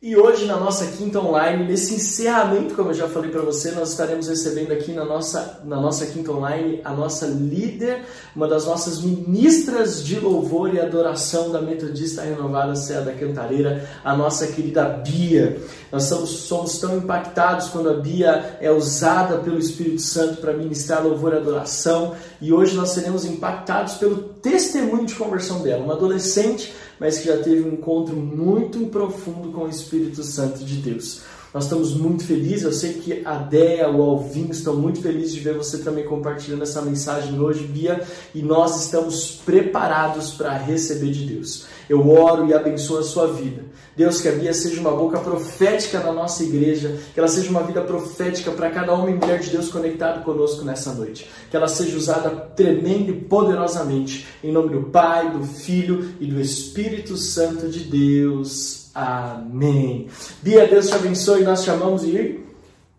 E 0.00 0.16
hoje, 0.16 0.46
na 0.46 0.56
nossa 0.56 0.86
quinta 0.86 1.18
online, 1.18 1.64
nesse 1.64 1.96
encerramento, 1.96 2.76
como 2.76 2.90
eu 2.90 2.94
já 2.94 3.08
falei 3.08 3.32
para 3.32 3.42
você, 3.42 3.72
nós 3.72 3.90
estaremos 3.90 4.28
recebendo 4.28 4.70
aqui 4.70 4.92
na 4.92 5.04
nossa, 5.04 5.60
na 5.64 5.80
nossa 5.80 6.06
quinta 6.06 6.30
online 6.30 6.80
a 6.84 6.92
nossa 6.92 7.26
líder, 7.26 8.04
uma 8.34 8.46
das 8.46 8.64
nossas 8.64 9.02
ministras 9.02 10.04
de 10.04 10.20
louvor 10.20 10.72
e 10.72 10.78
adoração 10.78 11.50
da 11.50 11.60
Metodista 11.60 12.22
Renovada 12.22 12.76
Serra 12.76 13.06
da 13.06 13.12
Cantareira, 13.12 13.90
a 14.04 14.16
nossa 14.16 14.46
querida 14.46 14.84
Bia. 14.84 15.60
Nós 15.90 16.04
somos, 16.04 16.30
somos 16.30 16.78
tão 16.78 16.96
impactados 16.96 17.66
quando 17.66 17.90
a 17.90 17.94
Bia 17.94 18.56
é 18.60 18.70
usada 18.70 19.38
pelo 19.38 19.58
Espírito 19.58 20.00
Santo 20.00 20.40
para 20.40 20.52
ministrar 20.52 21.02
louvor 21.02 21.32
e 21.32 21.38
adoração, 21.38 22.14
e 22.40 22.52
hoje 22.52 22.76
nós 22.76 22.90
seremos 22.90 23.24
impactados 23.24 23.94
pelo 23.94 24.18
testemunho 24.18 25.06
de 25.06 25.16
conversão 25.16 25.60
dela, 25.60 25.82
uma 25.82 25.94
adolescente 25.94 26.72
mas 26.98 27.18
que 27.18 27.28
já 27.28 27.38
teve 27.38 27.68
um 27.68 27.74
encontro 27.74 28.16
muito 28.16 28.86
profundo 28.86 29.50
com 29.52 29.62
o 29.64 29.68
Espírito 29.68 30.22
Santo 30.22 30.64
de 30.64 30.76
Deus. 30.76 31.22
Nós 31.52 31.64
estamos 31.64 31.94
muito 31.94 32.24
felizes, 32.24 32.64
eu 32.64 32.72
sei 32.72 32.94
que 32.94 33.22
a 33.24 33.36
Dea, 33.36 33.90
o 33.90 34.02
Alvin 34.02 34.50
estão 34.50 34.76
muito 34.76 35.00
felizes 35.00 35.32
de 35.32 35.40
ver 35.40 35.54
você 35.54 35.78
também 35.78 36.04
compartilhando 36.04 36.62
essa 36.62 36.82
mensagem 36.82 37.40
hoje, 37.40 37.64
Bia, 37.64 38.02
e 38.34 38.42
nós 38.42 38.84
estamos 38.84 39.40
preparados 39.46 40.32
para 40.32 40.58
receber 40.58 41.10
de 41.10 41.24
Deus. 41.24 41.66
Eu 41.88 42.06
oro 42.10 42.46
e 42.46 42.52
abençoo 42.52 42.98
a 42.98 43.02
sua 43.02 43.28
vida. 43.28 43.64
Deus, 43.96 44.20
que 44.20 44.28
a 44.28 44.32
Bia 44.32 44.52
seja 44.52 44.78
uma 44.78 44.90
boca 44.90 45.18
profética 45.20 46.00
na 46.00 46.12
nossa 46.12 46.44
igreja, 46.44 46.98
que 47.14 47.18
ela 47.18 47.28
seja 47.28 47.48
uma 47.48 47.62
vida 47.62 47.80
profética 47.80 48.50
para 48.50 48.70
cada 48.70 48.92
homem 48.92 49.14
e 49.14 49.18
mulher 49.18 49.40
de 49.40 49.48
Deus 49.48 49.70
conectado 49.70 50.22
conosco 50.22 50.64
nessa 50.64 50.92
noite. 50.92 51.30
Que 51.50 51.56
ela 51.56 51.66
seja 51.66 51.96
usada 51.96 52.28
tremenda 52.28 53.10
e 53.10 53.14
poderosamente, 53.14 54.26
em 54.44 54.52
nome 54.52 54.68
do 54.68 54.82
Pai, 54.90 55.32
do 55.32 55.42
Filho 55.44 56.10
e 56.20 56.26
do 56.26 56.38
Espírito 56.38 57.16
Santo 57.16 57.68
de 57.68 57.84
Deus. 57.84 58.77
Amém. 58.98 60.08
Bia, 60.42 60.66
Deus 60.66 60.88
te 60.88 60.94
abençoe. 60.94 61.44
Nós 61.44 61.62
chamamos 61.62 62.02
e 62.02 62.44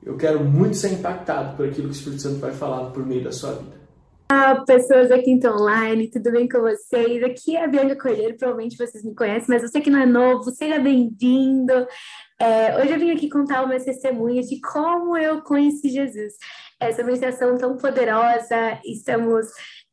eu 0.01 0.15
quero 0.15 0.41
muito 0.41 0.77
ser 0.77 0.93
impactado 0.93 1.57
por 1.57 1.67
aquilo 1.67 1.89
que 1.89 1.93
o 1.93 1.97
Espírito 1.97 2.21
Santo 2.21 2.39
vai 2.39 2.53
falar 2.53 2.91
por 2.91 3.05
meio 3.05 3.21
da 3.21 3.33
sua 3.33 3.51
vida. 3.51 3.77
Olá, 4.31 4.63
pessoas 4.63 5.11
aqui 5.11 5.29
então 5.29 5.57
online, 5.57 6.09
tudo 6.09 6.31
bem 6.31 6.47
com 6.47 6.61
vocês? 6.61 7.21
Aqui 7.21 7.57
é 7.57 7.65
a 7.65 7.67
Bianca 7.67 7.97
Cordeiro, 7.97 8.37
provavelmente 8.37 8.77
vocês 8.77 9.03
me 9.03 9.13
conhecem, 9.13 9.47
mas 9.49 9.61
você 9.61 9.81
que 9.81 9.89
não 9.89 9.99
é 9.99 10.05
novo, 10.05 10.49
seja 10.51 10.79
bem-vindo. 10.79 11.73
É, 12.39 12.77
hoje 12.77 12.93
eu 12.93 12.99
vim 12.99 13.11
aqui 13.11 13.27
contar 13.27 13.63
o 13.63 13.67
meu 13.67 13.83
testemunho 13.83 14.41
de 14.41 14.61
como 14.61 15.17
eu 15.17 15.41
conheci 15.41 15.89
Jesus. 15.89 16.33
Essa 16.79 17.03
ministração 17.03 17.57
tão 17.57 17.75
poderosa, 17.75 18.79
estamos 18.85 19.47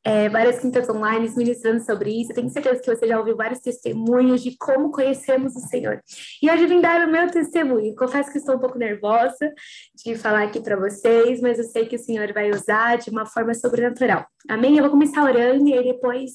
é, 0.07 0.29
várias 0.29 0.61
quintas 0.61 0.89
online 0.89 1.29
ministrando 1.37 1.85
sobre 1.85 2.21
isso. 2.21 2.31
Eu 2.31 2.37
tenho 2.37 2.49
certeza 2.49 2.81
que 2.81 2.95
você 2.95 3.09
já 3.09 3.19
ouviu 3.19 3.37
vários 3.37 3.59
testemunhos 3.59 4.41
de 4.41 4.57
como 4.57 4.93
conhecemos 4.93 5.57
o 5.57 5.61
Senhor. 5.61 6.01
E 6.41 6.49
hoje 6.49 6.65
vim 6.69 6.81
dar 6.81 7.09
o 7.09 7.11
meu 7.11 7.29
testemunho. 7.29 7.93
Confesso 7.97 8.31
que 8.31 8.39
estou 8.39 8.55
um 8.55 8.61
pouco 8.61 8.79
nervosa 8.79 9.53
de 9.97 10.15
falar 10.15 10.45
aqui 10.45 10.61
para 10.61 10.77
vocês, 10.77 11.41
mas 11.41 11.59
eu 11.59 11.65
sei 11.65 11.87
que 11.87 11.97
o 11.97 11.99
Senhor 11.99 12.33
vai 12.33 12.51
usar 12.51 12.99
de 12.99 13.11
uma 13.11 13.27
forma 13.27 13.53
sobrenatural. 13.53 14.25
Amém? 14.49 14.77
Eu 14.77 14.85
vou 14.85 14.93
começar 14.93 15.25
orando 15.25 15.67
e 15.67 15.75
aí 15.75 15.83
depois 15.83 16.35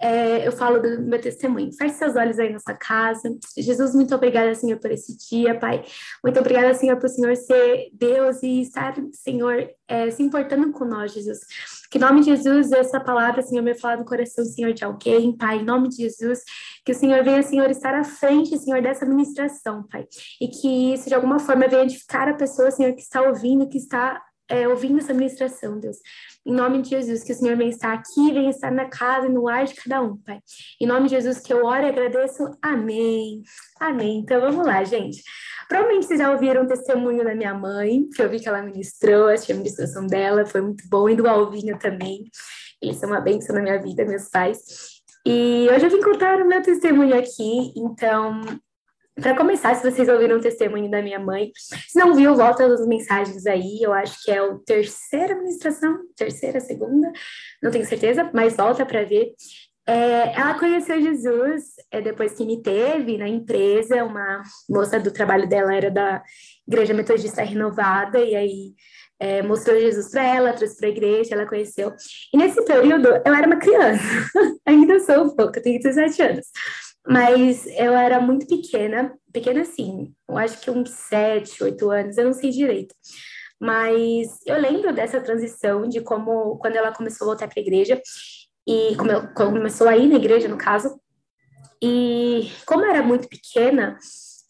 é, 0.00 0.46
eu 0.46 0.52
falo 0.52 0.80
do 0.80 1.02
meu 1.02 1.20
testemunho. 1.20 1.72
Feche 1.72 1.94
seus 1.94 2.14
olhos 2.14 2.38
aí 2.38 2.52
na 2.52 2.60
sua 2.60 2.74
casa. 2.74 3.36
Jesus, 3.56 3.94
muito 3.94 4.14
obrigada, 4.14 4.54
Senhor, 4.54 4.78
por 4.78 4.90
esse 4.92 5.16
dia, 5.16 5.58
Pai. 5.58 5.84
Muito 6.22 6.38
obrigada, 6.38 6.72
Senhor, 6.74 6.96
por 6.96 7.06
o 7.06 7.08
Senhor 7.08 7.34
ser 7.36 7.88
Deus 7.92 8.42
e 8.42 8.62
estar, 8.62 8.94
Senhor, 9.12 9.68
é, 9.88 10.10
se 10.10 10.22
importando 10.22 10.70
com 10.70 10.84
nós, 10.84 11.12
Jesus. 11.12 11.40
Que 11.90 11.98
em 11.98 12.00
nome 12.00 12.20
de 12.20 12.26
Jesus, 12.26 12.70
essa 12.70 13.00
palavra, 13.00 13.42
Senhor, 13.42 13.62
me 13.62 13.74
fala 13.74 13.96
no 13.96 14.04
coração, 14.04 14.44
Senhor, 14.44 14.72
de 14.72 14.84
alguém, 14.84 15.36
Pai, 15.36 15.58
em 15.58 15.64
nome 15.64 15.88
de 15.88 15.96
Jesus, 15.96 16.42
que 16.84 16.92
o 16.92 16.94
Senhor 16.94 17.24
venha, 17.24 17.42
Senhor, 17.42 17.68
estar 17.70 17.94
à 17.94 18.04
frente, 18.04 18.56
Senhor, 18.58 18.80
dessa 18.80 19.04
ministração, 19.04 19.82
Pai. 19.82 20.06
E 20.40 20.48
que 20.48 20.94
isso, 20.94 21.08
de 21.08 21.14
alguma 21.14 21.38
forma, 21.38 21.66
venha 21.66 21.82
edificar 21.82 22.28
a 22.28 22.34
pessoa, 22.34 22.70
Senhor, 22.70 22.92
que 22.94 23.00
está 23.00 23.22
ouvindo, 23.22 23.68
que 23.68 23.78
está 23.78 24.22
é, 24.48 24.66
ouvindo 24.66 24.98
essa 24.98 25.12
ministração, 25.12 25.78
Deus. 25.78 25.98
Em 26.48 26.52
nome 26.54 26.80
de 26.80 26.88
Jesus, 26.88 27.22
que 27.22 27.32
o 27.32 27.34
Senhor 27.34 27.58
venha 27.58 27.68
estar 27.68 27.92
aqui, 27.92 28.32
venha 28.32 28.48
estar 28.48 28.72
na 28.72 28.86
casa 28.86 29.26
e 29.26 29.28
no 29.28 29.46
ar 29.46 29.66
de 29.66 29.74
cada 29.74 30.00
um, 30.00 30.16
Pai. 30.16 30.40
Em 30.80 30.86
nome 30.86 31.06
de 31.06 31.14
Jesus, 31.14 31.40
que 31.40 31.52
eu 31.52 31.62
oro 31.66 31.82
e 31.82 31.90
agradeço. 31.90 32.42
Amém. 32.62 33.42
Amém. 33.78 34.20
Então 34.20 34.40
vamos 34.40 34.66
lá, 34.66 34.82
gente. 34.82 35.22
Provavelmente 35.68 36.06
vocês 36.06 36.18
já 36.18 36.32
ouviram 36.32 36.62
o 36.62 36.66
testemunho 36.66 37.22
da 37.22 37.34
minha 37.34 37.52
mãe, 37.52 38.08
que 38.08 38.22
eu 38.22 38.30
vi 38.30 38.40
que 38.40 38.48
ela 38.48 38.62
ministrou, 38.62 39.28
achei 39.28 39.54
a 39.54 39.58
ministração 39.58 40.06
dela, 40.06 40.46
foi 40.46 40.62
muito 40.62 40.88
bom, 40.88 41.10
e 41.10 41.16
do 41.16 41.28
Alvinho 41.28 41.78
também. 41.78 42.24
Eles 42.80 42.96
são 42.96 43.10
uma 43.10 43.20
bênção 43.20 43.54
na 43.54 43.60
minha 43.60 43.78
vida, 43.78 44.06
meus 44.06 44.30
pais. 44.30 44.58
E 45.26 45.68
hoje 45.70 45.84
eu 45.84 45.90
vim 45.90 46.00
contar 46.00 46.40
o 46.40 46.48
meu 46.48 46.62
testemunho 46.62 47.14
aqui, 47.14 47.74
então 47.76 48.40
para 49.20 49.36
começar, 49.36 49.74
se 49.74 49.90
vocês 49.90 50.08
ouviram 50.08 50.36
o 50.36 50.40
testemunho 50.40 50.90
da 50.90 51.02
minha 51.02 51.18
mãe, 51.18 51.50
se 51.54 51.98
não 51.98 52.14
viu, 52.14 52.34
volta 52.34 52.64
as 52.64 52.86
mensagens 52.86 53.46
aí. 53.46 53.78
Eu 53.82 53.92
acho 53.92 54.22
que 54.22 54.30
é 54.30 54.42
o 54.42 54.58
terceira 54.60 55.34
administração, 55.34 55.98
terceira, 56.16 56.60
segunda, 56.60 57.10
não 57.62 57.70
tenho 57.70 57.84
certeza, 57.84 58.30
mas 58.32 58.56
volta 58.56 58.86
para 58.86 59.04
ver. 59.04 59.32
É, 59.86 60.34
ela 60.38 60.58
conheceu 60.58 61.00
Jesus 61.00 61.64
é, 61.90 62.00
depois 62.02 62.34
que 62.34 62.44
me 62.44 62.62
teve 62.62 63.16
na 63.16 63.26
empresa. 63.26 64.04
Uma 64.04 64.42
moça 64.68 65.00
do 65.00 65.10
trabalho 65.10 65.48
dela 65.48 65.74
era 65.74 65.90
da 65.90 66.22
Igreja 66.66 66.92
Metodista 66.92 67.42
Renovada, 67.42 68.20
e 68.20 68.36
aí 68.36 68.74
é, 69.18 69.42
mostrou 69.42 69.78
Jesus 69.80 70.10
para 70.10 70.22
ela, 70.22 70.52
trouxe 70.52 70.76
para 70.76 70.88
a 70.88 70.90
igreja, 70.90 71.34
ela 71.34 71.46
conheceu. 71.46 71.92
E 72.32 72.36
nesse 72.36 72.62
período, 72.64 73.08
eu 73.08 73.34
era 73.34 73.46
uma 73.46 73.56
criança, 73.56 74.02
ainda 74.66 75.00
sou 75.00 75.24
um 75.24 75.34
pouco, 75.34 75.60
tenho 75.60 75.80
17 75.80 76.22
anos. 76.22 76.46
Mas 77.08 77.66
eu 77.68 77.96
era 77.96 78.20
muito 78.20 78.46
pequena, 78.46 79.16
pequena 79.32 79.62
assim, 79.62 80.12
eu 80.28 80.36
acho 80.36 80.60
que 80.60 80.70
uns 80.70 80.90
7, 80.90 81.64
8 81.64 81.90
anos, 81.90 82.18
eu 82.18 82.26
não 82.26 82.34
sei 82.34 82.50
direito. 82.50 82.94
Mas 83.58 84.38
eu 84.46 84.60
lembro 84.60 84.92
dessa 84.92 85.20
transição, 85.20 85.88
de 85.88 86.02
como, 86.02 86.58
quando 86.58 86.76
ela 86.76 86.92
começou 86.92 87.24
a 87.24 87.30
voltar 87.30 87.48
para 87.48 87.58
a 87.58 87.62
igreja, 87.62 88.00
e 88.66 88.94
como 88.96 89.10
eu, 89.10 89.26
começou 89.32 89.88
a 89.88 89.96
ir 89.96 90.06
na 90.06 90.16
igreja, 90.16 90.48
no 90.48 90.58
caso, 90.58 91.00
e 91.82 92.50
como 92.66 92.84
eu 92.84 92.90
era 92.90 93.02
muito 93.02 93.26
pequena, 93.26 93.98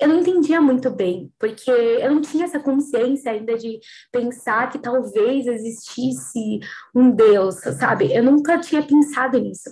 eu 0.00 0.08
não 0.08 0.20
entendia 0.20 0.60
muito 0.60 0.90
bem, 0.90 1.32
porque 1.38 1.70
eu 1.70 2.14
não 2.14 2.22
tinha 2.22 2.44
essa 2.44 2.60
consciência 2.60 3.32
ainda 3.32 3.58
de 3.58 3.80
pensar 4.12 4.70
que 4.70 4.78
talvez 4.78 5.46
existisse 5.46 6.60
um 6.94 7.10
Deus, 7.10 7.56
sabe? 7.78 8.14
Eu 8.14 8.22
nunca 8.22 8.58
tinha 8.60 8.82
pensado 8.82 9.38
nisso. 9.38 9.70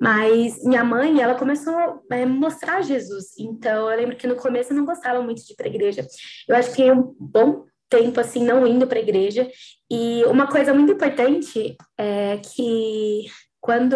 Mas 0.00 0.62
minha 0.64 0.82
mãe, 0.82 1.20
ela 1.20 1.36
começou 1.36 1.74
a 1.74 2.16
é, 2.16 2.26
mostrar 2.26 2.82
Jesus. 2.82 3.38
Então, 3.38 3.88
eu 3.88 3.96
lembro 3.96 4.16
que 4.16 4.26
no 4.26 4.34
começo 4.34 4.72
eu 4.72 4.76
não 4.76 4.84
gostava 4.84 5.22
muito 5.22 5.44
de 5.44 5.52
ir 5.52 5.56
para 5.56 5.68
igreja. 5.68 6.06
Eu 6.48 6.56
acho 6.56 6.72
que 6.74 6.90
um 6.90 7.14
bom 7.18 7.64
tempo 7.88 8.20
assim 8.20 8.44
não 8.44 8.66
indo 8.66 8.86
para 8.86 8.98
igreja. 8.98 9.48
E 9.90 10.24
uma 10.24 10.46
coisa 10.48 10.74
muito 10.74 10.92
importante 10.92 11.76
é 11.96 12.38
que 12.38 13.26
quando 13.60 13.94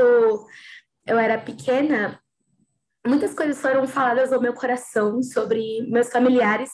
eu 1.06 1.18
era 1.18 1.38
pequena, 1.38 2.21
muitas 3.06 3.34
coisas 3.34 3.60
foram 3.60 3.86
faladas 3.86 4.32
ao 4.32 4.40
meu 4.40 4.52
coração 4.52 5.22
sobre 5.22 5.82
meus 5.90 6.08
familiares 6.08 6.70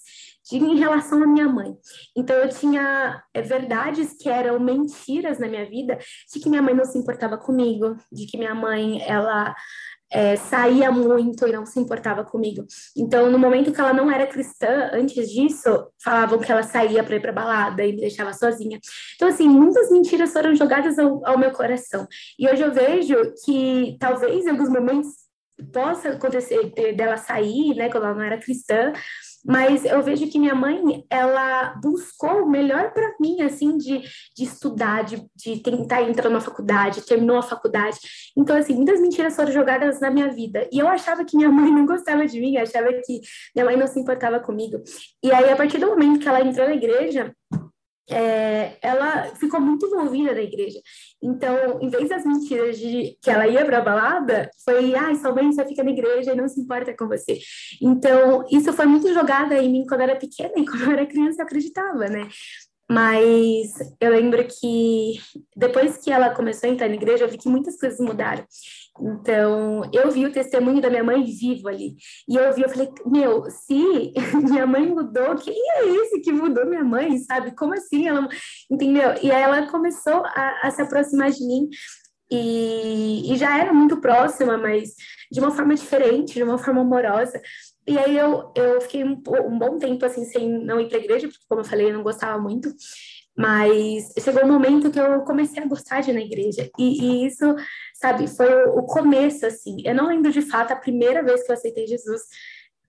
de, 0.50 0.56
em 0.56 0.76
relação 0.76 1.22
à 1.22 1.26
minha 1.26 1.48
mãe. 1.48 1.74
Então 2.16 2.36
eu 2.36 2.48
tinha 2.48 3.22
é, 3.34 3.42
verdades 3.42 4.16
que 4.18 4.28
eram 4.28 4.58
mentiras 4.58 5.38
na 5.38 5.48
minha 5.48 5.68
vida, 5.68 5.98
de 6.32 6.40
que 6.40 6.48
minha 6.48 6.62
mãe 6.62 6.74
não 6.74 6.84
se 6.84 6.98
importava 6.98 7.36
comigo, 7.36 7.96
de 8.10 8.26
que 8.26 8.38
minha 8.38 8.54
mãe 8.54 9.02
ela 9.02 9.54
é, 10.10 10.36
saía 10.36 10.90
muito 10.90 11.46
e 11.46 11.52
não 11.52 11.66
se 11.66 11.78
importava 11.78 12.24
comigo. 12.24 12.64
Então, 12.96 13.30
no 13.30 13.38
momento 13.38 13.72
que 13.72 13.80
ela 13.80 13.92
não 13.92 14.10
era 14.10 14.26
cristã, 14.26 14.90
antes 14.92 15.30
disso, 15.30 15.88
falavam 16.02 16.38
que 16.38 16.50
ela 16.50 16.62
saía 16.62 17.04
para 17.04 17.16
ir 17.16 17.20
para 17.20 17.32
balada 17.32 17.84
e 17.84 17.92
me 17.92 18.00
deixava 18.00 18.32
sozinha. 18.32 18.78
Então, 19.16 19.28
assim, 19.28 19.48
muitas 19.48 19.90
mentiras 19.90 20.32
foram 20.32 20.54
jogadas 20.54 20.98
ao, 20.98 21.26
ao 21.26 21.38
meu 21.38 21.50
coração. 21.50 22.06
E 22.38 22.48
hoje 22.48 22.62
eu 22.62 22.72
vejo 22.72 23.16
que 23.44 23.96
talvez 24.00 24.46
em 24.46 24.50
alguns 24.50 24.70
momentos 24.70 25.27
possa 25.72 26.10
acontecer 26.10 26.72
dela 26.94 27.16
sair, 27.16 27.74
né, 27.74 27.90
quando 27.90 28.04
ela 28.04 28.14
não 28.14 28.22
era 28.22 28.38
cristã, 28.38 28.92
mas 29.44 29.84
eu 29.84 30.02
vejo 30.02 30.28
que 30.28 30.38
minha 30.38 30.54
mãe, 30.54 31.04
ela 31.08 31.74
buscou 31.82 32.42
o 32.42 32.50
melhor 32.50 32.92
para 32.92 33.14
mim, 33.20 33.40
assim, 33.42 33.76
de, 33.78 34.00
de 34.36 34.44
estudar, 34.44 35.04
de, 35.04 35.24
de 35.34 35.60
tentar 35.60 36.02
entrar 36.02 36.28
na 36.28 36.40
faculdade, 36.40 37.06
terminou 37.06 37.38
a 37.38 37.42
faculdade. 37.42 37.98
Então, 38.36 38.56
assim, 38.56 38.74
muitas 38.74 39.00
mentiras 39.00 39.34
foram 39.34 39.52
jogadas 39.52 40.00
na 40.00 40.10
minha 40.10 40.28
vida. 40.28 40.68
E 40.72 40.78
eu 40.78 40.88
achava 40.88 41.24
que 41.24 41.36
minha 41.36 41.48
mãe 41.50 41.70
não 41.70 41.86
gostava 41.86 42.26
de 42.26 42.40
mim, 42.40 42.56
achava 42.56 42.92
que 42.92 43.20
minha 43.54 43.64
mãe 43.64 43.76
não 43.76 43.86
se 43.86 43.98
importava 43.98 44.40
comigo. 44.40 44.82
E 45.22 45.32
aí, 45.32 45.50
a 45.50 45.56
partir 45.56 45.78
do 45.78 45.86
momento 45.86 46.20
que 46.20 46.28
ela 46.28 46.40
entrou 46.40 46.66
na 46.66 46.74
igreja, 46.74 47.32
é, 48.10 48.76
ela 48.80 49.34
ficou 49.36 49.60
muito 49.60 49.86
envolvida 49.86 50.34
na 50.34 50.40
igreja. 50.40 50.80
Então, 51.22 51.78
em 51.80 51.88
vez 51.88 52.08
das 52.08 52.24
mentiras 52.24 52.78
de 52.78 53.16
que 53.20 53.30
ela 53.30 53.46
ia 53.46 53.64
para 53.64 53.78
a 53.78 53.82
balada, 53.82 54.50
foi, 54.64 54.94
ai, 54.94 55.12
ah, 55.12 55.14
sua 55.16 55.52
só 55.52 55.66
fica 55.66 55.84
na 55.84 55.90
igreja 55.90 56.32
e 56.32 56.36
não 56.36 56.48
se 56.48 56.60
importa 56.60 56.94
com 56.96 57.06
você. 57.06 57.38
Então, 57.82 58.44
isso 58.50 58.72
foi 58.72 58.86
muito 58.86 59.12
jogado 59.12 59.52
em 59.52 59.70
mim 59.70 59.86
quando 59.86 60.00
eu 60.00 60.08
era 60.08 60.16
pequena 60.16 60.52
e 60.56 60.64
quando 60.64 60.82
eu 60.82 60.92
era 60.92 61.06
criança 61.06 61.42
eu 61.42 61.46
acreditava, 61.46 62.08
né? 62.08 62.28
Mas 62.90 63.74
eu 64.00 64.10
lembro 64.10 64.42
que 64.46 65.20
depois 65.54 65.98
que 65.98 66.10
ela 66.10 66.34
começou 66.34 66.68
a 66.68 66.72
entrar 66.72 66.88
na 66.88 66.94
igreja, 66.94 67.24
eu 67.24 67.28
vi 67.28 67.36
que 67.36 67.48
muitas 67.48 67.78
coisas 67.78 68.00
mudaram. 68.00 68.44
Então, 69.00 69.82
eu 69.92 70.10
vi 70.10 70.24
o 70.24 70.32
testemunho 70.32 70.80
da 70.80 70.88
minha 70.88 71.04
mãe 71.04 71.22
vivo 71.22 71.68
ali. 71.68 71.96
E 72.28 72.36
eu 72.36 72.52
vi, 72.54 72.62
eu 72.62 72.68
falei, 72.68 72.88
meu, 73.06 73.44
se 73.50 74.12
minha 74.42 74.66
mãe 74.66 74.86
mudou, 74.86 75.36
quem 75.36 75.54
é 75.54 75.86
esse 75.86 76.20
que 76.20 76.32
mudou 76.32 76.66
minha 76.66 76.82
mãe, 76.82 77.18
sabe? 77.18 77.54
Como 77.54 77.74
assim? 77.74 78.08
Ela, 78.08 78.26
entendeu? 78.70 79.14
E 79.22 79.30
aí 79.30 79.42
ela 79.42 79.70
começou 79.70 80.24
a, 80.24 80.60
a 80.62 80.70
se 80.70 80.82
aproximar 80.82 81.30
de 81.30 81.46
mim. 81.46 81.68
E, 82.30 83.32
e 83.32 83.36
já 83.36 83.58
era 83.58 83.72
muito 83.72 84.00
próxima, 84.00 84.58
mas 84.58 84.90
de 85.30 85.40
uma 85.40 85.50
forma 85.50 85.74
diferente, 85.74 86.34
de 86.34 86.42
uma 86.42 86.58
forma 86.58 86.82
amorosa. 86.82 87.40
E 87.88 87.98
aí 87.98 88.18
eu, 88.18 88.52
eu 88.54 88.80
fiquei 88.82 89.02
um, 89.02 89.22
um 89.46 89.58
bom 89.58 89.78
tempo 89.78 90.04
assim 90.04 90.22
sem 90.26 90.46
não 90.46 90.78
ir 90.78 90.90
para 90.90 90.98
igreja, 90.98 91.26
porque 91.26 91.44
como 91.48 91.62
eu 91.62 91.64
falei, 91.64 91.88
eu 91.88 91.94
não 91.94 92.02
gostava 92.02 92.38
muito. 92.38 92.68
Mas 93.34 94.12
chegou 94.18 94.44
um 94.44 94.52
momento 94.52 94.90
que 94.90 95.00
eu 95.00 95.22
comecei 95.22 95.62
a 95.62 95.66
gostar 95.66 96.00
de 96.02 96.10
ir 96.10 96.12
na 96.12 96.20
igreja. 96.20 96.68
E, 96.78 97.22
e 97.22 97.26
isso, 97.26 97.54
sabe, 97.94 98.26
foi 98.26 98.52
o, 98.66 98.80
o, 98.80 98.82
começo, 98.82 99.46
assim. 99.46 99.76
Eu 99.86 99.94
não 99.94 100.08
lembro 100.08 100.30
de 100.30 100.42
fato 100.42 100.72
a 100.72 100.76
primeira 100.76 101.22
vez 101.22 101.44
que 101.44 101.50
eu 101.50 101.54
aceitei 101.54 101.86
Jesus, 101.86 102.22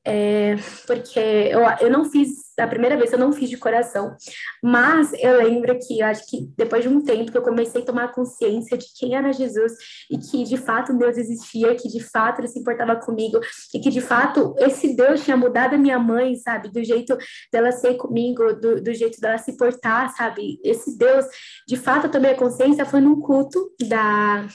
é, 0.03 0.55
porque 0.85 1.19
eu, 1.19 1.61
eu 1.79 1.89
não 1.89 2.03
fiz, 2.03 2.29
a 2.59 2.67
primeira 2.67 2.97
vez 2.97 3.11
eu 3.11 3.19
não 3.19 3.31
fiz 3.31 3.50
de 3.50 3.57
coração, 3.57 4.15
mas 4.61 5.11
eu 5.13 5.38
lembro 5.38 5.77
que 5.79 6.00
eu 6.00 6.06
acho 6.06 6.25
que 6.27 6.50
depois 6.57 6.83
de 6.83 6.89
um 6.89 7.01
tempo 7.01 7.31
que 7.31 7.38
eu 7.38 7.41
comecei 7.41 7.81
a 7.81 7.85
tomar 7.85 8.11
consciência 8.11 8.77
de 8.77 8.85
quem 8.97 9.15
era 9.15 9.33
Jesus 9.33 9.73
e 10.09 10.17
que 10.17 10.44
de 10.44 10.57
fato 10.57 10.97
Deus 10.97 11.17
existia, 11.17 11.75
que 11.75 11.88
de 11.88 12.01
fato 12.01 12.39
ele 12.39 12.47
se 12.47 12.59
importava 12.59 12.95
comigo 12.95 13.39
e 13.73 13.79
que 13.79 13.89
de 13.89 14.01
fato 14.01 14.56
esse 14.59 14.95
Deus 14.95 15.23
tinha 15.23 15.38
mudado 15.38 15.75
a 15.75 15.77
minha 15.77 16.00
mãe, 16.00 16.35
sabe, 16.35 16.69
do 16.69 16.83
jeito 16.83 17.17
dela 17.51 17.71
ser 17.71 17.95
comigo, 17.95 18.53
do, 18.53 18.81
do 18.81 18.94
jeito 18.94 19.19
dela 19.19 19.38
se 19.38 19.57
portar, 19.57 20.09
sabe, 20.15 20.59
esse 20.63 20.97
Deus, 20.97 21.25
de 21.67 21.77
fato 21.77 22.07
eu 22.07 22.11
tomei 22.11 22.31
a 22.31 22.38
consciência 22.38 22.85
foi 22.85 23.01
num 23.01 23.19
culto 23.19 23.71
da 23.88 24.47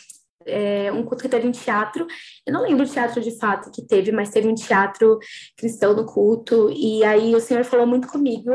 é, 0.47 0.93
um 0.93 1.05
culto 1.05 1.23
que 1.23 1.29
teve 1.29 1.47
um 1.47 1.53
teatro. 1.53 2.07
Eu 2.47 2.53
não 2.53 2.63
lembro 2.63 2.85
o 2.85 2.89
teatro 2.89 3.21
de 3.21 3.37
fato 3.39 3.71
que 3.71 3.87
teve, 3.87 4.13
mas 4.13 4.31
teve 4.31 4.49
um 4.49 4.55
teatro 4.55 5.19
cristão 5.57 5.95
no 5.95 6.07
culto. 6.07 6.71
E 6.71 7.05
aí 7.05 7.35
o 7.35 7.41
Senhor 7.41 7.65
falou 7.65 7.87
muito 7.87 8.09
comigo. 8.09 8.51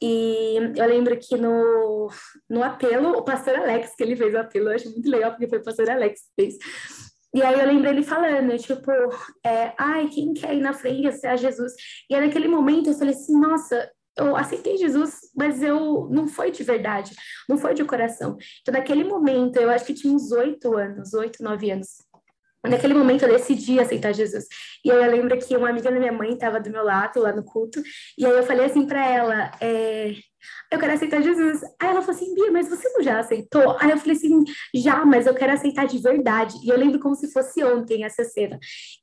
E 0.00 0.56
eu 0.76 0.86
lembro 0.86 1.18
que 1.18 1.36
no, 1.36 2.10
no 2.50 2.62
apelo, 2.62 3.10
o 3.12 3.22
pastor 3.22 3.56
Alex, 3.56 3.94
que 3.96 4.02
ele 4.02 4.16
fez 4.16 4.34
o 4.34 4.38
apelo, 4.38 4.68
eu 4.68 4.74
acho 4.74 4.90
muito 4.90 5.08
legal, 5.08 5.30
porque 5.30 5.48
foi 5.48 5.58
o 5.58 5.64
pastor 5.64 5.88
Alex 5.88 6.20
que 6.20 6.42
fez. 6.42 6.58
E 7.34 7.42
aí 7.42 7.58
eu 7.58 7.66
lembro 7.66 7.88
ele 7.90 8.02
falando, 8.02 8.56
tipo, 8.56 8.90
é, 9.44 9.74
ai, 9.78 10.08
quem 10.08 10.32
quer 10.32 10.54
ir 10.54 10.60
na 10.60 10.72
frente 10.72 11.26
a 11.26 11.36
Jesus? 11.36 11.72
E 12.08 12.14
aí 12.14 12.26
naquele 12.26 12.48
momento 12.48 12.88
eu 12.88 12.94
falei 12.94 13.14
assim, 13.14 13.38
nossa, 13.38 13.90
eu 14.16 14.36
aceitei 14.36 14.76
Jesus, 14.76 15.20
mas 15.36 15.62
eu 15.62 16.08
não 16.10 16.26
foi 16.26 16.50
de 16.50 16.62
verdade, 16.62 17.14
não 17.48 17.58
foi 17.58 17.74
de 17.74 17.84
coração. 17.84 18.36
Então, 18.62 18.72
naquele 18.72 19.04
momento, 19.04 19.56
eu 19.56 19.70
acho 19.70 19.84
que 19.84 19.94
tinha 19.94 20.12
uns 20.12 20.32
oito 20.32 20.76
anos, 20.76 21.12
oito, 21.14 21.42
nove 21.42 21.70
anos. 21.70 21.88
Naquele 22.64 22.94
momento 22.94 23.22
eu 23.22 23.28
decidi 23.28 23.78
aceitar 23.78 24.12
Jesus. 24.12 24.46
E 24.84 24.90
aí 24.90 25.04
eu 25.04 25.10
lembro 25.10 25.38
que 25.38 25.56
uma 25.56 25.70
amiga 25.70 25.90
da 25.90 25.98
minha 25.98 26.12
mãe 26.12 26.32
estava 26.32 26.60
do 26.60 26.70
meu 26.70 26.82
lado 26.82 27.20
lá 27.20 27.32
no 27.32 27.44
culto, 27.44 27.80
e 28.18 28.26
aí 28.26 28.32
eu 28.32 28.42
falei 28.42 28.66
assim 28.66 28.86
para 28.86 29.06
ela, 29.06 29.52
é, 29.60 30.14
eu 30.70 30.78
quero 30.78 30.92
aceitar 30.92 31.22
Jesus. 31.22 31.62
Aí 31.80 31.88
ela 31.88 32.00
falou 32.02 32.16
assim, 32.16 32.34
Bia, 32.34 32.50
mas 32.50 32.68
você 32.68 32.88
não 32.90 33.02
já 33.02 33.20
aceitou? 33.20 33.76
Aí 33.80 33.90
eu 33.90 33.98
falei 33.98 34.16
assim, 34.16 34.44
já, 34.74 35.04
mas 35.04 35.26
eu 35.26 35.34
quero 35.34 35.52
aceitar 35.52 35.86
de 35.86 35.98
verdade. 35.98 36.54
E 36.64 36.68
eu 36.68 36.76
lembro 36.76 36.98
como 36.98 37.14
se 37.14 37.32
fosse 37.32 37.62
ontem 37.64 38.04
essa 38.04 38.24
cena. 38.24 38.58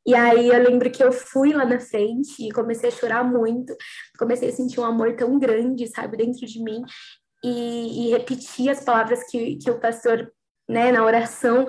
E 0.06 0.14
aí 0.14 0.50
eu 0.50 0.62
lembro 0.62 0.92
que 0.92 1.04
eu 1.04 1.12
fui 1.12 1.54
lá 1.54 1.66
na 1.66 1.80
frente 1.80 2.48
e 2.48 2.52
comecei 2.52 2.90
a 2.90 2.92
chorar 2.92 3.24
muito, 3.24 3.76
comecei 4.18 4.50
a 4.50 4.54
sentir 4.54 4.80
um 4.80 4.86
amor 4.86 5.16
tão 5.16 5.40
grande, 5.40 5.88
sabe, 5.88 6.18
dentro 6.18 6.46
de 6.46 6.62
mim. 6.62 6.84
E, 7.44 8.12
e 8.12 8.70
as 8.70 8.84
palavras 8.84 9.24
que, 9.30 9.58
que 9.58 9.70
o 9.70 9.80
pastor 9.80 10.32
né, 10.68 10.92
na 10.92 11.04
oração, 11.04 11.68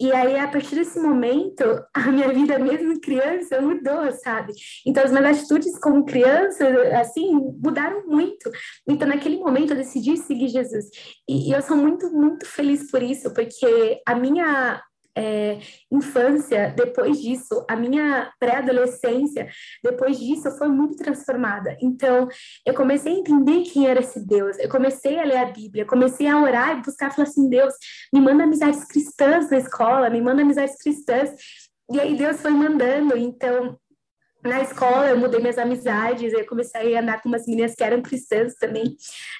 e 0.00 0.12
aí, 0.12 0.38
a 0.38 0.48
partir 0.48 0.74
desse 0.74 0.98
momento, 0.98 1.62
a 1.94 2.10
minha 2.10 2.28
vida, 2.32 2.58
mesmo 2.58 3.00
criança, 3.00 3.60
mudou, 3.60 4.10
sabe? 4.12 4.52
Então, 4.86 5.04
as 5.04 5.12
minhas 5.12 5.38
atitudes 5.38 5.78
como 5.78 6.04
criança, 6.04 6.66
assim, 6.98 7.32
mudaram 7.62 8.06
muito. 8.06 8.50
Então, 8.88 9.06
naquele 9.06 9.38
momento, 9.38 9.70
eu 9.70 9.76
decidi 9.76 10.16
seguir 10.16 10.48
Jesus. 10.48 10.86
E, 11.28 11.50
e 11.50 11.52
eu 11.52 11.62
sou 11.62 11.76
muito, 11.76 12.10
muito 12.12 12.46
feliz 12.46 12.90
por 12.90 13.02
isso, 13.02 13.32
porque 13.32 14.00
a 14.06 14.14
minha 14.14 14.82
é, 15.16 15.58
infância, 15.90 16.74
depois 16.76 17.20
disso, 17.20 17.64
a 17.68 17.76
minha 17.76 18.32
pré-adolescência, 18.38 19.48
depois 19.82 20.18
disso, 20.18 20.50
foi 20.58 20.68
muito 20.68 20.96
transformada. 20.96 21.76
Então, 21.80 22.28
eu 22.66 22.74
comecei 22.74 23.12
a 23.12 23.18
entender 23.18 23.62
quem 23.62 23.86
era 23.86 24.00
esse 24.00 24.26
Deus, 24.26 24.58
eu 24.58 24.68
comecei 24.68 25.18
a 25.18 25.24
ler 25.24 25.38
a 25.38 25.46
Bíblia, 25.46 25.84
comecei 25.84 26.26
a 26.26 26.40
orar 26.40 26.78
e 26.78 26.82
buscar, 26.82 27.12
falar 27.14 27.28
assim: 27.28 27.48
Deus, 27.48 27.74
me 28.12 28.20
manda 28.20 28.44
amizades 28.44 28.84
cristãs 28.84 29.50
na 29.50 29.58
escola, 29.58 30.10
me 30.10 30.20
manda 30.20 30.42
amizades 30.42 30.76
cristãs. 30.78 31.30
E 31.92 32.00
aí 32.00 32.16
Deus 32.16 32.40
foi 32.40 32.50
mandando, 32.50 33.16
então 33.16 33.78
na 34.44 34.60
escola 34.60 35.08
eu 35.08 35.18
mudei 35.18 35.40
minhas 35.40 35.56
amizades, 35.56 36.32
eu 36.32 36.46
comecei 36.46 36.94
a 36.94 37.00
andar 37.00 37.22
com 37.22 37.28
umas 37.28 37.46
meninas 37.46 37.74
que 37.74 37.82
eram 37.82 38.02
cristãs 38.02 38.54
também, 38.54 38.94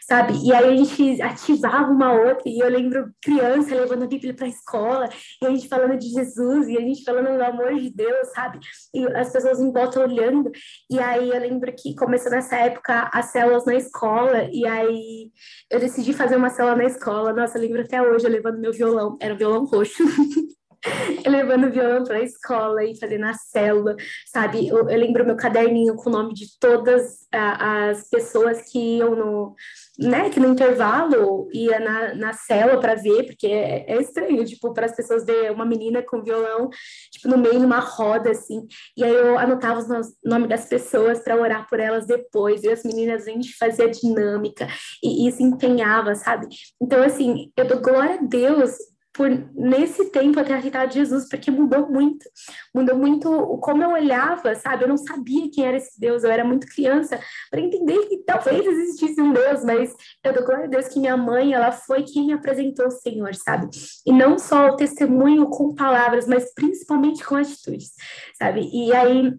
sabe? 0.08 0.32
E 0.42 0.52
aí 0.52 0.72
a 0.72 0.76
gente 0.76 1.20
ativava 1.20 1.92
uma 1.92 2.12
outra, 2.12 2.42
e 2.46 2.58
eu 2.58 2.68
lembro 2.68 3.12
criança 3.22 3.74
levando 3.74 4.04
a 4.04 4.06
Bíblia 4.06 4.32
para 4.32 4.46
a 4.46 4.48
escola, 4.48 5.08
e 5.42 5.46
a 5.46 5.50
gente 5.50 5.68
falando 5.68 5.98
de 5.98 6.08
Jesus, 6.08 6.68
e 6.68 6.78
a 6.78 6.80
gente 6.80 7.04
falando 7.04 7.36
do 7.36 7.44
amor 7.44 7.74
de 7.74 7.90
Deus, 7.90 8.28
sabe? 8.34 8.58
E 8.94 9.06
as 9.08 9.30
pessoas 9.30 9.60
em 9.60 9.70
volta 9.70 10.00
olhando, 10.00 10.50
e 10.90 10.98
aí 10.98 11.28
eu 11.28 11.38
lembro 11.38 11.72
que 11.76 11.94
começou 11.94 12.30
nessa 12.30 12.56
época 12.56 13.10
as 13.12 13.26
células 13.26 13.66
na 13.66 13.74
escola, 13.74 14.48
e 14.50 14.66
aí 14.66 15.30
eu 15.70 15.78
decidi 15.78 16.14
fazer 16.14 16.36
uma 16.36 16.48
célula 16.48 16.76
na 16.76 16.84
escola, 16.84 17.32
nossa, 17.32 17.58
eu 17.58 17.62
lembro 17.62 17.82
até 17.82 18.00
hoje 18.00 18.24
eu 18.24 18.30
levando 18.30 18.58
meu 18.58 18.72
violão, 18.72 19.18
era 19.20 19.34
um 19.34 19.36
violão 19.36 19.64
roxo. 19.66 20.02
levando 21.26 21.70
violão 21.70 22.04
para 22.04 22.18
a 22.18 22.22
escola 22.22 22.84
e 22.84 22.98
fazendo 22.98 23.24
a 23.24 23.34
célula, 23.34 23.96
sabe? 24.26 24.68
Eu, 24.68 24.88
eu, 24.88 24.98
lembro 24.98 25.24
meu 25.24 25.36
caderninho 25.36 25.94
com 25.96 26.10
o 26.10 26.12
nome 26.12 26.34
de 26.34 26.58
todas 26.58 27.26
a, 27.32 27.88
as 27.88 28.08
pessoas 28.08 28.70
que 28.70 28.98
iam 28.98 29.14
no, 29.14 29.54
né, 29.98 30.28
que 30.30 30.40
no 30.40 30.48
intervalo 30.48 31.48
ia 31.52 31.78
na, 31.80 32.14
na 32.14 32.32
célula 32.32 32.80
para 32.80 32.94
ver, 32.94 33.24
porque 33.24 33.46
é, 33.46 33.84
é 33.88 34.00
estranho, 34.00 34.44
tipo, 34.44 34.72
para 34.72 34.86
as 34.86 34.94
pessoas 34.94 35.24
ver 35.24 35.50
uma 35.50 35.64
menina 35.64 36.02
com 36.02 36.22
violão, 36.22 36.68
tipo, 37.10 37.28
no 37.28 37.38
meio, 37.38 37.60
numa 37.60 37.80
roda, 37.80 38.30
assim, 38.30 38.66
e 38.96 39.04
aí 39.04 39.12
eu 39.12 39.38
anotava 39.38 39.80
os 39.80 40.14
nomes 40.24 40.48
das 40.48 40.66
pessoas 40.66 41.20
para 41.20 41.40
orar 41.40 41.68
por 41.68 41.80
elas 41.80 42.06
depois, 42.06 42.62
e 42.62 42.70
as 42.70 42.82
meninas, 42.84 43.26
a 43.26 43.30
gente 43.30 43.56
fazia 43.56 43.88
dinâmica, 43.88 44.68
e, 45.02 45.28
e 45.28 45.32
se 45.32 45.42
empenhava, 45.42 46.14
sabe? 46.14 46.48
Então, 46.80 47.02
assim, 47.02 47.50
eu 47.56 47.66
dou 47.66 47.80
glória 47.80 48.16
a 48.16 48.22
Deus 48.22 48.76
por 49.14 49.30
nesse 49.54 50.10
tempo 50.10 50.40
eu 50.40 50.44
ter 50.44 50.54
aceitado 50.54 50.92
Jesus, 50.92 51.28
porque 51.28 51.48
mudou 51.48 51.88
muito. 51.88 52.26
Mudou 52.74 52.96
muito 52.96 53.30
como 53.58 53.82
eu 53.82 53.92
olhava, 53.92 54.56
sabe? 54.56 54.82
Eu 54.82 54.88
não 54.88 54.96
sabia 54.96 55.48
quem 55.52 55.64
era 55.64 55.76
esse 55.76 55.98
Deus, 55.98 56.24
eu 56.24 56.30
era 56.30 56.44
muito 56.44 56.66
criança 56.66 57.18
para 57.48 57.60
entender 57.60 58.06
que 58.06 58.18
talvez 58.18 58.66
existisse 58.66 59.20
um 59.20 59.32
Deus, 59.32 59.64
mas 59.64 59.94
eu 60.22 60.32
dou 60.32 60.44
glória 60.44 60.64
a 60.64 60.68
Deus 60.68 60.88
que 60.88 60.98
minha 60.98 61.16
mãe, 61.16 61.52
ela 61.54 61.70
foi 61.70 62.02
quem 62.02 62.26
me 62.26 62.32
apresentou 62.32 62.88
o 62.88 62.90
Senhor, 62.90 63.32
sabe? 63.36 63.68
E 64.04 64.12
não 64.12 64.36
só 64.36 64.70
o 64.70 64.76
testemunho 64.76 65.46
com 65.46 65.74
palavras, 65.74 66.26
mas 66.26 66.52
principalmente 66.52 67.24
com 67.24 67.36
atitudes, 67.36 67.92
sabe? 68.36 68.68
E 68.72 68.92
aí 68.92 69.32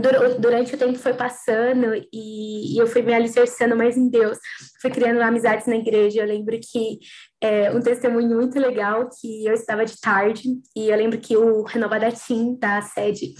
durante 0.00 0.74
o 0.74 0.78
tempo 0.78 0.98
foi 0.98 1.14
passando 1.14 1.94
e, 2.12 2.78
eu 2.78 2.86
fui 2.86 3.02
me 3.02 3.14
alicerçando 3.14 3.76
mais 3.76 3.96
em 3.96 4.08
Deus, 4.08 4.38
fui 4.80 4.90
criando 4.90 5.20
amizades 5.20 5.66
na 5.66 5.76
igreja. 5.76 6.20
Eu 6.20 6.26
lembro 6.26 6.58
que 6.60 6.98
é, 7.40 7.70
um 7.70 7.80
testemunho 7.80 8.36
muito 8.36 8.58
legal 8.58 9.08
que 9.08 9.46
eu 9.46 9.54
estava 9.54 9.84
de 9.84 10.00
tarde 10.00 10.48
e 10.76 10.88
eu 10.88 10.96
lembro 10.96 11.18
que 11.18 11.36
o 11.36 11.62
Renovada 11.62 12.08
Team 12.12 12.56
da 12.58 12.82
sede 12.82 13.34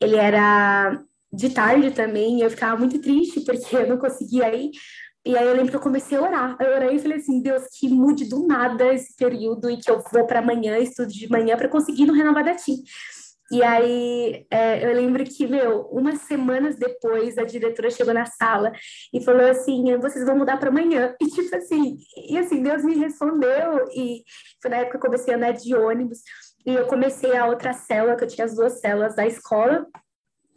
ele 0.00 0.16
era 0.16 1.00
de 1.32 1.50
tarde 1.50 1.90
também 1.92 2.38
e 2.38 2.42
eu 2.42 2.50
ficava 2.50 2.76
muito 2.78 3.00
triste 3.00 3.40
porque 3.40 3.76
eu 3.76 3.88
não 3.88 3.98
conseguia 3.98 4.54
ir. 4.54 4.70
E 5.24 5.36
aí 5.38 5.46
eu 5.46 5.54
lembro 5.54 5.70
que 5.70 5.76
eu 5.76 5.80
comecei 5.80 6.18
a 6.18 6.22
orar. 6.22 6.56
Eu 6.60 6.74
orei 6.74 6.96
e 6.96 6.98
falei 6.98 7.18
assim, 7.18 7.40
Deus, 7.40 7.62
que 7.78 7.88
mude 7.88 8.28
do 8.28 8.44
nada 8.46 8.92
esse 8.92 9.16
período 9.16 9.70
e 9.70 9.76
que 9.76 9.88
eu 9.88 10.02
vou 10.12 10.26
para 10.26 10.40
amanhã, 10.40 10.76
estudo 10.78 11.12
de 11.12 11.30
manhã 11.30 11.56
para 11.56 11.68
conseguir 11.68 12.06
no 12.06 12.12
Renovada 12.12 12.56
Team. 12.56 12.78
E 13.52 13.62
aí 13.62 14.46
é, 14.50 14.82
eu 14.88 14.94
lembro 14.94 15.22
que, 15.24 15.46
meu, 15.46 15.82
umas 15.88 16.20
semanas 16.22 16.76
depois 16.76 17.36
a 17.36 17.44
diretora 17.44 17.90
chegou 17.90 18.14
na 18.14 18.24
sala 18.24 18.72
e 19.12 19.22
falou 19.22 19.46
assim: 19.46 19.94
vocês 19.98 20.24
vão 20.24 20.38
mudar 20.38 20.56
para 20.56 20.70
amanhã. 20.70 21.14
E 21.22 21.26
tipo 21.26 21.54
assim, 21.54 21.98
e 22.16 22.38
assim, 22.38 22.62
Deus 22.62 22.82
me 22.82 22.96
respondeu. 22.96 23.86
E 23.94 24.24
foi 24.60 24.70
na 24.70 24.78
época 24.78 24.98
que 24.98 25.06
eu 25.06 25.10
comecei 25.10 25.34
a 25.34 25.36
andar 25.36 25.52
de 25.52 25.74
ônibus. 25.74 26.20
E 26.64 26.72
eu 26.74 26.86
comecei 26.86 27.36
a 27.36 27.46
outra 27.46 27.72
célula, 27.74 28.16
que 28.16 28.24
eu 28.24 28.28
tinha 28.28 28.44
as 28.46 28.54
duas 28.54 28.80
células 28.80 29.14
da 29.14 29.26
escola, 29.26 29.86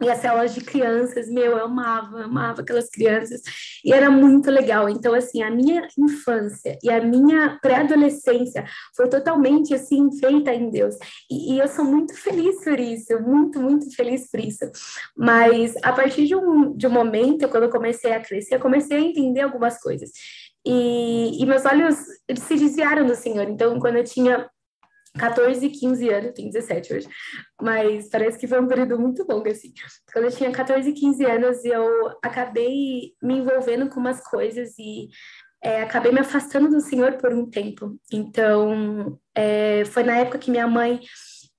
e 0.02 0.10
as 0.10 0.20
células 0.20 0.54
de 0.54 0.62
crianças, 0.62 1.30
meu, 1.30 1.54
eu 1.54 1.66
amava, 1.66 2.24
amava 2.24 2.62
aquelas 2.62 2.90
crianças, 2.90 3.42
e 3.84 3.94
era 3.94 4.12
muito 4.12 4.52
legal. 4.52 4.90
Então, 4.90 5.14
assim, 5.14 5.42
a 5.42 5.50
minha 5.50 5.88
infância 5.98 6.78
e 6.84 6.90
a 6.90 7.02
minha 7.02 7.58
pré-adolescência 7.62 8.66
foi 8.96 9.08
totalmente, 9.08 9.74
assim, 9.74 10.12
feita 10.20 10.54
em 10.54 10.70
Deus. 10.70 10.96
E, 11.32 11.54
e, 11.54 11.60
eu 11.60 11.68
sou 11.68 11.86
muito 11.86 12.14
feliz 12.14 12.62
por 12.64 12.80
isso, 12.80 13.20
muito, 13.22 13.60
muito 13.62 13.94
feliz 13.96 14.30
por 14.30 14.40
isso. 14.40 14.66
Mas, 15.16 15.76
a 15.82 15.94
partir 15.94 16.26
de 16.28 16.36
um, 16.36 16.76
de 16.76 16.88
um 16.88 16.92
momento, 16.92 17.48
quando 17.48 17.64
eu 17.64 17.70
comecei 17.70 18.12
a 18.12 18.20
crescer, 18.20 18.56
eu 18.56 18.60
comecei 18.60 18.98
a 18.98 19.02
entender 19.02 19.42
algumas 19.42 19.80
coisas. 19.82 20.12
e, 20.66 21.42
e 21.42 21.46
meus 21.46 21.66
olhos 21.66 21.96
se 22.48 22.56
desviaram 22.56 23.06
do 23.06 23.16
Senhor. 23.16 23.48
Então, 23.48 23.80
quando 23.80 23.98
eu 23.98 24.04
tinha 24.04 24.50
14, 25.18 25.70
15 25.70 26.10
anos, 26.10 26.32
tenho 26.34 26.52
17 26.52 26.94
hoje, 26.94 27.08
mas 27.62 28.10
parece 28.10 28.38
que 28.38 28.48
foi 28.48 28.60
um 28.60 28.68
período 28.68 29.00
muito 29.00 29.26
longo, 29.30 29.50
assim. 29.50 29.74
Quando 30.12 30.26
eu 30.26 30.32
tinha 30.32 30.52
14, 30.52 30.92
15 30.92 31.26
anos, 31.26 31.66
eu 31.66 31.88
acabei 32.24 33.14
me 33.22 33.38
envolvendo 33.38 33.90
com 33.90 34.00
umas 34.00 34.22
coisas 34.22 34.78
e 34.78 35.08
é, 35.64 35.82
acabei 35.82 36.12
me 36.12 36.20
afastando 36.20 36.70
do 36.70 36.82
Senhor 36.82 37.14
por 37.14 37.34
um 37.34 37.50
tempo. 37.50 37.98
Então, 38.12 39.20
é, 39.34 39.84
foi 39.86 40.04
na 40.04 40.18
época 40.18 40.38
que 40.38 40.52
minha 40.52 40.68
mãe, 40.68 41.00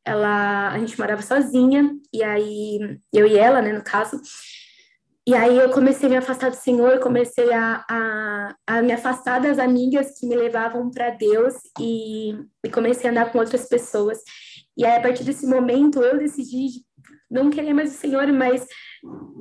ela, 0.05 0.71
a 0.73 0.79
gente 0.79 0.99
morava 0.99 1.23
sozinha, 1.23 1.91
e 2.13 2.23
aí, 2.23 2.79
eu 3.13 3.27
e 3.27 3.37
ela, 3.37 3.61
né, 3.61 3.73
no 3.73 3.83
caso, 3.83 4.21
e 5.29 5.35
aí 5.35 5.59
eu 5.59 5.71
comecei 5.71 6.07
a 6.07 6.11
me 6.11 6.17
afastar 6.17 6.51
do 6.51 6.57
Senhor, 6.57 7.01
comecei 7.01 7.53
a, 7.53 7.85
a, 7.91 8.57
a 8.65 8.83
me 8.83 8.93
afastar 8.93 9.41
das 9.41 9.59
amigas 9.59 10.17
que 10.17 10.27
me 10.27 10.37
levavam 10.37 10.89
para 10.89 11.11
Deus 11.11 11.55
e, 11.81 12.33
e, 12.65 12.71
comecei 12.71 13.09
a 13.09 13.11
andar 13.11 13.33
com 13.33 13.39
outras 13.39 13.69
pessoas. 13.69 14.19
E 14.77 14.87
aí, 14.87 14.97
a 14.97 15.01
partir 15.01 15.25
desse 15.25 15.45
momento, 15.45 16.01
eu 16.01 16.17
decidi 16.17 16.85
não 17.29 17.51
querer 17.51 17.73
mais 17.73 17.93
o 17.93 17.99
Senhor, 17.99 18.27
mas 18.33 18.65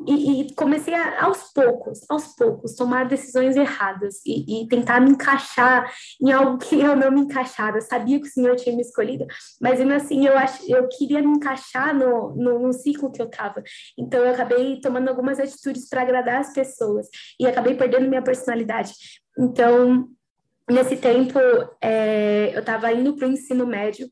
e, 0.07 0.41
e, 0.41 0.53
comecei 0.53 0.93
a, 0.93 1.25
aos 1.25 1.51
poucos, 1.53 1.99
aos 2.09 2.35
poucos, 2.35 2.75
tomar 2.75 3.05
decisões 3.05 3.55
erradas 3.55 4.21
e, 4.25 4.63
e, 4.63 4.67
tentar 4.67 4.99
me 4.99 5.11
encaixar 5.11 5.91
em 6.21 6.31
algo 6.31 6.57
que 6.57 6.79
eu 6.79 6.95
não 6.95 7.11
me 7.11 7.21
encaixava. 7.21 7.77
Eu 7.77 7.81
sabia 7.81 8.19
que 8.19 8.27
o 8.27 8.31
Senhor 8.31 8.55
tinha 8.55 8.75
me 8.75 8.81
escolhido, 8.81 9.25
mas 9.61 9.79
ainda 9.79 9.95
assim 9.95 10.25
eu, 10.25 10.37
ach, 10.37 10.59
eu 10.67 10.87
queria 10.87 11.21
me 11.21 11.35
encaixar 11.35 11.95
no, 11.95 12.35
no, 12.35 12.59
no 12.59 12.73
ciclo 12.73 13.11
que 13.11 13.21
eu 13.21 13.27
estava. 13.27 13.63
Então 13.97 14.19
eu 14.21 14.33
acabei 14.33 14.79
tomando 14.79 15.09
algumas 15.09 15.39
atitudes 15.39 15.87
para 15.89 16.01
agradar 16.01 16.41
as 16.41 16.53
pessoas 16.53 17.07
e 17.39 17.45
acabei 17.45 17.75
perdendo 17.75 18.07
minha 18.07 18.21
personalidade. 18.21 18.93
Então, 19.37 20.07
nesse 20.69 20.97
tempo, 20.97 21.39
é, 21.81 22.51
eu 22.53 22.59
estava 22.59 22.91
indo 22.91 23.15
para 23.15 23.27
o 23.27 23.31
ensino 23.31 23.65
médio 23.65 24.09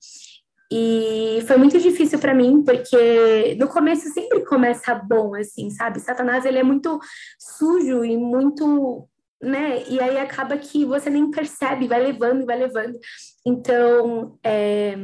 e 0.75 1.43
foi 1.45 1.55
muito 1.55 1.77
difícil 1.77 2.17
para 2.17 2.33
mim, 2.33 2.63
porque 2.63 3.55
no 3.59 3.67
começo 3.67 4.11
sempre 4.11 4.43
começa 4.43 4.95
bom, 4.95 5.35
assim, 5.35 5.69
sabe? 5.69 5.99
Satanás, 5.99 6.45
ele 6.45 6.57
é 6.57 6.63
muito 6.63 6.99
sujo 7.37 8.03
e 8.03 8.17
muito, 8.17 9.07
né? 9.39 9.83
E 9.87 9.99
aí 9.99 10.17
acaba 10.17 10.57
que 10.57 10.83
você 10.83 11.11
nem 11.11 11.29
percebe, 11.29 11.87
vai 11.87 12.01
levando 12.01 12.47
vai 12.47 12.57
levando. 12.57 12.97
Então, 13.45 14.35
é, 14.43 14.97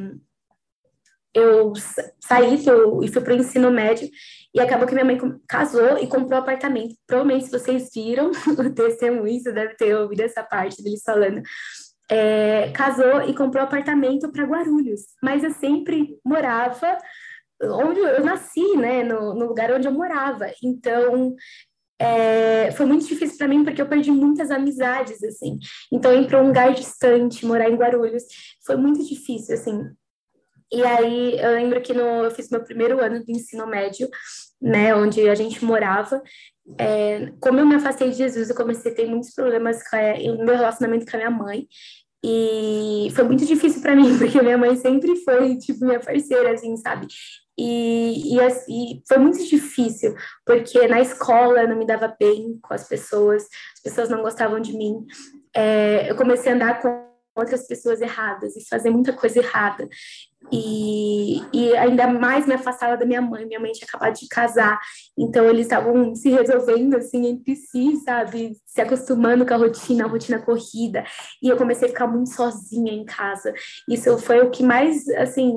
eu 1.36 1.74
saí 2.20 2.56
e 3.04 3.08
fui 3.08 3.22
para 3.22 3.34
o 3.34 3.38
ensino 3.38 3.70
médio 3.70 4.10
e 4.52 4.60
acabou 4.60 4.88
que 4.88 4.94
minha 4.94 5.06
mãe 5.06 5.20
casou 5.48 6.00
e 6.00 6.08
comprou 6.08 6.40
um 6.40 6.42
apartamento. 6.42 6.96
Provavelmente, 7.06 7.46
se 7.46 7.52
vocês 7.52 7.90
viram 7.94 8.32
o 8.58 8.74
testemunho, 8.74 9.40
você 9.40 9.52
deve 9.52 9.76
ter 9.76 9.96
ouvido 9.96 10.22
essa 10.22 10.42
parte 10.42 10.82
deles 10.82 11.04
falando 11.06 11.44
é, 12.10 12.72
casou 12.72 13.22
e 13.28 13.36
comprou 13.36 13.63
apartamento 13.63 14.32
para 14.32 14.46
Guarulhos, 14.46 15.01
mas 15.22 15.44
eu 15.44 15.51
sempre 15.51 16.18
morava 16.25 16.98
onde 17.62 18.00
eu 18.00 18.24
nasci, 18.24 18.78
né, 18.78 19.04
no, 19.04 19.34
no 19.36 19.48
lugar 19.48 19.72
onde 19.72 19.88
eu 19.88 19.92
morava. 19.92 20.51
Então, 20.63 21.36
é, 22.00 22.72
foi 22.72 22.86
muito 22.86 23.06
difícil 23.06 23.38
para 23.38 23.48
mim 23.48 23.63
porque 23.63 23.82
eu 23.82 23.88
perdi 23.88 24.12
muitas 24.12 24.50
amizades, 24.50 25.22
assim. 25.24 25.60
Então, 25.92 26.13
ir 26.13 26.28
para 26.28 26.42
um 26.42 26.48
lugar 26.48 26.74
distante, 26.74 27.46
morar 27.46 27.70
em 27.70 27.75
Guarulhos, 27.75 28.24
foi 28.66 28.78
muito 28.78 29.06
difícil, 29.06 29.56
assim. 29.56 29.84
E 30.72 30.84
aí, 30.84 31.38
eu 31.39 31.51
lembro 31.51 31.82
que 31.82 31.94
no, 31.94 32.24
eu 32.24 32.32
fiz 32.32 32.50
meu 32.50 32.63
primeiro 32.63 33.04
ano 33.04 33.24
do 33.24 33.32
ensino 33.32 33.68
médio, 33.68 34.08
né, 34.62 34.96
onde 34.96 35.28
a 35.30 35.36
gente 35.36 35.63
morava. 35.63 36.22
É, 36.78 37.32
como 37.39 37.60
eu 37.60 37.66
me 37.66 37.75
afastei 37.75 38.10
de 38.10 38.18
Jesus, 38.18 38.50
eu 38.50 38.56
comecei 38.56 38.92
a 38.92 38.96
ter 38.96 39.08
muitos 39.08 39.34
problemas 39.34 39.82
com, 39.88 39.96
é, 39.96 40.22
no 40.24 40.46
meu 40.46 40.56
relacionamento 40.56 41.10
com 41.10 41.18
a 41.18 41.20
minha 41.20 41.32
mãe. 41.32 41.68
E 42.24 43.10
foi 43.16 43.24
muito 43.24 43.46
difícil 43.46 43.82
para 43.82 43.96
mim, 43.96 44.18
porque 44.18 44.42
minha 44.42 44.58
mãe 44.58 44.75
sempre 44.75 45.16
foi, 45.18 45.58
tipo, 45.58 45.86
minha 45.86 46.00
parceira, 46.00 46.51
assim, 46.51 46.75
sabe? 46.78 47.08
E, 47.58 48.36
e, 48.36 48.39
e, 48.70 49.04
foi 49.06 49.18
muito 49.18 49.44
difícil, 49.46 50.16
porque 50.46 50.88
na 50.88 51.01
escola 51.01 51.62
eu 51.62 51.68
não 51.68 51.75
me 51.75 51.86
dava 51.86 52.16
bem 52.18 52.58
com 52.62 52.74
as 52.74 52.88
pessoas, 52.88 53.44
as 53.75 53.82
pessoas 53.84 54.10
não 54.10 54.22
gostavam 54.22 54.62
de 54.62 54.72
mim. 54.78 55.06
É, 55.54 56.10
eu 56.10 56.16
comecei 56.16 56.51
a 56.51 56.56
andar 56.56 56.82
com 56.82 57.09
outras 57.39 57.67
pessoas 57.67 58.01
erradas 58.01 58.55
e 58.55 58.67
fazer 58.67 58.89
muita 58.89 59.13
coisa 59.13 59.39
errada. 59.39 59.88
E, 60.51 61.41
e 61.53 61.75
ainda 61.75 62.08
mais 62.08 62.48
me 62.48 62.53
afastava 62.53 62.96
da 62.96 63.05
minha 63.05 63.22
mãe. 63.22 63.46
Minha 63.46 63.60
mãe 63.60 63.72
tinha 63.72 63.88
acabado 63.88 64.15
de 64.15 64.27
casar, 64.27 64.79
então 65.17 65.46
eles 65.46 65.65
estavam 65.65 66.15
se 66.15 66.29
resolvendo 66.29 66.96
assim 66.96 67.27
entre 67.27 67.55
si, 67.55 67.98
sabe? 67.98 68.55
Se 68.65 68.81
acostumando 68.81 69.46
com 69.46 69.53
a 69.53 69.58
rotina, 69.58 70.05
a 70.05 70.08
rotina 70.08 70.39
corrida. 70.39 71.03
E 71.41 71.50
eu 71.50 71.58
comecei 71.58 71.88
a 71.88 71.91
ficar 71.91 72.08
muito 72.08 72.34
sozinha 72.34 72.93
em 72.93 73.05
casa. 73.05 73.53
Isso 73.88 74.17
foi 74.19 74.39
o 74.41 74.50
que 74.50 74.63
mais, 74.63 75.08
assim, 75.10 75.53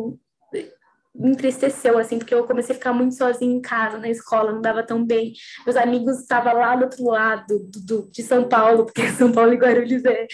me 1.15 1.31
entristeceu, 1.31 1.99
assim, 1.99 2.19
porque 2.19 2.35
eu 2.35 2.47
comecei 2.47 2.75
a 2.75 2.79
ficar 2.79 2.93
muito 2.93 3.15
sozinha 3.15 3.55
em 3.55 3.61
casa, 3.61 3.99
na 3.99 4.09
escola, 4.09 4.53
não 4.53 4.63
dava 4.63 4.83
tão 4.83 5.05
bem. 5.05 5.35
Meus 5.65 5.77
amigos 5.77 6.21
estavam 6.21 6.55
lá 6.55 6.75
do 6.75 6.85
outro 6.85 7.05
lado 7.05 7.59
do, 7.59 7.81
do, 7.81 8.11
de 8.11 8.23
São 8.23 8.49
Paulo, 8.49 8.85
porque 8.87 9.09
São 9.09 9.31
Paulo 9.31 9.53
e 9.53 9.57
Guarulhos 9.57 10.05
é, 10.05 10.27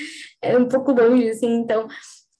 é 0.43 0.57
um 0.57 0.69
pouco 0.69 0.93
longe, 0.93 1.29
assim, 1.31 1.53
então 1.57 1.89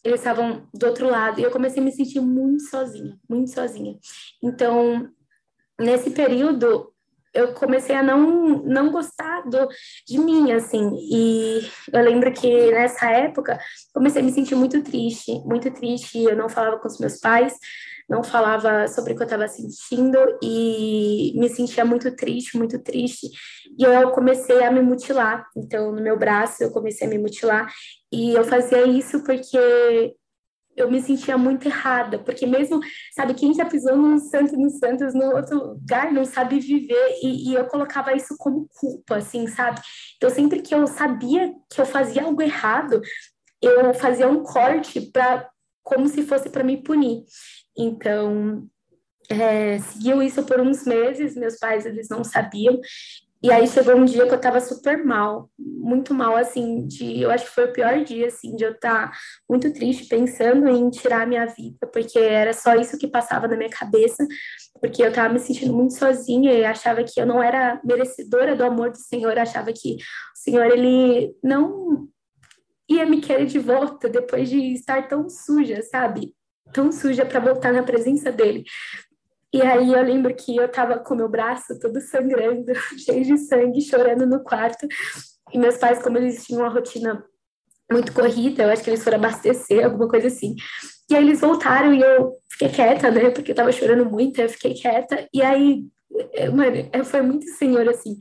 eles 0.05 0.21
estavam 0.21 0.69
do 0.73 0.87
outro 0.87 1.09
lado, 1.09 1.41
e 1.41 1.43
eu 1.43 1.51
comecei 1.51 1.83
a 1.83 1.85
me 1.85 1.93
sentir 1.93 2.21
muito 2.21 2.63
sozinha, 2.69 3.19
muito 3.29 3.51
sozinha. 3.51 3.99
Então, 4.43 5.09
nesse 5.79 6.11
período, 6.11 6.93
eu 7.35 7.53
comecei 7.53 7.95
a 7.95 8.03
não, 8.03 8.63
não 8.63 8.91
gostar 8.91 9.43
do, 9.43 9.69
de 10.07 10.19
mim, 10.19 10.53
assim, 10.53 10.91
e 11.11 11.61
eu 11.93 12.03
lembro 12.03 12.33
que 12.33 12.71
nessa 12.71 13.11
época 13.11 13.59
comecei 13.93 14.23
a 14.23 14.25
me 14.25 14.33
sentir 14.33 14.55
muito 14.55 14.83
triste, 14.83 15.33
muito 15.45 15.71
triste, 15.71 16.23
eu 16.23 16.37
não 16.37 16.49
falava 16.49 16.79
com 16.79 16.89
os 16.89 16.99
meus 16.99 17.19
pais, 17.19 17.55
não 18.09 18.25
falava 18.25 18.89
sobre 18.89 19.13
o 19.13 19.17
que 19.17 19.23
eu 19.23 19.27
estava 19.27 19.47
sentindo 19.47 20.19
e 20.43 21.33
me 21.37 21.49
sentia 21.49 21.85
muito 21.85 22.11
triste, 22.17 22.57
muito 22.57 22.79
triste. 22.79 23.29
E 23.79 23.85
eu 23.85 24.11
comecei 24.13 24.65
a 24.65 24.71
me 24.71 24.81
mutilar. 24.81 25.47
Então, 25.57 25.93
no 25.93 26.01
meu 26.01 26.19
braço, 26.19 26.63
eu 26.63 26.71
comecei 26.71 27.07
a 27.07 27.11
me 27.11 27.19
mutilar. 27.19 27.71
E 28.11 28.33
eu 28.33 28.45
fazia 28.45 28.87
isso 28.87 29.23
porque 29.23 30.17
eu 30.79 30.91
me 30.91 31.03
sentia 31.03 31.37
muito 31.37 31.67
errada, 31.67 32.21
porque 32.21 32.47
mesmo, 32.47 32.81
sabe, 33.13 33.35
quem 33.35 33.53
já 33.53 33.65
pisou 33.65 33.97
num 33.97 34.19
santo, 34.19 34.57
nos 34.57 34.79
santos, 34.79 35.13
no 35.13 35.35
outro 35.35 35.73
lugar, 35.73 36.13
não 36.13 36.25
sabe 36.25 36.61
viver, 36.61 37.19
e, 37.21 37.51
e, 37.51 37.55
eu 37.55 37.67
colocava 37.67 38.15
isso 38.15 38.37
como 38.39 38.69
culpa, 38.79 39.17
assim, 39.17 39.49
sabe? 39.49 39.81
Então, 40.17 40.31
sempre 40.31 40.63
que 40.63 40.73
eu 40.73 40.87
sabia 40.87 41.53
que 41.69 41.81
eu 41.81 41.85
fazia 41.85 42.23
algo 42.23 42.41
errado, 42.41 43.03
eu 43.61 43.93
fazia 43.93 44.29
um 44.29 44.45
corte 44.45 45.01
para 45.01 45.51
como 45.83 46.07
se 46.07 46.23
fosse 46.23 46.49
para 46.49 46.63
me 46.63 46.77
punir. 46.77 47.25
Então, 47.79 48.69
é, 49.31 49.79
seguiu 49.79 50.23
isso 50.23 50.43
por 50.43 50.61
uns 50.61 50.85
meses, 50.85 51.37
meus 51.37 51.59
pais, 51.59 51.87
eles 51.87 52.09
não 52.09 52.25
sabiam, 52.25 52.81
e 53.41 53.53
aí 53.53 53.69
chegou 53.69 53.95
um 53.95 54.05
dia 54.05 54.27
que 54.27 54.35
eu 54.35 54.41
tava 54.41 54.61
super 54.61 55.05
mal, 55.05 55.49
muito 55.57 56.13
mal, 56.13 56.35
assim, 56.35 56.85
de, 56.89 57.21
eu 57.21 57.31
acho 57.31 57.45
que 57.45 57.53
foi 57.53 57.67
o 57.67 57.73
pior 57.73 58.03
dia, 58.03 58.27
assim, 58.27 58.57
de 58.57 58.65
eu 58.65 58.73
estar 58.73 59.13
tá 59.13 59.19
muito 59.49 59.73
triste, 59.73 60.09
pensando 60.09 60.69
em 60.69 60.91
tirar 60.91 61.23
a 61.23 61.27
minha 61.27 61.47
vida, 61.47 61.87
porque 61.93 62.19
era 62.19 62.53
só 62.53 62.75
isso 62.75 62.99
que 62.99 63.07
passava 63.07 63.47
na 63.47 63.57
minha 63.57 63.71
cabeça, 63.71 64.27
porque 64.81 65.05
eu 65.05 65.13
tava 65.13 65.33
me 65.33 65.39
sentindo 65.39 65.73
muito 65.73 65.95
sozinha 65.95 66.53
e 66.53 66.65
achava 66.65 67.05
que 67.05 67.21
eu 67.21 67.27
não 67.27 67.41
era 67.41 67.81
merecedora 67.85 68.57
do 68.57 68.65
amor 68.65 68.91
do 68.91 68.99
Senhor, 68.99 69.39
achava 69.39 69.73
que 69.73 69.95
o 69.95 69.99
Senhor, 70.35 70.67
ele 70.67 71.33
não 71.41 72.09
ia 72.89 73.07
me 73.07 73.21
querer 73.21 73.47
de 73.47 73.61
volta 73.61 74.09
depois 74.09 74.49
de 74.49 74.73
estar 74.73 75.07
tão 75.07 75.29
suja, 75.29 75.81
sabe? 75.83 76.35
Tão 76.73 76.93
suja 76.93 77.25
para 77.25 77.41
voltar 77.41 77.73
na 77.73 77.83
presença 77.83 78.31
dele. 78.31 78.65
E 79.53 79.63
aí 79.63 79.93
eu 79.93 80.03
lembro 80.03 80.35
que 80.35 80.57
eu 80.57 80.69
tava 80.69 80.99
com 80.99 81.15
meu 81.15 81.29
braço 81.29 81.79
todo 81.81 82.01
sangrando, 82.01 82.73
cheio 82.99 83.25
de 83.25 83.39
sangue, 83.39 83.81
chorando 83.81 84.27
no 84.27 84.43
quarto. 84.43 84.87
E 85.53 85.59
meus 85.59 85.77
pais, 85.77 86.03
como 86.03 86.19
eles 86.19 86.45
tinham 86.45 86.63
uma 86.63 86.69
rotina 86.69 87.25
muito 87.91 88.13
corrida, 88.13 88.65
eu 88.65 88.71
acho 88.71 88.85
que 88.85 88.91
eles 88.91 89.03
foram 89.03 89.17
abastecer, 89.17 89.85
alguma 89.85 90.07
coisa 90.09 90.27
assim. 90.27 90.55
E 91.11 91.17
aí 91.17 91.25
eles 91.25 91.41
voltaram 91.41 91.95
e 91.95 92.03
eu 92.03 92.35
fiquei 92.51 92.69
quieta, 92.69 93.11
né? 93.11 93.31
Porque 93.31 93.53
eu 93.53 93.57
tava 93.57 93.73
chorando 93.73 94.05
muito, 94.05 94.39
eu 94.39 94.49
fiquei 94.51 94.75
quieta. 94.75 95.27
E 95.33 95.41
aí, 95.41 95.85
eh, 96.35 96.51
mano, 96.51 96.77
foi 97.05 97.23
muito 97.23 97.47
senhor 97.53 97.89
assim. 97.89 98.19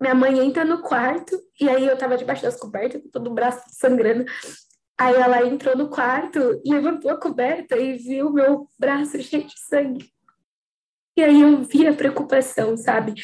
Minha 0.00 0.14
mãe 0.14 0.38
entra 0.40 0.64
no 0.64 0.82
quarto 0.82 1.38
e 1.60 1.68
aí 1.68 1.86
eu 1.86 1.96
tava 1.96 2.18
debaixo 2.18 2.42
das 2.42 2.58
cobertas, 2.58 3.00
todo 3.12 3.30
o 3.30 3.34
braço 3.34 3.62
sangrando. 3.70 4.24
Aí 4.98 5.14
ela 5.14 5.46
entrou 5.46 5.76
no 5.76 5.90
quarto, 5.90 6.60
levantou 6.64 7.10
a 7.10 7.20
coberta 7.20 7.76
e 7.76 7.98
viu 7.98 8.32
meu 8.32 8.68
braço 8.78 9.20
cheio 9.22 9.44
de 9.44 9.58
sangue. 9.60 10.10
E 11.16 11.22
aí 11.22 11.40
eu 11.40 11.62
vi 11.62 11.86
a 11.86 11.94
preocupação, 11.94 12.76
sabe? 12.76 13.14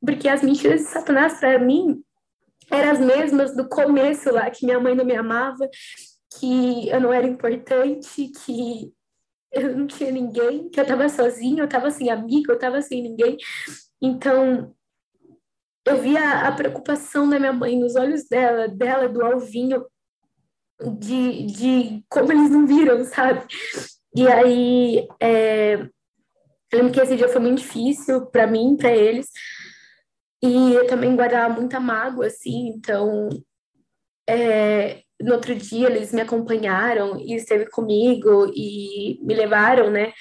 Porque 0.00 0.28
as 0.28 0.42
mentiras 0.42 0.82
de 0.82 0.86
Satanás 0.86 1.38
para 1.40 1.58
mim 1.58 2.02
eram 2.70 2.90
as 2.92 3.00
mesmas 3.00 3.56
do 3.56 3.68
começo 3.68 4.32
lá, 4.32 4.50
que 4.50 4.64
minha 4.64 4.80
mãe 4.80 4.94
não 4.94 5.04
me 5.04 5.16
amava, 5.16 5.68
que 6.38 6.88
eu 6.88 7.00
não 7.00 7.12
era 7.12 7.26
importante, 7.26 8.28
que 8.44 8.92
eu 9.52 9.76
não 9.76 9.86
tinha 9.86 10.10
ninguém, 10.10 10.68
que 10.68 10.78
eu 10.78 10.82
estava 10.82 11.08
sozinha, 11.08 11.62
eu 11.62 11.66
estava 11.66 11.90
sem 11.90 12.10
amigo, 12.10 12.50
eu 12.50 12.56
estava 12.56 12.82
sem 12.82 13.02
ninguém. 13.02 13.36
Então, 14.00 14.74
eu 15.86 16.00
via 16.02 16.46
a 16.46 16.52
preocupação 16.52 17.28
da 17.28 17.38
minha 17.38 17.52
mãe 17.52 17.78
nos 17.78 17.96
olhos 17.96 18.28
dela, 18.28 18.68
dela, 18.68 19.08
do 19.08 19.24
Alvinho, 19.24 19.84
de, 20.98 21.46
de 21.46 22.04
como 22.08 22.32
eles 22.32 22.50
não 22.50 22.66
viram, 22.66 23.04
sabe? 23.04 23.46
E 24.14 24.26
aí, 24.26 25.06
é, 25.20 25.74
eu 25.74 26.78
lembro 26.78 26.92
que 26.92 27.00
esse 27.00 27.16
dia 27.16 27.28
foi 27.28 27.40
muito 27.40 27.58
difícil 27.58 28.26
para 28.26 28.46
mim, 28.46 28.76
para 28.76 28.94
eles, 28.94 29.28
e 30.42 30.74
eu 30.74 30.86
também 30.86 31.16
guardava 31.16 31.54
muita 31.54 31.80
mágoa, 31.80 32.26
assim, 32.26 32.68
então, 32.68 33.28
é, 34.28 35.02
no 35.20 35.34
outro 35.34 35.54
dia 35.54 35.88
eles 35.88 36.12
me 36.12 36.20
acompanharam 36.20 37.18
e 37.18 37.34
esteve 37.34 37.70
comigo 37.70 38.52
e 38.54 39.18
me 39.22 39.34
levaram, 39.34 39.90
né, 39.90 40.12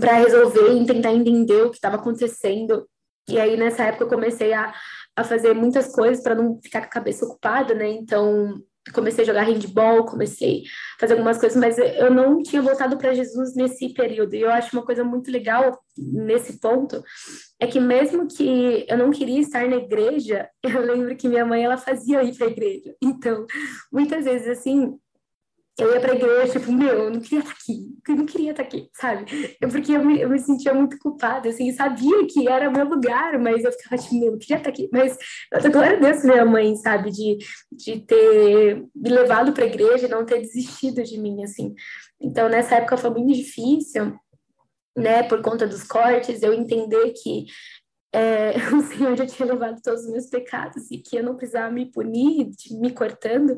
para 0.00 0.14
resolver 0.14 0.72
e 0.72 0.86
tentar 0.86 1.12
entender 1.12 1.62
o 1.62 1.70
que 1.70 1.76
estava 1.76 1.96
acontecendo. 1.96 2.88
E 3.28 3.38
aí, 3.38 3.56
nessa 3.56 3.84
época, 3.84 4.04
eu 4.04 4.08
comecei 4.08 4.52
a, 4.52 4.72
a 5.16 5.24
fazer 5.24 5.54
muitas 5.54 5.94
coisas 5.94 6.22
para 6.22 6.34
não 6.34 6.60
ficar 6.62 6.80
com 6.80 6.86
a 6.86 6.90
cabeça 6.90 7.24
ocupada, 7.24 7.74
né? 7.74 7.88
Então, 7.88 8.54
comecei 8.92 9.24
a 9.24 9.26
jogar 9.26 9.42
handball, 9.44 10.04
comecei 10.04 10.62
a 10.96 11.00
fazer 11.00 11.14
algumas 11.14 11.38
coisas, 11.38 11.58
mas 11.58 11.78
eu 11.78 12.12
não 12.12 12.42
tinha 12.42 12.60
voltado 12.60 12.98
para 12.98 13.14
Jesus 13.14 13.54
nesse 13.54 13.94
período. 13.94 14.34
E 14.34 14.42
eu 14.42 14.50
acho 14.50 14.76
uma 14.76 14.84
coisa 14.84 15.02
muito 15.02 15.30
legal 15.30 15.78
nesse 15.96 16.60
ponto 16.60 17.02
é 17.58 17.66
que 17.66 17.80
mesmo 17.80 18.26
que 18.26 18.84
eu 18.88 18.98
não 18.98 19.10
queria 19.10 19.40
estar 19.40 19.66
na 19.68 19.76
igreja, 19.76 20.48
eu 20.62 20.80
lembro 20.80 21.16
que 21.16 21.28
minha 21.28 21.46
mãe 21.46 21.64
ela 21.64 21.78
fazia 21.78 22.22
ir 22.22 22.36
para 22.36 22.46
a 22.46 22.50
igreja. 22.50 22.94
Então, 23.02 23.46
muitas 23.92 24.24
vezes 24.24 24.48
assim, 24.48 24.98
eu 25.76 25.92
ia 25.92 26.00
pra 26.00 26.14
igreja, 26.14 26.52
tipo, 26.52 26.72
meu, 26.72 27.04
eu 27.04 27.10
não 27.10 27.20
queria 27.20 27.40
estar 27.40 27.52
aqui, 27.52 27.98
eu 28.08 28.16
não 28.16 28.26
queria 28.26 28.50
estar 28.52 28.62
aqui, 28.62 28.88
sabe? 28.94 29.56
Eu, 29.60 29.68
porque 29.68 29.92
eu 29.92 30.04
me, 30.04 30.20
eu 30.20 30.28
me 30.28 30.38
sentia 30.38 30.72
muito 30.72 30.96
culpada, 30.98 31.48
assim, 31.48 31.72
sabia 31.72 32.26
que 32.28 32.48
era 32.48 32.70
meu 32.70 32.88
lugar, 32.88 33.38
mas 33.40 33.64
eu 33.64 33.72
ficava, 33.72 34.00
tipo, 34.00 34.14
meu, 34.14 34.32
eu 34.32 34.38
queria 34.38 34.58
estar 34.58 34.70
aqui. 34.70 34.88
Mas, 34.92 35.16
glória 35.72 35.96
a 35.96 36.00
Deus, 36.00 36.22
minha 36.22 36.44
mãe, 36.44 36.76
sabe, 36.76 37.10
de, 37.10 37.38
de 37.72 38.00
ter 38.00 38.84
me 38.94 39.10
levado 39.10 39.52
pra 39.52 39.66
igreja 39.66 40.06
e 40.06 40.10
não 40.10 40.24
ter 40.24 40.40
desistido 40.40 41.02
de 41.02 41.18
mim, 41.18 41.42
assim. 41.42 41.74
Então, 42.20 42.48
nessa 42.48 42.76
época 42.76 42.96
foi 42.96 43.10
muito 43.10 43.34
difícil, 43.34 44.16
né, 44.96 45.24
por 45.24 45.42
conta 45.42 45.66
dos 45.66 45.82
cortes, 45.82 46.40
eu 46.40 46.52
entender 46.52 47.12
que 47.20 47.46
é, 48.12 48.52
o 48.72 48.80
Senhor 48.80 49.16
já 49.16 49.26
tinha 49.26 49.52
levado 49.52 49.82
todos 49.82 50.04
os 50.04 50.10
meus 50.10 50.26
pecados 50.26 50.88
e 50.88 50.98
que 50.98 51.16
eu 51.16 51.24
não 51.24 51.34
precisava 51.36 51.72
me 51.72 51.90
punir, 51.90 52.48
me 52.80 52.92
cortando, 52.92 53.56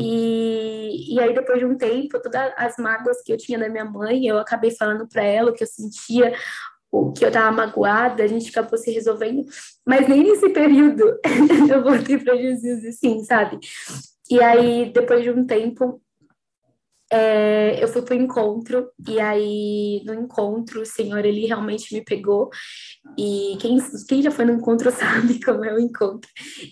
e, 0.00 1.14
e 1.14 1.20
aí, 1.20 1.34
depois 1.34 1.58
de 1.58 1.64
um 1.64 1.76
tempo, 1.76 2.20
todas 2.20 2.52
as 2.56 2.76
mágoas 2.78 3.22
que 3.22 3.32
eu 3.32 3.36
tinha 3.36 3.58
da 3.58 3.68
minha 3.68 3.84
mãe, 3.84 4.26
eu 4.26 4.38
acabei 4.38 4.70
falando 4.70 5.06
para 5.06 5.22
ela 5.22 5.50
o 5.50 5.54
que 5.54 5.62
eu 5.62 5.68
sentia, 5.68 6.32
o 6.90 7.12
que 7.12 7.24
eu 7.24 7.28
estava 7.28 7.50
magoada, 7.54 8.22
a 8.22 8.26
gente 8.26 8.48
acabou 8.50 8.78
se 8.78 8.90
resolvendo. 8.90 9.44
Mas 9.86 10.08
nem 10.08 10.24
nesse 10.24 10.48
período 10.48 11.18
eu 11.70 11.82
voltei 11.82 12.18
para 12.18 12.36
Jesus, 12.36 12.84
assim, 12.84 13.22
sabe? 13.24 13.58
E 14.30 14.42
aí, 14.42 14.90
depois 14.92 15.22
de 15.22 15.30
um 15.30 15.44
tempo, 15.44 16.00
é, 17.12 17.82
eu 17.82 17.88
fui 17.88 18.02
para 18.02 18.14
o 18.14 18.18
encontro, 18.18 18.88
e 19.08 19.20
aí 19.20 20.02
no 20.06 20.14
encontro 20.14 20.80
o 20.80 20.86
Senhor, 20.86 21.24
ele 21.24 21.46
realmente 21.46 21.92
me 21.92 22.04
pegou, 22.04 22.48
e 23.18 23.56
quem, 23.60 23.78
quem 24.08 24.22
já 24.22 24.30
foi 24.30 24.44
no 24.44 24.52
encontro 24.52 24.90
sabe 24.92 25.44
como 25.44 25.64
é 25.64 25.74
o 25.74 25.80
encontro. 25.80 26.30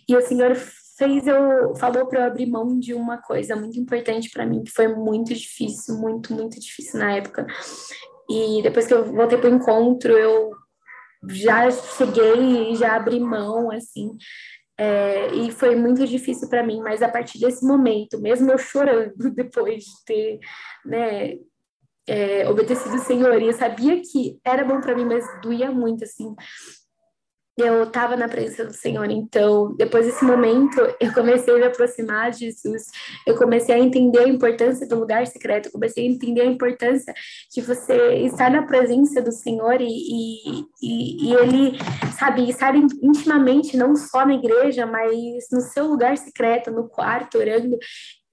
E 0.08 0.16
o 0.16 0.22
Senhor 0.22 0.56
fez 0.98 1.26
eu 1.26 1.74
falou 1.76 2.06
para 2.06 2.20
eu 2.20 2.26
abrir 2.26 2.46
mão 2.46 2.78
de 2.78 2.92
uma 2.92 3.18
coisa 3.18 3.54
muito 3.54 3.78
importante 3.78 4.30
para 4.30 4.44
mim 4.44 4.64
que 4.64 4.70
foi 4.70 4.88
muito 4.88 5.32
difícil, 5.32 5.96
muito 5.96 6.34
muito 6.34 6.58
difícil 6.58 6.98
na 6.98 7.16
época. 7.16 7.46
E 8.28 8.60
depois 8.62 8.86
que 8.86 8.92
eu 8.92 9.04
voltei 9.04 9.38
para 9.38 9.48
o 9.50 9.54
encontro, 9.54 10.12
eu 10.12 10.50
já 11.28 11.70
cheguei 11.70 12.72
e 12.72 12.76
já 12.76 12.96
abri 12.96 13.18
mão 13.18 13.70
assim. 13.70 14.16
É, 14.80 15.34
e 15.34 15.50
foi 15.50 15.74
muito 15.74 16.06
difícil 16.06 16.48
para 16.48 16.62
mim, 16.62 16.80
mas 16.80 17.02
a 17.02 17.08
partir 17.08 17.40
desse 17.40 17.66
momento, 17.66 18.20
mesmo 18.20 18.50
eu 18.50 18.58
chorando 18.58 19.12
depois 19.34 19.82
de 19.82 20.04
ter, 20.06 20.38
né, 20.84 21.34
é, 22.06 22.48
obedecido 22.48 22.94
o 22.94 23.00
Senhor, 23.00 23.42
e 23.42 23.46
eu 23.46 23.52
sabia 23.52 24.00
que 24.00 24.38
era 24.44 24.64
bom 24.64 24.80
para 24.80 24.94
mim, 24.94 25.04
mas 25.04 25.24
doía 25.42 25.72
muito, 25.72 26.04
assim, 26.04 26.32
eu 27.58 27.82
estava 27.82 28.16
na 28.16 28.28
presença 28.28 28.64
do 28.64 28.72
Senhor. 28.72 29.10
Então, 29.10 29.74
depois 29.76 30.06
desse 30.06 30.24
momento, 30.24 30.78
eu 31.00 31.12
comecei 31.12 31.52
a 31.52 31.58
me 31.58 31.64
aproximar 31.64 32.30
de 32.30 32.46
Jesus, 32.46 32.86
eu 33.26 33.36
comecei 33.36 33.74
a 33.74 33.78
entender 33.78 34.20
a 34.20 34.28
importância 34.28 34.86
do 34.86 34.98
lugar 34.98 35.26
secreto, 35.26 35.66
eu 35.66 35.72
comecei 35.72 36.06
a 36.06 36.10
entender 36.10 36.42
a 36.42 36.46
importância 36.46 37.12
de 37.52 37.60
você 37.60 38.14
estar 38.26 38.50
na 38.50 38.62
presença 38.62 39.20
do 39.20 39.32
Senhor 39.32 39.80
e, 39.80 39.86
e, 39.86 40.64
e, 40.80 41.28
e 41.28 41.34
Ele, 41.34 41.78
sabe, 42.16 42.48
estar 42.48 42.76
intimamente, 42.76 43.76
não 43.76 43.96
só 43.96 44.24
na 44.24 44.34
igreja, 44.34 44.86
mas 44.86 45.46
no 45.50 45.60
seu 45.60 45.88
lugar 45.88 46.16
secreto, 46.16 46.70
no 46.70 46.88
quarto, 46.88 47.38
orando. 47.38 47.76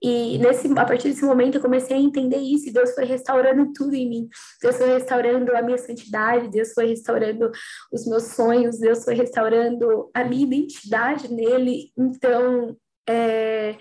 E 0.08 0.38
nesse, 0.38 0.68
a 0.72 0.86
partir 0.86 1.10
desse 1.10 1.26
momento 1.26 1.56
eu 1.56 1.62
comecei 1.62 1.98
a 1.98 2.00
entender 2.00 2.38
isso, 2.38 2.70
e 2.70 2.72
Deus 2.72 2.94
foi 2.94 3.06
restaurando 3.06 3.74
tudo 3.74 3.96
em 3.96 4.08
mim. 4.08 4.30
Deus 4.62 4.78
foi 4.78 4.94
restaurando 4.94 5.56
a 5.58 5.64
minha 5.64 5.80
santidade, 5.80 6.48
Deus 6.48 6.74
foi 6.74 6.86
restaurando 6.86 7.50
os 7.92 8.06
meus 8.06 8.26
sonhos, 8.26 8.78
Deus 8.78 9.04
foi 9.04 9.16
restaurando 9.16 10.12
a 10.14 10.24
minha 10.24 10.44
identidade 10.46 11.28
nele. 11.34 11.92
Então, 11.98 12.78
é, 13.10 13.78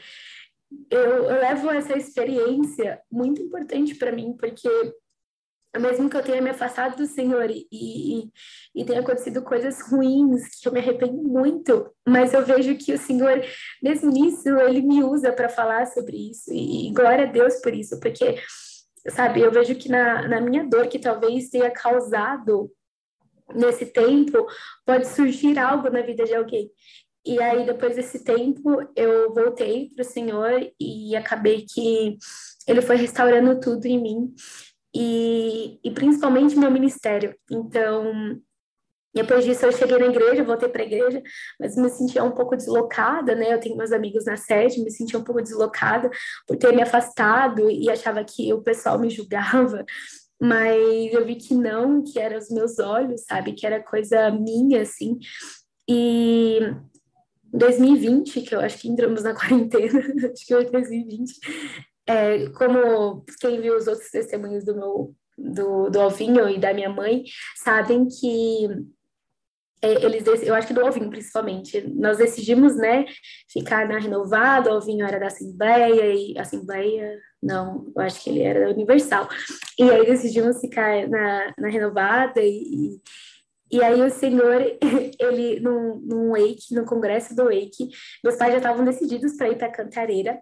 eu, 0.90 1.00
eu 1.00 1.40
levo 1.40 1.70
essa 1.70 1.94
experiência 1.94 3.02
muito 3.12 3.42
importante 3.42 3.94
para 3.94 4.10
mim, 4.10 4.34
porque 4.38 4.68
mesmo 5.78 6.08
que 6.08 6.16
eu 6.16 6.22
tenha 6.22 6.40
me 6.40 6.50
afastado 6.50 6.96
do 6.96 7.06
Senhor 7.06 7.50
e, 7.50 7.66
e, 7.72 8.30
e 8.74 8.84
tenha 8.84 9.00
acontecido 9.00 9.42
coisas 9.42 9.80
ruins, 9.80 10.60
que 10.60 10.68
eu 10.68 10.72
me 10.72 10.80
arrependo 10.80 11.22
muito, 11.22 11.90
mas 12.06 12.32
eu 12.32 12.44
vejo 12.44 12.76
que 12.76 12.92
o 12.92 12.98
Senhor, 12.98 13.42
mesmo 13.82 14.10
nisso, 14.10 14.48
Ele 14.60 14.82
me 14.82 15.02
usa 15.02 15.32
para 15.32 15.48
falar 15.48 15.86
sobre 15.86 16.30
isso, 16.30 16.52
e, 16.52 16.88
e, 16.88 16.92
glória 16.92 17.26
a 17.26 17.30
Deus 17.30 17.56
por 17.56 17.74
isso, 17.74 17.98
porque, 17.98 18.36
sabe, 19.08 19.40
eu 19.40 19.50
vejo 19.50 19.74
que 19.74 19.88
na, 19.88 20.28
na 20.28 20.40
minha 20.40 20.64
dor, 20.64 20.86
que 20.86 20.98
talvez 20.98 21.50
tenha 21.50 21.70
causado 21.70 22.70
nesse 23.54 23.86
tempo, 23.86 24.46
pode 24.86 25.06
surgir 25.08 25.58
algo 25.58 25.90
na 25.90 26.02
vida 26.02 26.24
de 26.24 26.34
alguém. 26.34 26.70
E 27.26 27.40
aí, 27.40 27.64
depois 27.64 27.96
desse 27.96 28.22
tempo, 28.22 28.86
eu 28.94 29.32
voltei 29.32 29.88
para 29.94 30.02
o 30.02 30.04
Senhor 30.04 30.70
e 30.78 31.16
acabei 31.16 31.64
que 31.66 32.18
Ele 32.68 32.82
foi 32.82 32.96
restaurando 32.96 33.58
tudo 33.58 33.86
em 33.86 34.00
mim 34.00 34.34
e, 34.94 35.78
e 35.82 35.90
principalmente 35.90 36.56
meu 36.56 36.70
ministério. 36.70 37.34
Então, 37.50 38.40
depois 39.14 39.44
disso, 39.44 39.64
eu 39.64 39.72
cheguei 39.72 39.96
na 39.96 40.06
igreja, 40.06 40.42
voltei 40.42 40.68
para 40.68 40.82
a 40.82 40.86
igreja, 40.86 41.22
mas 41.58 41.76
me 41.76 41.88
sentia 41.88 42.24
um 42.24 42.32
pouco 42.32 42.56
deslocada, 42.56 43.34
né? 43.34 43.52
Eu 43.54 43.60
tenho 43.60 43.76
meus 43.76 43.92
amigos 43.92 44.24
na 44.24 44.36
sede, 44.36 44.82
me 44.82 44.90
sentia 44.90 45.18
um 45.18 45.24
pouco 45.24 45.40
deslocada 45.40 46.10
por 46.46 46.56
ter 46.56 46.74
me 46.74 46.82
afastado 46.82 47.70
e 47.70 47.88
achava 47.88 48.24
que 48.24 48.52
o 48.52 48.60
pessoal 48.60 48.98
me 48.98 49.08
julgava, 49.08 49.84
mas 50.40 51.12
eu 51.12 51.24
vi 51.24 51.36
que 51.36 51.54
não, 51.54 52.02
que 52.02 52.18
eram 52.18 52.38
os 52.38 52.50
meus 52.50 52.78
olhos, 52.80 53.24
sabe? 53.24 53.52
Que 53.52 53.66
era 53.66 53.82
coisa 53.82 54.32
minha, 54.32 54.82
assim. 54.82 55.16
E 55.88 56.58
2020, 57.52 58.40
que 58.42 58.54
eu 58.54 58.60
acho 58.60 58.78
que 58.78 58.88
entramos 58.88 59.22
na 59.22 59.32
quarentena, 59.38 60.00
acho 60.00 60.44
que 60.44 60.54
foi 60.54 60.64
2020, 60.64 61.38
é, 62.06 62.48
como 62.50 63.24
quem 63.40 63.60
viu 63.60 63.76
os 63.76 63.86
outros 63.86 64.10
testemunhos 64.10 64.64
do 64.64 64.74
meu 64.74 65.14
do, 65.36 65.90
do 65.90 66.00
Alvinho 66.00 66.48
e 66.48 66.58
da 66.58 66.72
minha 66.72 66.88
mãe 66.88 67.24
sabem 67.56 68.06
que 68.06 68.68
é, 69.82 70.04
eles 70.04 70.24
eu 70.42 70.54
acho 70.54 70.66
que 70.66 70.72
do 70.72 70.80
Alvinho 70.80 71.10
principalmente. 71.10 71.80
Nós 71.94 72.18
decidimos 72.18 72.76
né 72.76 73.04
ficar 73.50 73.88
na 73.88 73.98
renovada 73.98 74.70
o 74.70 74.74
Alvinho 74.74 75.06
era 75.06 75.18
da 75.18 75.26
Assembleia 75.26 76.14
e 76.14 76.38
Assembleia 76.38 77.18
não 77.42 77.92
eu 77.94 78.02
acho 78.02 78.22
que 78.22 78.30
ele 78.30 78.42
era 78.42 78.60
da 78.60 78.70
Universal. 78.72 79.28
E 79.78 79.82
aí 79.90 80.06
decidimos 80.06 80.60
ficar 80.60 81.08
na, 81.08 81.54
na 81.58 81.68
renovada 81.68 82.40
e, 82.40 82.98
e 83.70 83.82
aí 83.82 84.00
o 84.00 84.10
senhor, 84.10 84.60
ele, 85.18 85.60
num, 85.60 85.96
num 85.96 86.30
wake, 86.30 86.72
no 86.72 86.84
congresso 86.84 87.34
do 87.34 87.44
wake, 87.44 87.90
meus 88.22 88.36
pais 88.36 88.52
já 88.52 88.58
estavam 88.58 88.84
decididos 88.84 89.36
para 89.36 89.48
ir 89.48 89.58
para 89.58 89.72
Cantareira, 89.72 90.38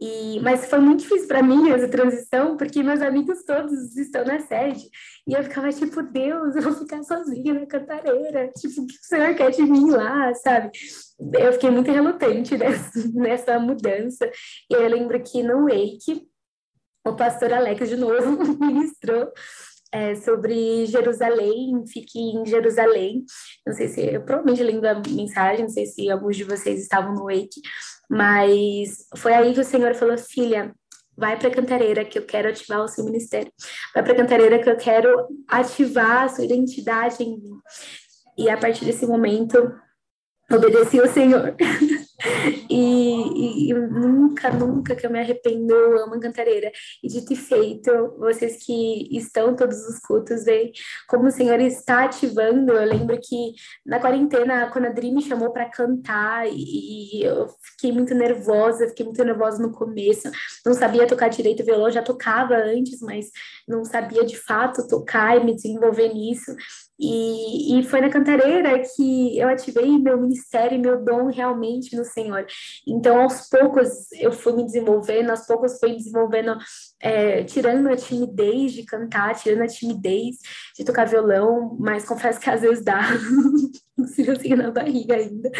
e, 0.00 0.40
mas 0.40 0.64
foi 0.64 0.78
muito 0.78 1.00
difícil 1.00 1.28
para 1.28 1.42
mim 1.42 1.70
essa 1.70 1.86
transição, 1.86 2.56
porque 2.56 2.82
meus 2.82 3.02
amigos 3.02 3.44
todos 3.44 3.94
estão 3.96 4.24
na 4.24 4.40
sede. 4.40 4.88
E 5.28 5.34
eu 5.34 5.42
ficava 5.42 5.70
tipo, 5.70 6.02
Deus, 6.02 6.56
eu 6.56 6.62
vou 6.62 6.72
ficar 6.72 7.02
sozinha 7.02 7.52
na 7.52 7.66
cantareira. 7.66 8.50
Tipo, 8.56 8.80
o 8.80 8.86
que 8.86 8.94
o 8.94 9.04
Senhor 9.06 9.34
quer 9.34 9.50
de 9.50 9.62
mim 9.62 9.90
lá, 9.90 10.32
sabe? 10.34 10.70
Eu 11.38 11.52
fiquei 11.52 11.70
muito 11.70 11.90
relutante 11.90 12.56
nessa, 12.58 13.08
nessa 13.12 13.58
mudança. 13.58 14.30
E 14.70 14.74
eu 14.74 14.88
lembro 14.88 15.22
que 15.22 15.42
no 15.42 15.64
Wake, 15.64 16.26
o 17.06 17.14
pastor 17.14 17.52
Alex, 17.52 17.86
de 17.86 17.96
novo, 17.96 18.42
ministrou 18.58 19.30
é, 19.92 20.14
sobre 20.14 20.86
Jerusalém, 20.86 21.84
fique 21.86 22.18
em 22.18 22.46
Jerusalém. 22.46 23.24
Não 23.66 23.74
sei 23.74 23.88
se, 23.88 24.00
eu 24.00 24.22
provavelmente 24.22 24.62
lendo 24.62 24.86
a 24.86 24.94
mensagem, 24.94 25.64
não 25.64 25.70
sei 25.70 25.84
se 25.84 26.10
alguns 26.10 26.36
de 26.36 26.44
vocês 26.44 26.80
estavam 26.80 27.14
no 27.14 27.24
Wake, 27.24 27.60
mas 28.10 29.06
foi 29.16 29.32
aí 29.32 29.54
que 29.54 29.60
o 29.60 29.64
Senhor 29.64 29.94
falou: 29.94 30.18
filha, 30.18 30.74
vai 31.16 31.38
para 31.38 31.50
Cantareira 31.50 32.04
que 32.04 32.18
eu 32.18 32.26
quero 32.26 32.48
ativar 32.48 32.82
o 32.82 32.88
seu 32.88 33.04
ministério. 33.04 33.52
Vai 33.94 34.02
para 34.02 34.16
Cantareira 34.16 34.58
que 34.58 34.68
eu 34.68 34.76
quero 34.76 35.28
ativar 35.46 36.24
a 36.24 36.28
sua 36.28 36.44
identidade 36.44 37.22
em 37.22 37.38
mim. 37.38 37.58
E 38.36 38.50
a 38.50 38.56
partir 38.56 38.84
desse 38.84 39.06
momento, 39.06 39.72
obedeci 40.50 40.98
ao 40.98 41.06
Senhor. 41.06 41.54
e, 42.68 43.70
e, 43.70 43.74
nunca, 43.74 44.50
nunca 44.50 44.94
que 44.94 45.06
eu 45.06 45.10
me 45.10 45.18
arrependo, 45.18 45.72
eu 45.72 46.04
amo 46.04 46.20
cantareira. 46.20 46.70
E 47.02 47.08
dito 47.08 47.32
e 47.32 47.36
feito, 47.36 47.90
vocês 48.18 48.64
que 48.64 49.08
estão 49.16 49.54
todos 49.54 49.78
os 49.86 49.98
cultos, 50.00 50.44
veem 50.44 50.72
como 51.08 51.26
o 51.26 51.30
Senhor 51.30 51.60
está 51.60 52.04
ativando. 52.04 52.72
Eu 52.72 52.84
lembro 52.84 53.18
que 53.22 53.52
na 53.84 53.98
quarentena, 53.98 54.70
quando 54.70 54.86
a 54.86 54.90
Dri 54.90 55.12
me 55.12 55.22
chamou 55.22 55.52
para 55.52 55.70
cantar, 55.70 56.46
e, 56.48 57.20
e, 57.20 57.24
eu 57.24 57.48
fiquei 57.62 57.92
muito 57.92 58.14
nervosa, 58.14 58.88
fiquei 58.88 59.04
muito 59.04 59.24
nervosa 59.24 59.62
no 59.62 59.72
começo, 59.72 60.30
não 60.64 60.74
sabia 60.74 61.06
tocar 61.06 61.28
direito 61.28 61.64
violão, 61.64 61.90
já 61.90 62.02
tocava 62.02 62.54
antes, 62.54 63.00
mas 63.00 63.30
não 63.66 63.84
sabia 63.84 64.24
de 64.24 64.36
fato 64.36 64.86
tocar 64.86 65.36
e 65.36 65.44
me 65.44 65.54
desenvolver 65.54 66.12
nisso. 66.12 66.54
E, 67.00 67.78
e 67.78 67.82
foi 67.82 68.02
na 68.02 68.10
cantareira 68.10 68.78
que 68.94 69.38
eu 69.38 69.48
ativei 69.48 69.98
meu 69.98 70.20
ministério 70.20 70.76
e 70.76 70.80
meu 70.80 71.02
dom 71.02 71.28
realmente 71.28 71.96
no 71.96 72.04
Senhor. 72.04 72.46
Então, 72.86 73.22
aos 73.22 73.48
poucos, 73.48 74.12
eu 74.12 74.30
fui 74.30 74.52
me 74.52 74.64
desenvolvendo, 74.64 75.30
aos 75.30 75.46
poucos 75.46 75.78
fui 75.80 75.90
me 75.90 75.96
desenvolvendo, 75.96 76.58
é, 77.00 77.42
tirando 77.44 77.88
a 77.88 77.96
timidez 77.96 78.72
de 78.72 78.84
cantar, 78.84 79.34
tirando 79.34 79.62
a 79.62 79.66
timidez 79.66 80.36
de 80.76 80.84
tocar 80.84 81.06
violão, 81.06 81.74
mas 81.80 82.04
confesso 82.04 82.38
que 82.38 82.50
às 82.50 82.60
vezes 82.60 82.84
dá, 82.84 83.00
não 83.96 84.06
sei 84.06 84.54
na 84.54 84.70
barriga 84.70 85.14
ainda. 85.14 85.50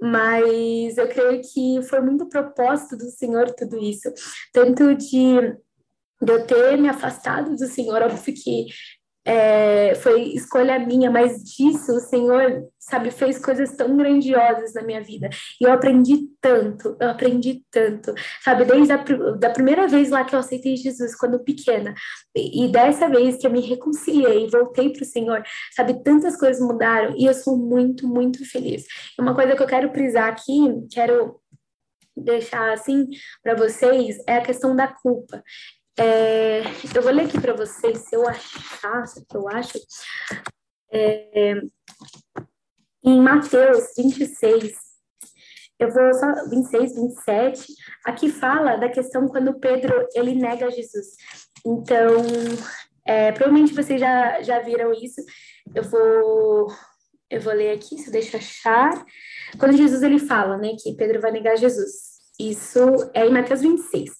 Mas 0.00 0.96
eu 0.98 1.08
creio 1.08 1.40
que 1.42 1.82
foi 1.88 2.00
muito 2.00 2.28
propósito 2.28 2.96
do 2.96 3.10
Senhor 3.10 3.50
tudo 3.50 3.76
isso, 3.76 4.12
tanto 4.52 4.94
de 4.94 5.56
de 6.20 6.32
eu 6.32 6.46
ter 6.46 6.76
me 6.78 6.88
afastado 6.88 7.54
do 7.54 7.66
Senhor, 7.66 8.02
óbvio 8.02 8.34
que 8.34 8.66
é, 9.26 9.96
foi 9.96 10.22
escolha 10.34 10.78
minha, 10.78 11.10
mas 11.10 11.42
disso 11.42 11.96
o 11.96 12.00
Senhor, 12.00 12.64
sabe, 12.78 13.10
fez 13.10 13.44
coisas 13.44 13.74
tão 13.74 13.96
grandiosas 13.96 14.72
na 14.72 14.82
minha 14.82 15.02
vida. 15.02 15.28
E 15.60 15.64
eu 15.64 15.72
aprendi 15.72 16.28
tanto, 16.40 16.96
eu 17.00 17.10
aprendi 17.10 17.64
tanto, 17.72 18.14
sabe, 18.40 18.64
desde 18.64 18.92
a 18.92 18.96
da 19.36 19.50
primeira 19.50 19.88
vez 19.88 20.10
lá 20.10 20.24
que 20.24 20.32
eu 20.32 20.38
aceitei 20.38 20.76
Jesus, 20.76 21.16
quando 21.16 21.40
pequena, 21.40 21.92
e, 22.36 22.64
e 22.64 22.68
dessa 22.68 23.08
vez 23.08 23.36
que 23.36 23.46
eu 23.48 23.50
me 23.50 23.60
reconciliei, 23.60 24.48
voltei 24.48 24.90
para 24.90 25.02
o 25.02 25.06
Senhor, 25.06 25.42
sabe, 25.74 26.02
tantas 26.04 26.36
coisas 26.36 26.64
mudaram 26.64 27.12
e 27.16 27.26
eu 27.26 27.34
sou 27.34 27.58
muito, 27.58 28.06
muito 28.06 28.48
feliz. 28.48 28.84
Uma 29.18 29.34
coisa 29.34 29.56
que 29.56 29.62
eu 29.62 29.66
quero 29.66 29.90
prisar 29.90 30.28
aqui, 30.28 30.86
quero 30.92 31.40
deixar 32.16 32.72
assim 32.72 33.08
para 33.42 33.56
vocês 33.56 34.18
é 34.26 34.36
a 34.36 34.42
questão 34.42 34.74
da 34.74 34.86
culpa. 34.86 35.42
É, 35.98 36.60
eu 36.94 37.02
vou 37.02 37.10
ler 37.10 37.24
aqui 37.24 37.40
para 37.40 37.54
vocês, 37.54 37.98
se 38.00 38.14
eu 38.14 38.28
achar, 38.28 39.06
se 39.06 39.24
eu 39.32 39.48
acho. 39.48 39.78
É, 40.92 41.54
em 43.02 43.20
Mateus 43.20 43.94
26, 43.96 44.74
eu 45.78 45.90
vou 45.90 46.12
só 46.14 46.48
26, 46.50 46.94
27, 46.96 47.72
aqui 48.04 48.30
fala 48.30 48.76
da 48.76 48.90
questão 48.90 49.26
quando 49.26 49.58
Pedro 49.58 50.06
ele 50.14 50.34
nega 50.34 50.70
Jesus. 50.70 51.06
Então, 51.64 52.16
é, 53.06 53.32
provavelmente 53.32 53.74
vocês 53.74 53.98
já, 53.98 54.42
já 54.42 54.60
viram 54.60 54.92
isso. 54.92 55.22
Eu 55.74 55.82
vou 55.82 56.68
eu 57.28 57.40
vou 57.40 57.52
ler 57.52 57.72
aqui, 57.72 57.98
se 57.98 58.10
deixa 58.10 58.36
achar. 58.36 59.04
Quando 59.58 59.76
Jesus 59.76 60.02
ele 60.02 60.18
fala, 60.18 60.56
né, 60.58 60.76
que 60.80 60.94
Pedro 60.94 61.20
vai 61.20 61.32
negar 61.32 61.56
Jesus. 61.56 62.16
Isso 62.38 62.78
é 63.14 63.26
em 63.26 63.32
Mateus 63.32 63.62
26 63.62 64.12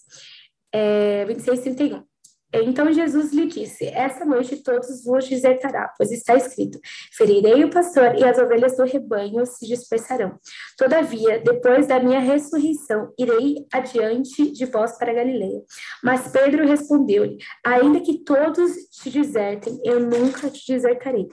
é, 0.72 1.24
26, 1.24 1.61
31. 1.61 2.05
Então 2.52 2.90
Jesus 2.92 3.33
lhe 3.33 3.46
disse: 3.46 3.87
Essa 3.87 4.24
noite 4.24 4.62
todos 4.62 5.05
vos 5.05 5.29
desertará, 5.29 5.92
pois 5.96 6.11
está 6.11 6.37
escrito: 6.37 6.79
Ferirei 7.12 7.64
o 7.64 7.70
pastor 7.70 8.14
e 8.16 8.24
as 8.24 8.38
ovelhas 8.38 8.76
do 8.76 8.85
rebanho 8.85 9.44
se 9.44 9.66
dispersarão. 9.66 10.38
Todavia, 10.79 11.40
depois 11.40 11.87
da 11.87 12.00
minha 12.00 12.20
ressurreição, 12.20 13.12
irei 13.18 13.66
adiante 13.72 14.50
de 14.52 14.64
vós 14.66 14.96
para 14.96 15.12
Galileia. 15.12 15.62
Mas 16.02 16.29
Pedro 16.29 16.66
respondeu-lhe: 16.66 17.37
Ainda 17.64 18.00
que 18.00 18.22
todos 18.24 18.72
te 18.90 19.11
desertem, 19.11 19.79
eu 19.85 20.00
nunca 20.00 20.48
te 20.48 20.72
desertarei. 20.72 21.29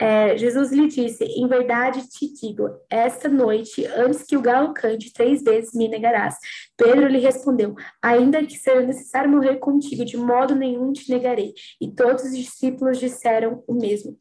É, 0.00 0.36
Jesus 0.38 0.70
lhe 0.70 0.86
disse: 0.86 1.24
Em 1.24 1.48
verdade 1.48 2.08
te 2.08 2.32
digo, 2.32 2.70
esta 2.88 3.28
noite, 3.28 3.84
antes 3.86 4.22
que 4.22 4.36
o 4.36 4.40
galo 4.40 4.72
cante, 4.72 5.12
três 5.12 5.42
vezes 5.42 5.74
me 5.74 5.88
negarás. 5.88 6.36
Pedro 6.76 7.08
lhe 7.08 7.18
respondeu: 7.18 7.74
Ainda 8.00 8.44
que 8.44 8.56
seja 8.56 8.80
necessário 8.82 9.30
morrer 9.30 9.56
contigo, 9.56 10.04
de 10.04 10.16
modo 10.16 10.54
nenhum 10.54 10.92
te 10.92 11.10
negarei. 11.10 11.52
E 11.80 11.90
todos 11.90 12.24
os 12.24 12.36
discípulos 12.36 12.98
disseram 12.98 13.64
o 13.66 13.74
mesmo. 13.74 14.16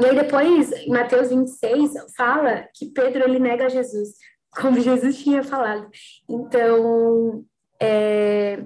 E 0.00 0.06
aí 0.06 0.16
depois, 0.16 0.72
em 0.72 0.88
Mateus 0.88 1.28
26, 1.28 1.92
fala 2.16 2.66
que 2.74 2.86
Pedro 2.86 3.22
ele 3.22 3.38
nega 3.38 3.68
Jesus, 3.68 4.14
como 4.50 4.80
Jesus 4.80 5.22
tinha 5.22 5.44
falado. 5.44 5.88
Então, 6.28 7.44
é, 7.80 8.64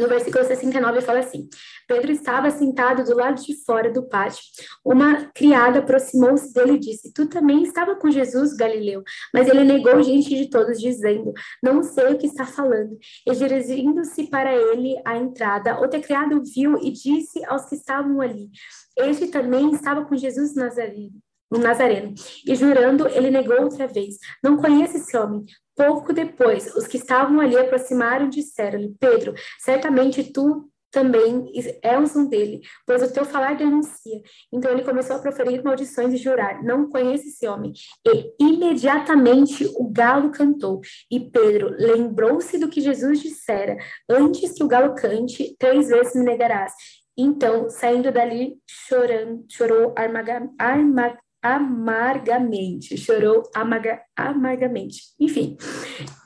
no 0.00 0.08
versículo 0.08 0.44
69 0.44 1.00
fala 1.02 1.20
assim: 1.20 1.48
Pedro 1.86 2.10
estava 2.10 2.50
sentado 2.50 3.04
do 3.04 3.16
lado 3.16 3.42
de 3.42 3.54
fora 3.64 3.92
do 3.92 4.08
pátio. 4.08 4.42
Uma 4.84 5.26
criada 5.34 5.80
aproximou-se 5.80 6.52
dele 6.52 6.72
e 6.72 6.78
disse: 6.78 7.12
Tu 7.12 7.26
também 7.26 7.62
estava 7.62 7.94
com 7.96 8.10
Jesus, 8.10 8.54
Galileu. 8.54 9.02
Mas 9.32 9.48
ele 9.48 9.64
negou 9.64 10.00
diante 10.00 10.36
de 10.36 10.48
todos, 10.48 10.80
dizendo: 10.80 11.32
Não 11.62 11.82
sei 11.82 12.14
o 12.14 12.18
que 12.18 12.26
está 12.26 12.46
falando. 12.46 12.98
E 13.26 13.34
dirigindo-se 13.34 14.28
para 14.28 14.54
ele 14.54 15.00
à 15.04 15.16
entrada, 15.16 15.78
outra 15.78 16.00
criada 16.00 16.40
viu 16.54 16.78
e 16.78 16.90
disse 16.90 17.44
aos 17.44 17.68
que 17.68 17.74
estavam 17.74 18.20
ali: 18.20 18.50
Este 18.96 19.28
também 19.28 19.70
estava 19.72 20.04
com 20.04 20.16
Jesus 20.16 20.54
Nazareno 20.54 21.20
no 21.50 21.58
Nazareno. 21.58 22.14
E 22.46 22.54
jurando, 22.54 23.08
ele 23.08 23.30
negou 23.30 23.62
outra 23.62 23.86
vez: 23.86 24.16
Não 24.42 24.56
conheço 24.56 24.96
esse 24.96 25.16
homem. 25.16 25.44
Pouco 25.76 26.12
depois, 26.12 26.74
os 26.76 26.86
que 26.86 26.96
estavam 26.96 27.40
ali 27.40 27.56
aproximaram 27.56 28.26
e 28.26 28.30
disseram-lhe: 28.30 28.94
Pedro, 29.00 29.34
certamente 29.58 30.32
tu 30.32 30.70
também 30.90 31.50
és 31.82 32.16
um 32.16 32.28
dele, 32.28 32.60
pois 32.86 33.02
o 33.02 33.12
teu 33.12 33.24
falar 33.24 33.56
denuncia. 33.56 34.20
Então 34.52 34.70
ele 34.70 34.82
começou 34.82 35.16
a 35.16 35.20
proferir 35.20 35.62
maldições 35.62 36.12
e 36.12 36.16
jurar: 36.16 36.62
Não 36.62 36.88
conheço 36.88 37.28
esse 37.28 37.46
homem. 37.46 37.72
E 38.06 38.34
imediatamente 38.40 39.64
o 39.76 39.88
galo 39.88 40.30
cantou. 40.30 40.80
E 41.10 41.20
Pedro 41.20 41.74
lembrou-se 41.78 42.58
do 42.58 42.68
que 42.68 42.80
Jesus 42.80 43.20
dissera: 43.20 43.76
Antes 44.08 44.52
que 44.52 44.64
o 44.64 44.68
galo 44.68 44.94
cante, 44.94 45.54
três 45.58 45.88
vezes 45.88 46.14
me 46.14 46.24
negarás. 46.24 46.72
Então, 47.16 47.68
saindo 47.68 48.10
dali, 48.10 48.56
chorando, 48.66 49.44
chorou 49.48 49.92
armaga, 49.96 50.48
arma, 50.58 51.16
amargamente, 51.42 52.96
chorou 52.96 53.48
amarga, 53.54 54.02
amargamente. 54.16 55.02
Enfim, 55.18 55.56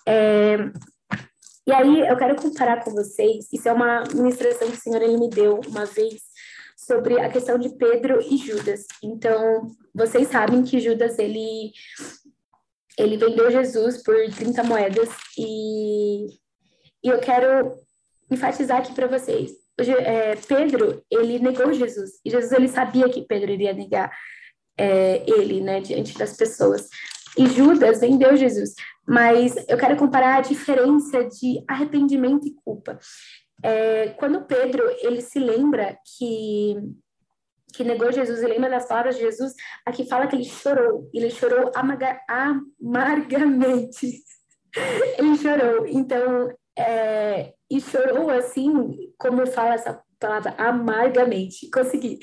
é, 0.07 0.57
e 1.67 1.73
aí 1.73 2.01
eu 2.01 2.17
quero 2.17 2.37
comparar 2.37 2.85
com 2.85 2.91
vocês, 2.91 3.49
isso 3.53 3.69
é 3.69 3.73
uma 3.73 4.05
ministração 4.13 4.69
que 4.71 4.77
o 4.77 4.81
Senhor 4.81 5.01
ele 5.01 5.17
me 5.17 5.31
deu 5.31 5.61
uma 5.67 5.87
vez 5.87 6.23
sobre 6.77 7.19
a 7.19 7.31
questão 7.31 7.59
de 7.59 7.71
Pedro 7.71 8.21
e 8.21 8.37
Judas. 8.37 8.85
Então, 9.03 9.67
vocês 9.95 10.29
sabem 10.29 10.63
que 10.63 10.79
Judas 10.79 11.19
ele 11.19 11.73
ele 12.97 13.17
vendeu 13.17 13.51
Jesus 13.51 14.03
por 14.03 14.15
30 14.15 14.63
moedas 14.63 15.09
e, 15.37 16.27
e 17.03 17.09
eu 17.09 17.19
quero 17.19 17.73
enfatizar 18.31 18.79
aqui 18.79 18.95
para 18.95 19.09
vocês. 19.09 19.53
É, 20.05 20.37
Pedro, 20.37 21.03
ele 21.11 21.41
negou 21.41 21.73
Jesus. 21.73 22.21
E 22.25 22.31
Jesus, 22.31 22.53
ele 22.53 22.69
sabia 22.69 23.09
que 23.09 23.27
Pedro 23.27 23.51
iria 23.51 23.73
negar 23.73 24.13
é, 24.77 25.23
ele, 25.29 25.61
né, 25.61 25.81
diante 25.81 26.17
das 26.19 26.37
pessoas. 26.37 26.89
E 27.37 27.47
Judas 27.47 28.01
vendeu 28.01 28.37
Jesus, 28.37 28.75
mas 29.07 29.57
eu 29.69 29.77
quero 29.77 29.97
comparar 29.97 30.37
a 30.37 30.41
diferença 30.41 31.25
de 31.25 31.63
arrependimento 31.69 32.47
e 32.47 32.55
culpa. 32.65 32.99
É, 33.63 34.09
quando 34.11 34.45
Pedro 34.45 34.85
ele 35.03 35.21
se 35.21 35.39
lembra 35.39 35.97
que 36.17 36.77
que 37.75 37.83
negou 37.83 38.13
Jesus 38.13 38.41
e 38.41 38.47
lembra 38.47 38.71
das 38.71 38.87
palavras 38.87 39.17
de 39.17 39.23
Jesus, 39.23 39.53
aqui 39.85 40.09
fala 40.09 40.29
que 40.29 40.37
ele 40.37 40.45
chorou, 40.45 41.11
ele 41.13 41.29
chorou 41.29 41.73
amarga, 41.75 42.21
amargamente. 42.29 44.23
ele 45.19 45.37
chorou, 45.37 45.85
então, 45.89 46.55
é, 46.79 47.53
e 47.69 47.81
chorou 47.81 48.31
assim, 48.31 49.13
como 49.19 49.45
fala 49.47 49.75
essa 49.75 50.01
palavra, 50.21 50.55
amargamente. 50.57 51.69
Consegui 51.69 52.21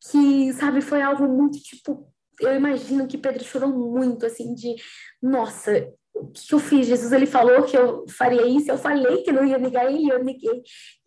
que, 0.00 0.52
sabe, 0.54 0.80
foi 0.80 1.02
algo 1.02 1.28
muito 1.28 1.58
tipo. 1.60 2.08
Eu 2.40 2.54
imagino 2.54 3.06
que 3.06 3.18
Pedro 3.18 3.44
chorou 3.44 3.68
muito, 3.68 4.24
assim, 4.24 4.54
de 4.54 4.74
nossa, 5.22 5.92
o 6.14 6.28
que 6.28 6.54
eu 6.54 6.58
fiz? 6.58 6.86
Jesus 6.86 7.12
ele 7.12 7.26
falou 7.26 7.62
que 7.64 7.76
eu 7.76 8.04
faria 8.08 8.46
isso, 8.46 8.70
eu 8.70 8.78
falei 8.78 9.22
que 9.22 9.32
não 9.32 9.44
ia 9.44 9.58
negar 9.58 9.90
ele, 9.90 10.10
eu 10.10 10.22
neguei. 10.22 10.62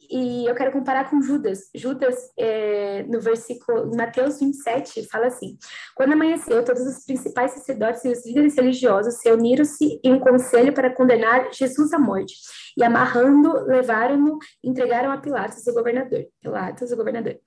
e 0.10 0.46
eu 0.46 0.54
quero 0.56 0.72
comparar 0.72 1.10
com 1.10 1.22
Judas. 1.22 1.70
Judas, 1.74 2.16
é, 2.38 3.04
no 3.04 3.20
versículo, 3.22 3.96
Mateus 3.96 4.40
27, 4.40 5.08
fala 5.10 5.28
assim: 5.28 5.58
Quando 5.96 6.14
amanheceu, 6.14 6.64
todos 6.64 6.84
os 6.84 7.06
principais 7.06 7.52
sacerdotes 7.52 8.04
e 8.06 8.10
os 8.10 8.26
líderes 8.26 8.56
religiosos 8.56 9.20
se 9.20 9.32
uniram-se 9.32 10.00
em 10.04 10.14
um 10.14 10.20
conselho 10.20 10.74
para 10.74 10.94
condenar 10.94 11.52
Jesus 11.54 11.94
à 11.94 12.00
morte. 12.00 12.36
E 12.78 12.84
amarrando, 12.84 13.66
levaram-no, 13.66 14.38
entregaram 14.64 15.12
a 15.12 15.18
Pilatos, 15.18 15.66
o 15.68 15.74
governador. 15.74 16.26
Pilatos, 16.42 16.92
o 16.92 16.98
governador. 16.98 17.40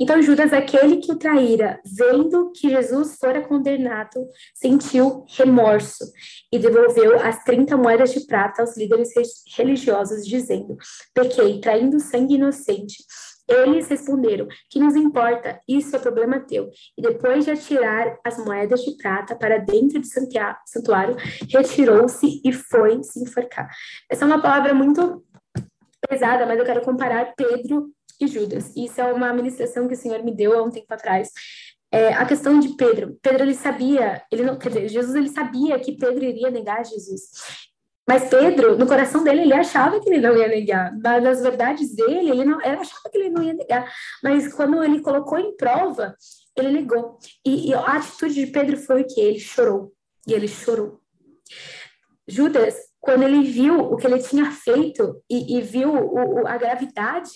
Então, 0.00 0.20
Judas, 0.22 0.52
aquele 0.52 0.98
que 0.98 1.12
o 1.12 1.16
traíra, 1.16 1.80
vendo 1.84 2.52
que 2.52 2.68
Jesus 2.68 3.16
fora 3.18 3.42
condenado, 3.42 4.26
sentiu 4.54 5.24
remorso 5.36 6.04
e 6.52 6.58
devolveu 6.58 7.20
as 7.20 7.42
30 7.44 7.76
moedas 7.76 8.12
de 8.12 8.26
prata 8.26 8.62
aos 8.62 8.76
líderes 8.76 9.10
religiosos, 9.56 10.26
dizendo: 10.26 10.76
Pequei, 11.14 11.60
traindo 11.60 12.00
sangue 12.00 12.34
inocente. 12.34 12.96
Eles 13.48 13.88
responderam: 13.88 14.48
Que 14.70 14.78
nos 14.80 14.96
importa? 14.96 15.60
Isso 15.68 15.94
é 15.94 15.98
problema 15.98 16.40
teu. 16.40 16.70
E 16.96 17.02
depois 17.02 17.44
de 17.44 17.50
atirar 17.50 18.18
as 18.24 18.38
moedas 18.38 18.80
de 18.80 18.96
prata 18.96 19.36
para 19.36 19.58
dentro 19.58 20.00
do 20.00 20.06
santuário, 20.66 21.16
retirou-se 21.50 22.40
e 22.44 22.52
foi 22.52 23.02
se 23.02 23.20
enforcar. 23.20 23.68
Essa 24.10 24.24
é 24.24 24.26
uma 24.26 24.40
palavra 24.40 24.72
muito 24.72 25.24
pesada, 26.08 26.46
mas 26.46 26.58
eu 26.58 26.64
quero 26.64 26.82
comparar 26.82 27.34
Pedro 27.36 27.90
e 28.20 28.26
Judas. 28.26 28.74
Isso 28.76 29.00
é 29.00 29.12
uma 29.12 29.32
ministração 29.32 29.88
que 29.88 29.94
o 29.94 29.96
Senhor 29.96 30.22
me 30.22 30.34
deu 30.34 30.58
há 30.58 30.62
um 30.62 30.70
tempo 30.70 30.92
atrás. 30.92 31.30
É, 31.92 32.12
a 32.14 32.24
questão 32.24 32.58
de 32.58 32.70
Pedro. 32.76 33.16
Pedro 33.22 33.44
ele 33.44 33.54
sabia, 33.54 34.22
ele 34.30 34.42
não, 34.42 34.58
dizer, 34.58 34.88
Jesus 34.88 35.14
ele 35.14 35.28
sabia 35.28 35.78
que 35.78 35.96
Pedro 35.96 36.24
iria 36.24 36.50
negar 36.50 36.84
Jesus. 36.84 37.30
Mas 38.06 38.28
Pedro, 38.28 38.76
no 38.76 38.86
coração 38.86 39.24
dele, 39.24 39.42
ele 39.42 39.54
achava 39.54 39.98
que 39.98 40.08
ele 40.08 40.20
não 40.20 40.36
ia 40.36 40.46
negar. 40.46 40.92
Nas 40.98 41.40
verdades 41.40 41.94
dele, 41.94 42.30
ele 42.30 42.44
não, 42.44 42.60
ele 42.60 42.76
achava 42.76 43.10
que 43.10 43.16
ele 43.16 43.30
não 43.30 43.42
ia 43.42 43.54
negar. 43.54 43.90
Mas 44.22 44.52
quando 44.52 44.82
ele 44.84 45.00
colocou 45.00 45.38
em 45.38 45.56
prova, 45.56 46.14
ele 46.56 46.70
negou. 46.70 47.18
E, 47.44 47.70
e 47.70 47.74
a 47.74 47.96
atitude 47.96 48.34
de 48.34 48.46
Pedro 48.46 48.76
foi 48.76 49.04
que 49.04 49.20
ele 49.20 49.38
chorou. 49.38 49.92
E 50.26 50.34
ele 50.34 50.46
chorou. 50.48 51.00
Judas, 52.28 52.74
quando 53.00 53.22
ele 53.22 53.42
viu 53.42 53.78
o 53.78 53.96
que 53.96 54.06
ele 54.06 54.18
tinha 54.18 54.50
feito 54.50 55.22
e, 55.28 55.56
e 55.56 55.60
viu 55.62 55.92
o, 55.92 56.42
o, 56.42 56.46
a 56.46 56.56
gravidade, 56.56 57.30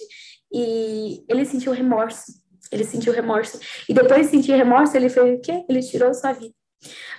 e 0.52 1.24
ele 1.28 1.44
sentiu 1.44 1.72
remorso. 1.72 2.32
Ele 2.70 2.84
sentiu 2.84 3.12
remorso. 3.12 3.58
E 3.88 3.94
depois 3.94 4.26
de 4.26 4.36
sentir 4.36 4.52
remorso, 4.52 4.96
ele 4.96 5.08
fez 5.08 5.38
o 5.38 5.40
quê? 5.40 5.64
Ele 5.68 5.80
tirou 5.80 6.12
sua 6.12 6.32
vida. 6.32 6.54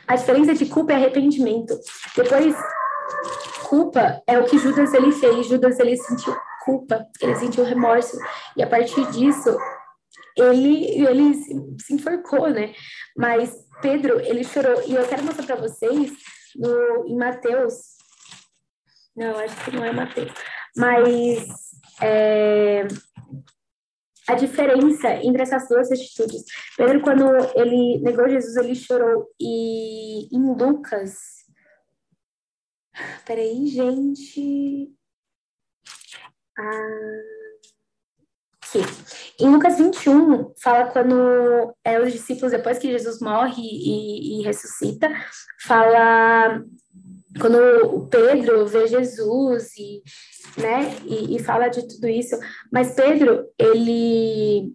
A 0.08 0.16
diferença 0.16 0.54
de 0.54 0.66
culpa 0.68 0.94
é 0.94 0.96
arrependimento. 0.96 1.78
Depois 2.16 2.56
culpa 3.68 4.22
é 4.28 4.38
o 4.40 4.46
que 4.46 4.58
Judas 4.58 4.94
ele 4.94 5.12
fez. 5.12 5.48
Judas 5.48 5.80
ele 5.80 5.98
sentiu 5.98 6.36
culpa, 6.64 7.06
ele 7.22 7.36
sentiu 7.36 7.64
remorso 7.64 8.18
e 8.56 8.64
a 8.64 8.68
partir 8.68 9.06
disso 9.12 9.58
ele 10.38 11.06
ele 11.06 11.34
se 11.34 11.94
enforcou, 11.94 12.50
né? 12.50 12.74
Mas 13.18 13.54
Pedro 13.82 14.20
ele 14.20 14.44
chorou 14.44 14.82
e 14.88 14.96
eu 14.96 15.08
quero 15.08 15.24
mostrar 15.24 15.46
para 15.46 15.56
vocês 15.56 16.12
no 16.56 17.08
em 17.08 17.16
Mateus. 17.16 17.98
Não, 19.16 19.38
acho 19.38 19.56
que 19.66 19.76
não 19.76 19.84
é 19.84 19.92
Mateus, 19.92 20.32
mas 20.76 21.48
é, 22.02 22.88
a 24.30 24.36
diferença 24.36 25.16
entre 25.24 25.42
essas 25.42 25.68
duas 25.68 25.92
atitudes. 25.92 26.44
Pedro, 26.78 27.02
quando 27.02 27.26
ele 27.56 28.00
negou 28.00 28.30
Jesus, 28.30 28.56
ele 28.58 28.76
chorou. 28.76 29.28
E 29.40 30.30
em 30.32 30.54
Lucas, 30.56 31.39
Peraí, 33.26 33.68
gente. 33.68 34.92
Ah, 36.58 37.22
aqui. 38.64 38.80
Em 39.40 39.50
Lucas 39.50 39.78
21, 39.78 40.54
fala 40.62 40.92
quando 40.92 41.74
é, 41.84 42.00
os 42.00 42.12
discípulos, 42.12 42.52
depois 42.52 42.78
que 42.78 42.92
Jesus 42.92 43.20
morre 43.22 43.62
e, 43.62 44.40
e 44.40 44.44
ressuscita, 44.44 45.10
fala 45.66 46.62
quando 47.40 47.58
o 47.96 48.08
Pedro 48.08 48.66
vê 48.68 48.88
Jesus 48.88 49.72
e, 49.78 50.02
né, 50.58 50.96
e, 51.06 51.36
e, 51.36 51.44
fala 51.44 51.68
de 51.70 51.88
tudo 51.88 52.08
isso. 52.08 52.38
Mas 52.72 52.94
Pedro, 52.94 53.48
ele. 53.58 54.74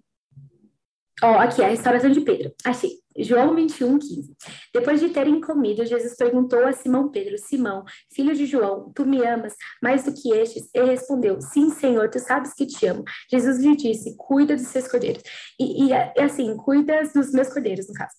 Ó, 1.22 1.38
aqui, 1.38 1.62
a 1.62 1.68
restauração 1.68 2.10
de 2.10 2.20
Pedro. 2.20 2.52
Achei. 2.64 3.03
João 3.18 3.54
21, 3.54 3.98
15. 3.98 4.36
Depois 4.72 5.00
de 5.00 5.08
terem 5.10 5.40
comido, 5.40 5.86
Jesus 5.86 6.16
perguntou 6.16 6.66
a 6.66 6.72
Simão 6.72 7.10
Pedro: 7.10 7.38
Simão, 7.38 7.84
filho 8.12 8.34
de 8.34 8.46
João, 8.46 8.90
tu 8.94 9.06
me 9.06 9.24
amas 9.24 9.54
mais 9.82 10.04
do 10.04 10.12
que 10.12 10.32
estes? 10.32 10.68
Ele 10.74 10.90
respondeu: 10.90 11.40
Sim, 11.40 11.70
Senhor, 11.70 12.10
tu 12.10 12.18
sabes 12.18 12.52
que 12.54 12.66
te 12.66 12.86
amo. 12.86 13.04
Jesus 13.30 13.58
lhe 13.58 13.76
disse: 13.76 14.16
Cuida 14.16 14.56
dos 14.56 14.66
seus 14.66 14.88
cordeiros. 14.88 15.22
E, 15.58 15.86
e, 15.86 15.92
assim, 16.20 16.56
cuida 16.56 17.02
dos 17.14 17.32
meus 17.32 17.48
cordeiros, 17.48 17.86
no 17.88 17.94
caso. 17.94 18.14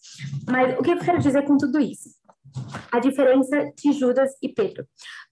Mas 0.49 0.77
o 0.79 0.81
que 0.81 0.91
eu 0.91 0.99
quero 0.99 1.19
dizer 1.19 1.43
com 1.43 1.57
tudo 1.57 1.79
isso? 1.79 2.09
A 2.91 2.99
diferença 2.99 3.71
de 3.77 3.91
Judas 3.91 4.31
e 4.41 4.49
Pedro. 4.49 4.85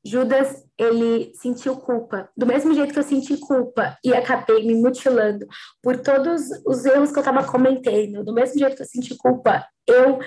Judas, 0.06 0.66
ele 0.78 1.32
sentiu 1.36 1.78
culpa. 1.78 2.30
Do 2.36 2.46
mesmo 2.46 2.74
jeito 2.74 2.94
que 2.94 3.00
eu 3.00 3.04
senti 3.04 3.38
culpa 3.38 3.98
e 4.04 4.14
acabei 4.14 4.66
me 4.66 4.76
mutilando 4.76 5.46
por 5.82 5.98
todos 6.00 6.42
os 6.66 6.86
erros 6.86 7.12
que 7.12 7.18
eu 7.18 7.22
estava 7.22 7.44
cometendo, 7.44 8.24
do 8.24 8.34
mesmo 8.34 8.60
jeito 8.60 8.76
que 8.76 8.82
eu 8.82 8.88
senti 8.88 9.16
culpa, 9.16 9.66
eu, 9.88 10.20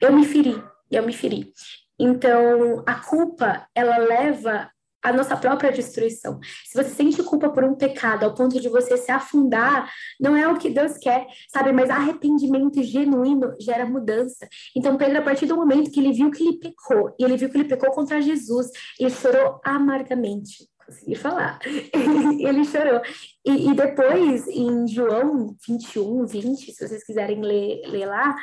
eu 0.00 0.12
me 0.12 0.24
feri. 0.24 0.62
Eu 0.90 1.04
me 1.04 1.12
feri. 1.12 1.52
Então, 1.98 2.82
a 2.86 2.94
culpa, 2.94 3.66
ela 3.74 3.98
leva 3.98 4.70
a 5.02 5.12
nossa 5.12 5.36
própria 5.36 5.72
destruição. 5.72 6.38
Se 6.66 6.80
você 6.80 6.90
sente 6.90 7.22
culpa 7.22 7.48
por 7.50 7.64
um 7.64 7.74
pecado 7.74 8.24
ao 8.24 8.34
ponto 8.34 8.60
de 8.60 8.68
você 8.68 8.96
se 8.96 9.10
afundar, 9.10 9.90
não 10.20 10.36
é 10.36 10.46
o 10.48 10.58
que 10.58 10.70
Deus 10.70 10.96
quer, 10.98 11.26
sabe? 11.48 11.72
Mas 11.72 11.90
arrependimento 11.90 12.82
genuíno 12.82 13.54
gera 13.60 13.86
mudança. 13.86 14.48
Então, 14.76 14.96
Pedro, 14.96 15.18
a 15.18 15.22
partir 15.22 15.46
do 15.46 15.56
momento 15.56 15.90
que 15.90 16.00
ele 16.00 16.12
viu 16.12 16.30
que 16.30 16.42
ele 16.42 16.58
pecou, 16.58 17.14
e 17.18 17.24
ele 17.24 17.36
viu 17.36 17.48
que 17.48 17.56
ele 17.56 17.68
pecou 17.68 17.90
contra 17.90 18.20
Jesus, 18.20 18.68
ele 18.98 19.10
chorou 19.10 19.60
amargamente. 19.64 20.68
Consegui 20.84 21.14
falar. 21.14 21.58
ele 21.64 22.64
chorou. 22.64 23.00
E, 23.44 23.70
e, 23.70 23.74
depois, 23.74 24.48
em 24.48 24.86
João 24.88 25.54
21, 25.66 26.26
20, 26.26 26.72
se 26.72 26.86
vocês 26.86 27.04
quiserem 27.04 27.40
ler, 27.40 27.82
ler 27.86 28.06
lá, 28.06 28.34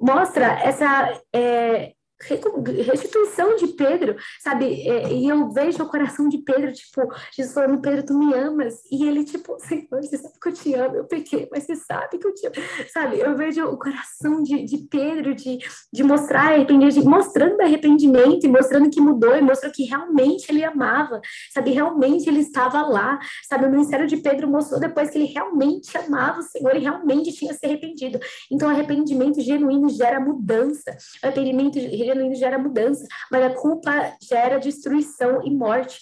mostra 0.00 0.46
essa. 0.46 1.20
É, 1.32 1.94
restituição 2.22 3.56
de 3.56 3.68
Pedro, 3.68 4.16
sabe? 4.40 4.88
É, 4.88 5.12
e 5.12 5.28
eu 5.28 5.50
vejo 5.50 5.82
o 5.82 5.88
coração 5.88 6.28
de 6.28 6.38
Pedro, 6.38 6.72
tipo, 6.72 7.02
Jesus 7.34 7.54
falando, 7.54 7.80
Pedro, 7.80 8.04
tu 8.04 8.18
me 8.18 8.32
amas. 8.34 8.74
E 8.90 9.06
ele, 9.06 9.24
tipo, 9.24 9.56
Senhor, 9.60 9.86
você 9.90 10.16
sabe 10.16 10.34
que 10.40 10.48
eu 10.48 10.52
te 10.52 10.74
amo, 10.74 10.96
eu 10.96 11.04
pequei, 11.04 11.48
mas 11.50 11.64
você 11.64 11.76
sabe 11.76 12.18
que 12.18 12.26
eu 12.26 12.34
te 12.34 12.46
amo. 12.46 12.56
Sabe? 12.92 13.20
Eu 13.20 13.36
vejo 13.36 13.64
o 13.64 13.78
coração 13.78 14.42
de, 14.42 14.64
de 14.64 14.78
Pedro, 14.88 15.34
de, 15.34 15.58
de 15.92 16.02
mostrar 16.04 16.52
arrependimento, 16.52 17.08
mostrando 17.08 17.60
arrependimento, 17.60 18.44
e 18.44 18.48
mostrando 18.48 18.90
que 18.90 19.00
mudou, 19.00 19.36
e 19.36 19.42
mostrou 19.42 19.72
que 19.72 19.84
realmente 19.84 20.50
ele 20.50 20.64
amava, 20.64 21.20
sabe? 21.52 21.70
Realmente 21.70 22.28
ele 22.28 22.40
estava 22.40 22.82
lá, 22.82 23.18
sabe? 23.48 23.66
O 23.66 23.70
ministério 23.70 24.06
de 24.06 24.16
Pedro 24.16 24.48
mostrou 24.48 24.80
depois 24.80 25.10
que 25.10 25.18
ele 25.18 25.26
realmente 25.26 25.96
amava 25.96 26.40
o 26.40 26.42
Senhor 26.42 26.76
e 26.76 26.80
realmente 26.80 27.32
tinha 27.32 27.52
se 27.54 27.64
arrependido. 27.64 28.18
Então, 28.50 28.68
arrependimento 28.68 29.40
genuíno 29.40 29.88
gera 29.88 30.20
mudança. 30.20 30.96
Arrependimento 31.22 31.78
genuíno 32.12 32.34
gera 32.34 32.58
mudança, 32.58 33.06
mas 33.30 33.44
a 33.44 33.54
culpa 33.54 33.90
gera 34.20 34.58
destruição 34.58 35.42
e 35.44 35.50
morte 35.50 35.98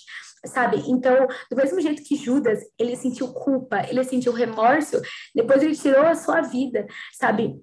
sabe? 0.46 0.82
Então, 0.88 1.26
do 1.50 1.56
mesmo 1.56 1.80
jeito 1.80 2.02
que 2.02 2.16
Judas, 2.16 2.60
ele 2.78 2.96
sentiu 2.96 3.28
culpa, 3.28 3.84
ele 3.88 4.02
sentiu 4.04 4.32
remorso, 4.32 5.00
depois 5.34 5.62
ele 5.62 5.76
tirou 5.76 6.02
a 6.02 6.14
sua 6.14 6.40
vida, 6.40 6.86
sabe? 7.12 7.60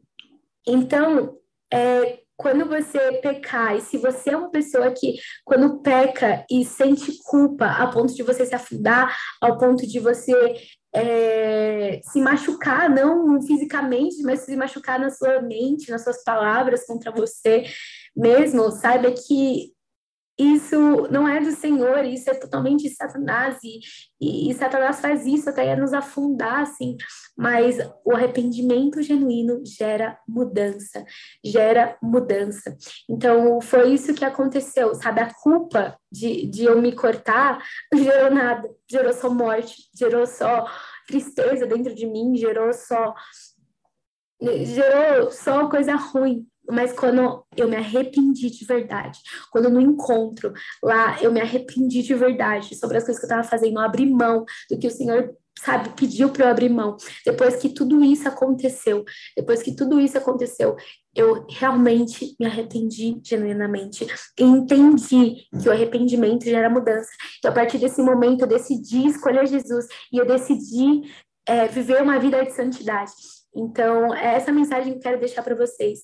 Então, 0.68 1.38
é, 1.74 2.20
quando 2.36 2.66
você 2.66 3.14
pecar, 3.14 3.76
e 3.76 3.82
se 3.82 3.98
você 3.98 4.30
é 4.30 4.38
uma 4.38 4.52
pessoa 4.52 4.92
que, 4.92 5.16
quando 5.44 5.82
peca 5.82 6.46
e 6.52 6.64
sente 6.64 7.18
culpa, 7.24 7.66
a 7.66 7.88
ponto 7.88 8.14
de 8.14 8.22
você 8.22 8.46
se 8.46 8.54
afundar, 8.54 9.18
ao 9.42 9.58
ponto 9.58 9.88
de 9.88 10.00
você 10.00 10.56
é, 10.94 12.00
se 12.04 12.22
machucar, 12.22 12.90
não 12.90 13.42
fisicamente, 13.42 14.22
mas 14.22 14.42
se 14.42 14.56
machucar 14.56 15.00
na 15.00 15.10
sua 15.10 15.42
mente, 15.42 15.90
nas 15.90 16.04
suas 16.04 16.24
palavras 16.24 16.86
contra 16.86 17.12
você 17.12 17.66
mesmo, 18.18 18.72
saiba 18.72 19.12
que 19.12 19.72
isso 20.40 21.08
não 21.10 21.28
é 21.28 21.40
do 21.40 21.52
Senhor, 21.52 22.06
isso 22.06 22.30
é 22.30 22.36
totalmente 22.36 22.88
Satanás, 22.90 23.58
e, 23.64 23.80
e, 24.22 24.52
e, 24.52 24.54
Satanás 24.54 25.00
faz 25.00 25.26
isso 25.26 25.50
até 25.50 25.76
nos 25.76 25.94
afundar, 25.94 26.62
assim, 26.62 26.96
mas 27.36 27.78
o 28.06 28.14
arrependimento 28.14 29.02
genuíno 29.02 29.64
gera 29.66 30.20
mudança, 30.28 31.04
gera 31.44 31.98
mudança. 32.04 32.78
Então, 33.10 33.60
foi 33.62 33.94
isso 33.94 34.14
que 34.14 34.24
aconteceu, 34.24 34.94
sabe? 34.94 35.22
A 35.22 35.34
culpa 35.34 35.98
de, 36.12 36.46
de 36.46 36.66
eu 36.66 36.80
me 36.80 36.92
cortar 36.92 37.60
gerou 37.92 38.30
nada, 38.30 38.70
gerou 38.90 39.14
só 39.14 39.32
morte, 39.32 39.90
gerou 39.98 40.28
só 40.28 40.68
tristeza 41.08 41.66
dentro 41.66 41.96
de 41.96 42.06
mim, 42.06 42.36
gerou 42.36 42.72
só 42.74 43.16
gerou 44.40 45.32
só 45.32 45.68
coisa 45.68 45.96
ruim, 45.96 46.48
mas 46.70 46.94
quando 46.94 47.44
eu 47.56 47.68
me 47.68 47.76
arrependi 47.76 48.50
de 48.50 48.66
verdade, 48.66 49.20
quando 49.52 49.70
no 49.70 49.82
encontro 49.82 50.54
lá 50.84 51.22
eu 51.22 51.32
me 51.32 51.42
arrependi 51.42 52.02
de 52.02 52.14
verdade 52.14 52.76
sobre 52.76 52.98
as 52.98 53.04
coisas 53.04 53.20
que 53.20 53.26
eu 53.26 53.30
estava 53.30 53.48
fazendo, 53.48 53.80
abri 53.80 54.06
mão 54.06 54.46
do 54.70 54.78
que 54.78 54.88
o 54.88 54.92
Senhor 54.92 55.34
sabe, 55.60 55.90
pediu 55.96 56.30
para 56.30 56.46
eu 56.46 56.52
abrir 56.52 56.70
mão. 56.70 56.98
Depois 57.26 57.56
que 57.56 57.70
tudo 57.70 58.04
isso 58.04 58.28
aconteceu, 58.28 59.04
depois 59.36 59.62
que 59.62 59.76
tudo 59.76 60.00
isso 60.00 60.18
aconteceu, 60.18 60.76
eu 61.16 61.46
realmente 61.50 62.36
me 62.40 62.46
arrependi 62.46 63.20
genuinamente 63.24 64.06
entendi 64.40 65.48
que 65.62 65.68
o 65.68 65.72
arrependimento 65.72 66.46
gera 66.46 66.70
mudança. 66.70 67.10
Então, 67.40 67.52
a 67.52 67.54
partir 67.54 67.80
desse 67.80 68.02
momento, 68.02 68.42
eu 68.42 68.48
decidi 68.48 69.08
escolher 69.08 69.48
Jesus 69.48 69.88
e 70.14 70.18
eu 70.18 70.26
decidi 70.26 71.12
é, 71.48 71.68
viver 71.68 72.02
uma 72.02 72.20
vida 72.20 72.44
de 72.44 72.54
santidade. 72.54 73.12
Então, 73.56 74.14
é 74.14 74.36
essa 74.36 74.52
mensagem 74.52 74.94
que 74.94 75.00
eu 75.00 75.02
quero 75.02 75.20
deixar 75.20 75.42
para 75.42 75.56
vocês. 75.56 76.02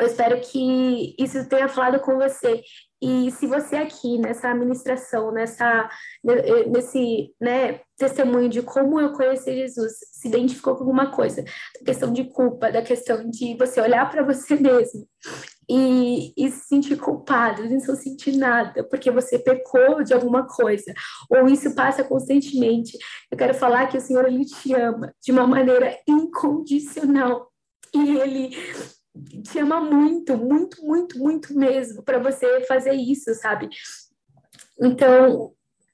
Eu 0.00 0.06
espero 0.06 0.40
que 0.40 1.14
isso 1.18 1.48
tenha 1.48 1.68
falado 1.68 2.00
com 2.00 2.16
você. 2.16 2.62
E 3.00 3.30
se 3.32 3.46
você 3.46 3.76
aqui 3.76 4.18
nessa 4.18 4.50
administração, 4.50 5.30
nessa, 5.30 5.88
nesse 6.66 7.32
né, 7.40 7.80
testemunho 7.96 8.48
de 8.48 8.60
como 8.62 9.00
eu 9.00 9.12
conheci 9.12 9.54
Jesus, 9.54 9.92
se 10.12 10.28
identificou 10.28 10.74
com 10.74 10.80
alguma 10.80 11.10
coisa, 11.10 11.42
da 11.42 11.84
questão 11.84 12.12
de 12.12 12.24
culpa, 12.24 12.72
da 12.72 12.82
questão 12.82 13.28
de 13.28 13.56
você 13.56 13.80
olhar 13.80 14.10
para 14.10 14.24
você 14.24 14.54
mesmo 14.58 15.06
e, 15.68 16.32
e 16.36 16.50
se 16.50 16.66
sentir 16.66 16.96
culpado, 16.96 17.68
não 17.68 17.78
sentir 17.78 18.36
nada, 18.36 18.82
porque 18.84 19.10
você 19.10 19.38
pecou 19.38 20.02
de 20.02 20.14
alguma 20.14 20.46
coisa, 20.46 20.92
ou 21.30 21.46
isso 21.46 21.74
passa 21.74 22.02
constantemente, 22.02 22.96
eu 23.30 23.36
quero 23.36 23.54
falar 23.54 23.86
que 23.88 23.98
o 23.98 24.00
Senhor 24.00 24.26
ele 24.26 24.44
te 24.44 24.72
ama 24.74 25.14
de 25.22 25.30
uma 25.30 25.46
maneira 25.46 25.96
incondicional. 26.08 27.48
E 27.94 28.18
ele 28.18 28.50
te 29.42 29.58
ama 29.58 29.80
muito, 29.80 30.36
muito, 30.36 30.84
muito, 30.84 31.18
muito 31.18 31.56
mesmo 31.56 32.02
para 32.02 32.18
você 32.18 32.62
fazer 32.62 32.92
isso, 32.92 33.34
sabe? 33.34 33.68
Então, 34.80 35.52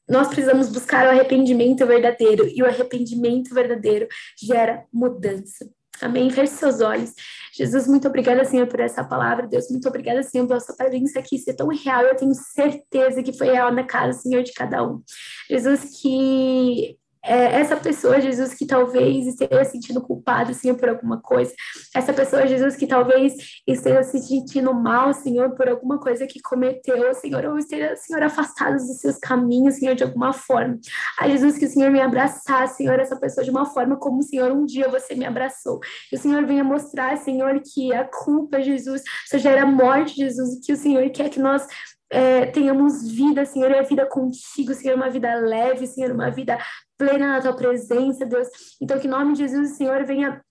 nós 0.08 0.28
precisamos 0.28 0.68
buscar 0.68 1.06
o 1.06 1.10
arrependimento 1.10 1.86
verdadeiro 1.86 2.46
e 2.46 2.62
o 2.62 2.66
arrependimento 2.66 3.54
verdadeiro 3.54 4.06
gera 4.38 4.84
mudança. 4.92 5.68
Amém? 6.00 6.28
Feche 6.28 6.52
seus 6.52 6.80
olhos. 6.80 7.12
Jesus, 7.56 7.86
muito 7.86 8.08
obrigada, 8.08 8.44
Senhor, 8.44 8.66
por 8.66 8.80
essa 8.80 9.04
palavra. 9.04 9.46
Deus, 9.46 9.70
muito 9.70 9.88
obrigada, 9.88 10.22
Senhor, 10.22 10.46
pela 10.46 10.60
sua 10.60 10.76
presença 10.76 11.20
aqui 11.20 11.38
ser 11.38 11.54
tão 11.54 11.68
real. 11.68 12.02
Eu 12.02 12.16
tenho 12.16 12.34
certeza 12.34 13.22
que 13.22 13.32
foi 13.32 13.46
real 13.46 13.72
na 13.72 13.84
casa, 13.84 14.18
Senhor, 14.18 14.42
de 14.42 14.52
cada 14.52 14.82
um. 14.86 15.02
Jesus, 15.48 16.00
que 16.00 16.98
é, 17.24 17.60
essa 17.60 17.74
pessoa, 17.76 18.20
Jesus, 18.20 18.52
que 18.52 18.66
talvez 18.66 19.26
esteja 19.26 19.64
se 19.64 19.72
sentindo 19.72 20.02
culpada, 20.02 20.52
Senhor, 20.52 20.76
por 20.76 20.90
alguma 20.90 21.20
coisa. 21.20 21.54
Essa 21.94 22.12
pessoa, 22.12 22.46
Jesus, 22.46 22.76
que 22.76 22.86
talvez 22.86 23.34
esteja 23.66 24.02
se 24.02 24.18
sentindo 24.18 24.74
mal, 24.74 25.14
Senhor, 25.14 25.54
por 25.54 25.66
alguma 25.66 25.98
coisa 25.98 26.26
que 26.26 26.40
cometeu, 26.42 27.14
Senhor, 27.14 27.46
ou 27.46 27.58
esteja, 27.58 27.96
Senhor, 27.96 28.22
afastado 28.22 28.76
dos 28.76 29.00
seus 29.00 29.16
caminhos, 29.16 29.76
Senhor, 29.76 29.94
de 29.94 30.04
alguma 30.04 30.34
forma. 30.34 30.78
A 31.18 31.26
Jesus, 31.26 31.56
que 31.56 31.64
o 31.64 31.70
Senhor 31.70 31.90
me 31.90 32.00
abraçar, 32.00 32.68
Senhor, 32.68 32.98
essa 33.00 33.16
pessoa 33.16 33.42
de 33.42 33.50
uma 33.50 33.64
forma 33.64 33.96
como, 33.96 34.22
Senhor, 34.22 34.52
um 34.52 34.66
dia 34.66 34.88
você 34.88 35.14
me 35.14 35.24
abraçou. 35.24 35.80
Que 36.10 36.16
o 36.16 36.18
Senhor 36.18 36.44
venha 36.44 36.62
mostrar, 36.62 37.16
Senhor, 37.16 37.58
que 37.62 37.94
a 37.94 38.04
culpa, 38.04 38.60
Jesus, 38.60 39.02
só 39.30 39.38
gera 39.38 39.64
morte, 39.64 40.16
Jesus, 40.16 40.56
e 40.56 40.60
que 40.60 40.72
o 40.74 40.76
Senhor 40.76 41.08
quer 41.10 41.30
que 41.30 41.40
nós 41.40 41.66
é, 42.10 42.46
tenhamos 42.46 43.10
vida, 43.10 43.44
Senhor, 43.44 43.70
e 43.70 43.78
a 43.78 43.82
vida 43.82 44.06
contigo, 44.06 44.72
Senhor, 44.74 44.96
uma 44.96 45.10
vida 45.10 45.34
leve, 45.34 45.86
Senhor, 45.86 46.12
uma 46.12 46.30
vida 46.30 46.58
plena 46.96 47.28
na 47.28 47.40
tua 47.40 47.54
presença, 47.54 48.26
Deus. 48.26 48.48
Então, 48.80 48.98
que 48.98 49.06
em 49.06 49.10
nome 49.10 49.34
de 49.34 49.40
Jesus, 49.40 49.76
Senhor, 49.76 50.04
venha 50.04 50.42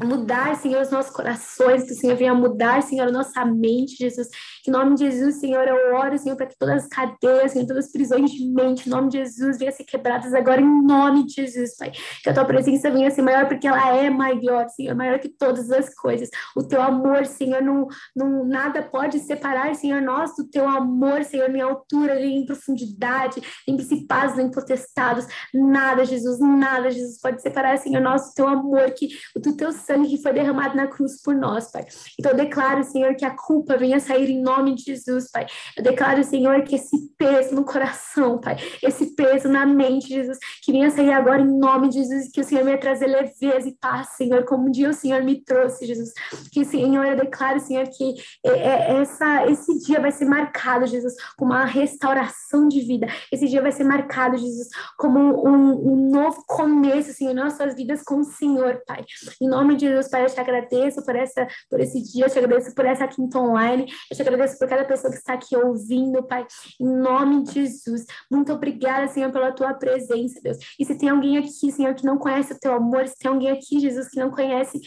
mudar, 0.00 0.56
Senhor, 0.56 0.80
os 0.80 0.90
nossos 0.90 1.12
corações, 1.12 1.84
que 1.84 1.92
o 1.92 1.94
Senhor 1.94 2.16
venha 2.16 2.34
mudar, 2.34 2.82
Senhor, 2.82 3.08
a 3.08 3.12
nossa 3.12 3.44
mente, 3.44 3.96
Jesus. 3.96 4.28
Que 4.62 4.70
em 4.70 4.72
nome 4.72 4.94
de 4.94 5.10
Jesus, 5.10 5.36
Senhor, 5.36 5.66
eu 5.68 5.94
oro, 5.94 6.16
Senhor, 6.16 6.36
para 6.36 6.46
que 6.46 6.56
todas 6.58 6.84
as 6.84 6.88
cadeias, 6.88 7.52
Senhor, 7.52 7.66
todas 7.66 7.86
as 7.86 7.92
prisões 7.92 8.30
de 8.30 8.50
mente, 8.52 8.86
em 8.86 8.90
nome 8.90 9.10
de 9.10 9.18
Jesus, 9.18 9.58
venham 9.58 9.72
ser 9.72 9.84
quebradas 9.84 10.32
agora, 10.32 10.60
em 10.60 10.82
nome 10.84 11.26
de 11.26 11.34
Jesus, 11.34 11.76
Pai. 11.76 11.92
Que 12.22 12.30
a 12.30 12.34
tua 12.34 12.44
presença 12.44 12.90
venha 12.90 13.10
ser 13.10 13.22
maior, 13.22 13.46
porque 13.46 13.66
ela 13.66 13.94
é 13.94 14.08
maior, 14.08 14.68
Senhor, 14.70 14.94
maior 14.94 15.18
que 15.18 15.28
todas 15.28 15.70
as 15.70 15.94
coisas. 15.94 16.30
O 16.56 16.62
teu 16.62 16.80
amor, 16.80 17.26
Senhor, 17.26 17.60
não, 17.60 17.86
não 18.16 18.46
nada 18.46 18.82
pode 18.82 19.18
separar, 19.18 19.74
Senhor, 19.74 20.00
nós 20.00 20.34
do 20.36 20.48
teu 20.48 20.66
amor, 20.66 21.22
Senhor, 21.24 21.54
em 21.54 21.60
altura, 21.60 22.18
em 22.20 22.46
profundidade, 22.46 23.42
em 23.68 23.76
principados, 23.76 24.38
em 24.38 24.50
potestados, 24.50 25.26
nada, 25.52 26.04
Jesus, 26.04 26.38
nada, 26.40 26.90
Jesus, 26.90 27.20
pode 27.20 27.42
separar, 27.42 27.76
Senhor, 27.76 28.00
nós 28.00 28.28
do 28.28 28.34
teu 28.34 28.48
amor, 28.48 28.90
que 28.92 29.08
o 29.36 29.40
teu 29.40 29.72
sangue 29.82 30.08
que 30.08 30.22
foi 30.22 30.32
derramado 30.32 30.76
na 30.76 30.86
cruz 30.86 31.20
por 31.22 31.34
nós, 31.34 31.70
Pai. 31.70 31.84
Então 32.18 32.32
eu 32.32 32.36
declaro, 32.36 32.82
Senhor, 32.84 33.14
que 33.14 33.24
a 33.24 33.30
culpa 33.30 33.76
venha 33.76 34.00
sair 34.00 34.30
em 34.30 34.42
nome 34.42 34.74
de 34.74 34.84
Jesus, 34.84 35.30
Pai. 35.30 35.46
Eu 35.76 35.82
declaro, 35.82 36.22
Senhor, 36.24 36.62
que 36.62 36.76
esse 36.76 36.96
peso 37.16 37.54
no 37.54 37.64
coração, 37.64 38.38
Pai, 38.38 38.56
esse 38.82 39.14
peso 39.14 39.48
na 39.48 39.64
mente, 39.64 40.08
Jesus, 40.08 40.38
que 40.62 40.72
venha 40.72 40.90
sair 40.90 41.12
agora 41.12 41.40
em 41.40 41.58
nome 41.58 41.88
de 41.88 41.98
Jesus, 41.98 42.30
que 42.32 42.40
o 42.40 42.44
Senhor 42.44 42.64
venha 42.64 42.78
trazer 42.78 43.06
leveza 43.06 43.68
e 43.68 43.76
paz, 43.80 44.08
Senhor, 44.16 44.44
como 44.44 44.68
um 44.68 44.70
dia 44.70 44.90
o 44.90 44.94
Senhor 44.94 45.22
me 45.22 45.42
trouxe, 45.42 45.86
Jesus. 45.86 46.12
Que, 46.50 46.64
Senhor, 46.64 47.04
eu 47.04 47.16
declaro, 47.16 47.60
Senhor, 47.60 47.86
que 47.88 48.14
é, 48.44 48.50
é, 48.50 49.00
essa, 49.00 49.46
esse 49.46 49.78
dia 49.80 50.00
vai 50.00 50.10
ser 50.10 50.24
marcado, 50.24 50.86
Jesus, 50.86 51.14
com 51.36 51.44
uma 51.44 51.64
restauração 51.64 52.68
de 52.68 52.80
vida. 52.80 53.06
Esse 53.30 53.46
dia 53.46 53.62
vai 53.62 53.72
ser 53.72 53.84
marcado, 53.84 54.36
Jesus, 54.36 54.68
como 54.96 55.18
um, 55.46 55.92
um 55.92 56.10
novo 56.10 56.44
começo, 56.46 57.12
Senhor, 57.12 57.34
nas 57.34 57.52
nossas 57.52 57.74
vidas 57.74 58.02
com 58.02 58.20
o 58.20 58.24
Senhor, 58.24 58.82
Pai. 58.86 59.04
Em 59.40 59.48
nome 59.48 59.71
nome 59.72 59.76
de 59.76 59.86
Jesus, 59.86 60.08
Pai, 60.08 60.24
eu 60.24 60.30
te 60.30 60.40
agradeço 60.40 61.02
por, 61.04 61.16
essa, 61.16 61.46
por 61.68 61.80
esse 61.80 62.00
dia, 62.02 62.26
eu 62.26 62.30
te 62.30 62.38
agradeço 62.38 62.74
por 62.74 62.84
essa 62.84 63.08
quinta 63.08 63.38
online, 63.38 63.86
eu 64.10 64.16
te 64.16 64.22
agradeço 64.22 64.58
por 64.58 64.68
cada 64.68 64.84
pessoa 64.84 65.10
que 65.10 65.18
está 65.18 65.34
aqui 65.34 65.56
ouvindo, 65.56 66.22
Pai, 66.22 66.46
em 66.80 66.86
nome 66.86 67.44
de 67.44 67.54
Jesus. 67.54 68.04
Muito 68.30 68.52
obrigada, 68.52 69.08
Senhor, 69.08 69.32
pela 69.32 69.52
tua 69.52 69.74
presença, 69.74 70.40
Deus. 70.42 70.58
E 70.78 70.84
se 70.84 70.96
tem 70.96 71.08
alguém 71.08 71.38
aqui, 71.38 71.72
Senhor, 71.72 71.94
que 71.94 72.04
não 72.04 72.18
conhece 72.18 72.52
o 72.52 72.58
teu 72.58 72.74
amor, 72.74 73.06
se 73.08 73.16
tem 73.16 73.30
alguém 73.30 73.50
aqui, 73.50 73.80
Jesus, 73.80 74.08
que 74.08 74.20
não 74.20 74.30
conhece 74.30 74.80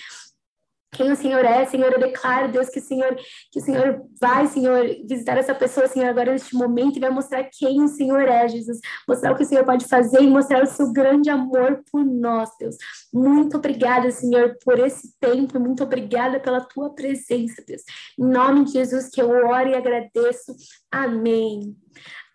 quem 0.96 1.12
o 1.12 1.16
Senhor 1.16 1.44
é, 1.44 1.66
Senhor, 1.66 1.92
eu 1.92 2.00
declaro, 2.00 2.52
Deus, 2.52 2.70
que 2.70 2.80
o 2.80 2.82
Senhor, 2.82 3.16
que 3.52 3.60
o 3.60 3.62
Senhor 3.62 4.02
vai, 4.20 4.48
Senhor, 4.48 4.86
visitar 5.08 5.38
essa 5.38 5.54
pessoa, 5.54 5.88
Senhor, 5.88 6.10
agora 6.10 6.32
neste 6.32 6.56
momento 6.56 6.98
e 6.98 7.00
vai 7.00 7.10
mostrar 7.10 7.44
quem 7.52 7.84
o 7.84 7.88
Senhor 7.88 8.22
é, 8.22 8.48
Jesus. 8.48 8.80
Mostrar 9.08 9.32
o 9.32 9.36
que 9.36 9.44
o 9.44 9.46
Senhor 9.46 9.66
pode 9.66 9.86
fazer 9.86 10.22
e 10.22 10.28
mostrar 10.28 10.64
o 10.64 10.68
seu 10.68 10.92
grande 10.92 11.30
amor 11.30 11.84
por 11.92 12.04
nós, 12.04 12.50
Deus. 12.60 12.78
Muito 13.14 13.58
obrigada, 13.58 14.10
Senhor, 14.12 14.58
por 14.64 14.80
esse 14.80 15.14
tempo, 15.20 15.60
muito 15.60 15.84
obrigada 15.84 16.40
pela 16.40 16.62
tua 16.62 16.94
presença, 16.94 17.64
Deus. 17.68 17.82
Em 18.18 18.26
nome 18.26 18.66
de 18.66 18.74
Jesus 18.74 19.10
que 19.10 19.22
eu 19.22 19.30
oro 19.30 19.70
e 19.70 19.76
agradeço. 19.76 20.56
Amém. 20.92 21.76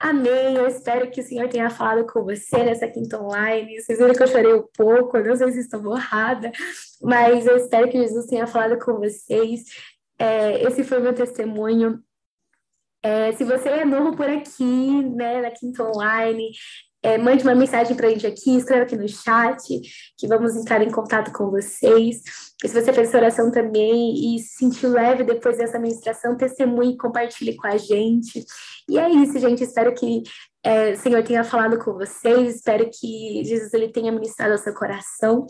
Amém. 0.00 0.56
Eu 0.56 0.66
espero 0.66 1.10
que 1.10 1.20
o 1.20 1.22
Senhor 1.22 1.46
tenha 1.50 1.68
falado 1.68 2.10
com 2.10 2.24
você 2.24 2.64
nessa 2.64 2.88
quinta 2.88 3.20
online. 3.20 3.78
Vocês 3.78 3.98
viram 3.98 4.14
que 4.14 4.22
eu 4.22 4.26
chorei 4.26 4.54
um 4.54 4.66
pouco, 4.74 5.18
não 5.18 5.36
sei 5.36 5.52
se 5.52 5.60
estou 5.60 5.82
borrada, 5.82 6.50
mas 7.02 7.46
eu 7.46 7.58
espero 7.58 7.90
que 7.90 7.98
Jesus 7.98 8.24
tenha 8.24 8.46
falado 8.46 8.82
com 8.82 8.94
vocês. 8.94 9.64
É, 10.18 10.62
esse 10.62 10.84
foi 10.84 11.00
meu 11.00 11.14
testemunho. 11.14 12.02
É, 13.02 13.32
se 13.32 13.44
você 13.44 13.68
é 13.68 13.84
novo 13.84 14.16
por 14.16 14.26
aqui, 14.26 15.04
né, 15.04 15.42
na 15.42 15.50
Quinta 15.50 15.84
Online, 15.84 16.50
é, 17.02 17.16
mande 17.16 17.42
uma 17.42 17.54
mensagem 17.54 17.96
para 17.96 18.08
a 18.08 18.10
gente 18.10 18.26
aqui, 18.26 18.56
escreva 18.56 18.82
aqui 18.82 18.96
no 18.96 19.08
chat, 19.08 19.80
que 20.18 20.26
vamos 20.26 20.54
entrar 20.56 20.82
em 20.82 20.90
contato 20.90 21.32
com 21.32 21.50
vocês. 21.50 22.22
E 22.62 22.68
se 22.68 22.74
você 22.74 22.92
fez 22.92 23.08
essa 23.08 23.18
oração 23.18 23.50
também 23.50 24.34
e 24.34 24.38
se 24.38 24.58
sentiu 24.58 24.90
leve 24.90 25.24
depois 25.24 25.56
dessa 25.56 25.78
ministração, 25.78 26.36
testemunhe 26.36 26.96
compartilhe 26.96 27.56
com 27.56 27.66
a 27.66 27.76
gente. 27.78 28.44
E 28.88 28.98
é 28.98 29.08
isso, 29.08 29.38
gente. 29.38 29.64
Espero 29.64 29.94
que 29.94 30.22
é, 30.62 30.92
o 30.92 30.96
Senhor 30.96 31.22
tenha 31.22 31.42
falado 31.42 31.78
com 31.78 31.94
vocês. 31.94 32.56
Espero 32.56 32.90
que 32.90 33.42
Jesus 33.44 33.72
ele 33.72 33.88
tenha 33.88 34.12
ministrado 34.12 34.52
ao 34.52 34.58
seu 34.58 34.74
coração. 34.74 35.46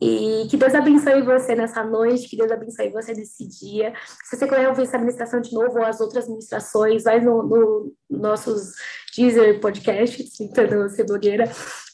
E 0.00 0.46
que 0.48 0.56
Deus 0.56 0.74
abençoe 0.74 1.22
você 1.22 1.54
nessa 1.54 1.84
noite, 1.84 2.28
que 2.28 2.36
Deus 2.36 2.50
abençoe 2.50 2.90
você 2.90 3.12
nesse 3.12 3.46
dia. 3.46 3.92
Se 4.24 4.36
você 4.36 4.48
quer 4.48 4.66
ouvir 4.68 4.82
essa 4.82 4.98
ministração 4.98 5.40
de 5.42 5.52
novo 5.52 5.78
ou 5.78 5.84
as 5.84 6.00
outras 6.00 6.26
ministrações, 6.26 7.04
vai 7.04 7.20
no, 7.20 7.42
no 7.42 7.92
nossos 8.08 8.72
Deezer 9.14 9.60
podcasts, 9.60 10.32
Tentando 10.38 10.88
Ser 10.88 11.04
Blogueira, 11.04 11.50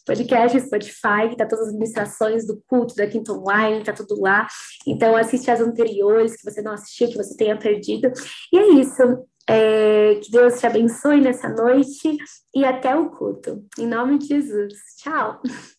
podcast, 0.07 0.61
Spotify, 0.61 1.37
tá 1.37 1.47
todas 1.47 1.67
as 1.67 1.73
ministrações 1.73 2.47
do 2.47 2.63
culto 2.69 2.95
da 2.95 3.09
Quinta 3.09 3.33
Online, 3.33 3.83
tá 3.83 3.93
tudo 3.93 4.21
lá. 4.21 4.47
Então 4.87 5.17
assiste 5.17 5.51
as 5.51 5.61
anteriores 5.61 6.37
que 6.37 6.49
você 6.49 6.63
não 6.63 6.73
assistiu, 6.73 7.09
que 7.09 7.17
você 7.17 7.37
tenha 7.37 7.59
perdido. 7.59 8.13
E 8.53 8.59
é 8.59 8.69
isso. 8.75 9.03
É, 9.49 10.17
que 10.17 10.31
Deus 10.31 10.59
te 10.59 10.67
abençoe 10.67 11.21
nessa 11.21 11.49
noite 11.49 12.17
e 12.55 12.65
até 12.65 12.97
o 12.97 13.11
culto. 13.11 13.65
Em 13.79 13.87
nome 13.87 14.19
de 14.19 14.27
Jesus. 14.29 14.75
Tchau. 14.99 15.41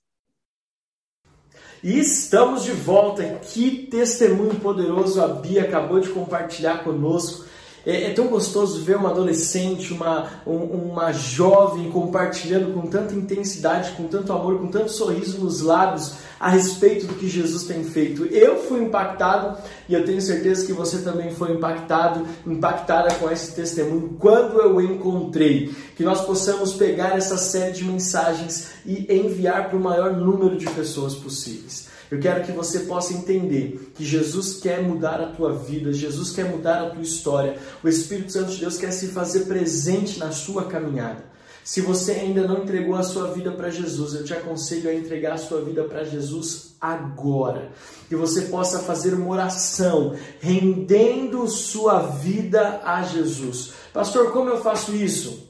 E 1.88 2.00
estamos 2.00 2.65
de 2.65 2.73
volta. 2.73 3.23
Que 3.43 3.88
testemunho 3.89 4.56
poderoso 4.56 5.23
a 5.23 5.28
Bia 5.30 5.62
acabou 5.62 6.02
de 6.02 6.10
compartilhar 6.10 6.84
conosco. 6.84 7.47
É, 7.88 8.04
é 8.04 8.13
tão 8.13 8.28
gostoso 8.28 8.82
ver 8.82 8.97
uma 8.97 9.12
adolescente, 9.12 9.93
uma, 9.93 10.30
um, 10.45 10.58
uma 10.91 11.13
jovem 11.13 11.89
compartilhando 11.89 12.73
com 12.73 12.86
tanta 12.86 13.15
intensidade, 13.15 13.93
com 13.93 14.04
tanto 14.04 14.34
amor, 14.34 14.60
com 14.60 14.67
tanto 14.67 14.91
sorriso 14.91 15.39
nos 15.39 15.62
lábios 15.62 16.15
a 16.38 16.50
respeito 16.50 17.08
do 17.08 17.13
que 17.13 17.30
Jesus 17.30 17.64
tem 17.64 17.86
feito. 17.86 18.26
Eu 18.26 18.57
fui 18.57 18.84
impactado 18.84 19.57
e 19.88 19.93
eu 19.93 20.03
tenho 20.03 20.20
certeza 20.20 20.66
que 20.66 20.74
você 20.74 20.97
também 20.97 21.32
foi 21.32 21.53
impactado, 21.53 22.28
impactada 22.45 23.16
com 23.16 23.32
esse 23.32 23.55
testemunho 23.55 24.18
quando 24.20 24.59
eu 24.59 24.82
encontrei. 24.82 25.74
Que 25.95 26.03
nós 26.03 26.20
possamos 26.26 26.74
pegar 26.74 27.18
essa 27.18 27.38
série 27.38 27.72
de 27.72 27.86
mensagens 27.86 28.72
e 28.86 29.07
enviar 29.09 29.70
para 29.70 29.78
o 29.78 29.82
maior 29.82 30.12
número 30.14 30.57
de 30.57 30.70
pessoas 30.72 31.16
possíveis. 31.16 31.87
Eu 32.10 32.20
quero 32.20 32.43
que 32.43 32.51
você 32.51 32.82
possa 32.82 33.14
entender 33.14 33.91
que 33.93 34.05
Jesus 34.05 34.55
quer 34.62 34.82
mudar 34.82 35.20
a 35.20 35.28
tua 35.28 35.53
vida, 35.53 35.91
Jesus 35.91 36.32
quer 36.32 36.45
mudar 36.45 36.82
a 36.82 36.89
tua 36.89 37.01
história. 37.01 37.58
O 37.84 37.88
Espírito 37.89 38.32
Santo 38.32 38.51
de 38.51 38.62
Deus 38.62 38.78
quer 38.78 38.91
se 38.91 39.08
fazer 39.08 39.41
presente 39.41 40.18
na 40.20 40.32
sua 40.32 40.66
caminhada. 40.66 41.26
Se 41.68 41.82
você 41.82 42.14
ainda 42.14 42.47
não 42.47 42.64
entregou 42.64 42.95
a 42.95 43.03
sua 43.03 43.34
vida 43.34 43.51
para 43.51 43.70
Jesus, 43.70 44.14
eu 44.14 44.24
te 44.24 44.34
aconselho 44.34 44.89
a 44.89 44.93
entregar 44.93 45.34
a 45.34 45.38
sua 45.38 45.62
vida 45.62 45.84
para 45.84 46.05
Jesus 46.05 46.76
agora. 46.80 47.74
Que 48.08 48.16
você 48.16 48.43
possa 48.43 48.80
fazer 48.80 49.14
uma 49.14 49.28
oração 49.28 50.16
rendendo 50.39 51.45
sua 51.45 51.99
vida 51.99 52.80
a 52.86 53.03
Jesus. 53.03 53.74
Pastor, 53.91 54.32
como 54.32 54.49
eu 54.49 54.62
faço 54.62 54.95
isso? 54.95 55.45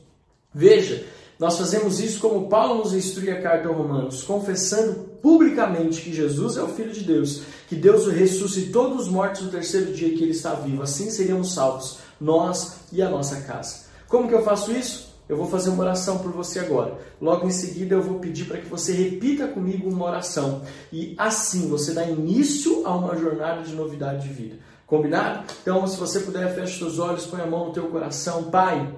Veja, 0.51 1.05
nós 1.37 1.55
fazemos 1.55 1.99
isso 1.99 2.19
como 2.19 2.49
Paulo 2.49 2.79
nos 2.79 2.93
instrui 2.93 3.29
a 3.29 3.39
carta 3.39 3.67
aos 3.67 3.77
Romanos, 3.77 4.23
confessando 4.23 5.06
publicamente 5.21 6.01
que 6.01 6.13
Jesus 6.13 6.57
é 6.57 6.61
o 6.61 6.67
Filho 6.67 6.91
de 6.91 7.01
Deus, 7.01 7.43
que 7.67 7.75
Deus 7.75 8.05
o 8.07 8.11
ressuscitou 8.11 8.95
dos 8.95 9.07
mortos 9.07 9.41
no 9.41 9.51
terceiro 9.51 9.93
dia 9.93 10.15
que 10.15 10.23
ele 10.23 10.31
está 10.31 10.53
vivo. 10.53 10.81
Assim 10.81 11.09
seríamos 11.09 11.53
salvos, 11.53 11.99
nós 12.19 12.77
e 12.91 13.01
a 13.01 13.09
nossa 13.09 13.41
casa. 13.41 13.87
Como 14.07 14.27
que 14.27 14.33
eu 14.33 14.43
faço 14.43 14.71
isso? 14.71 15.07
Eu 15.27 15.35
vou 15.35 15.47
fazer 15.47 15.69
uma 15.69 15.83
oração 15.83 16.19
por 16.19 16.31
você 16.31 16.59
agora. 16.59 16.97
Logo 17.21 17.45
em 17.45 17.51
seguida, 17.51 17.95
eu 17.95 18.01
vou 18.01 18.19
pedir 18.19 18.45
para 18.45 18.59
que 18.59 18.67
você 18.67 18.93
repita 18.93 19.47
comigo 19.47 19.89
uma 19.89 20.05
oração. 20.05 20.61
E 20.91 21.13
assim 21.17 21.67
você 21.67 21.91
dá 21.91 22.05
início 22.05 22.87
a 22.87 22.95
uma 22.95 23.15
jornada 23.17 23.61
de 23.61 23.75
novidade 23.75 24.25
de 24.25 24.33
vida. 24.33 24.55
Combinado? 24.85 25.43
Então, 25.61 25.85
se 25.85 25.97
você 25.97 26.21
puder, 26.21 26.55
feche 26.55 26.79
seus 26.79 26.97
olhos, 26.97 27.25
põe 27.25 27.41
a 27.41 27.45
mão 27.45 27.67
no 27.67 27.73
teu 27.73 27.87
coração. 27.87 28.45
Pai, 28.45 28.89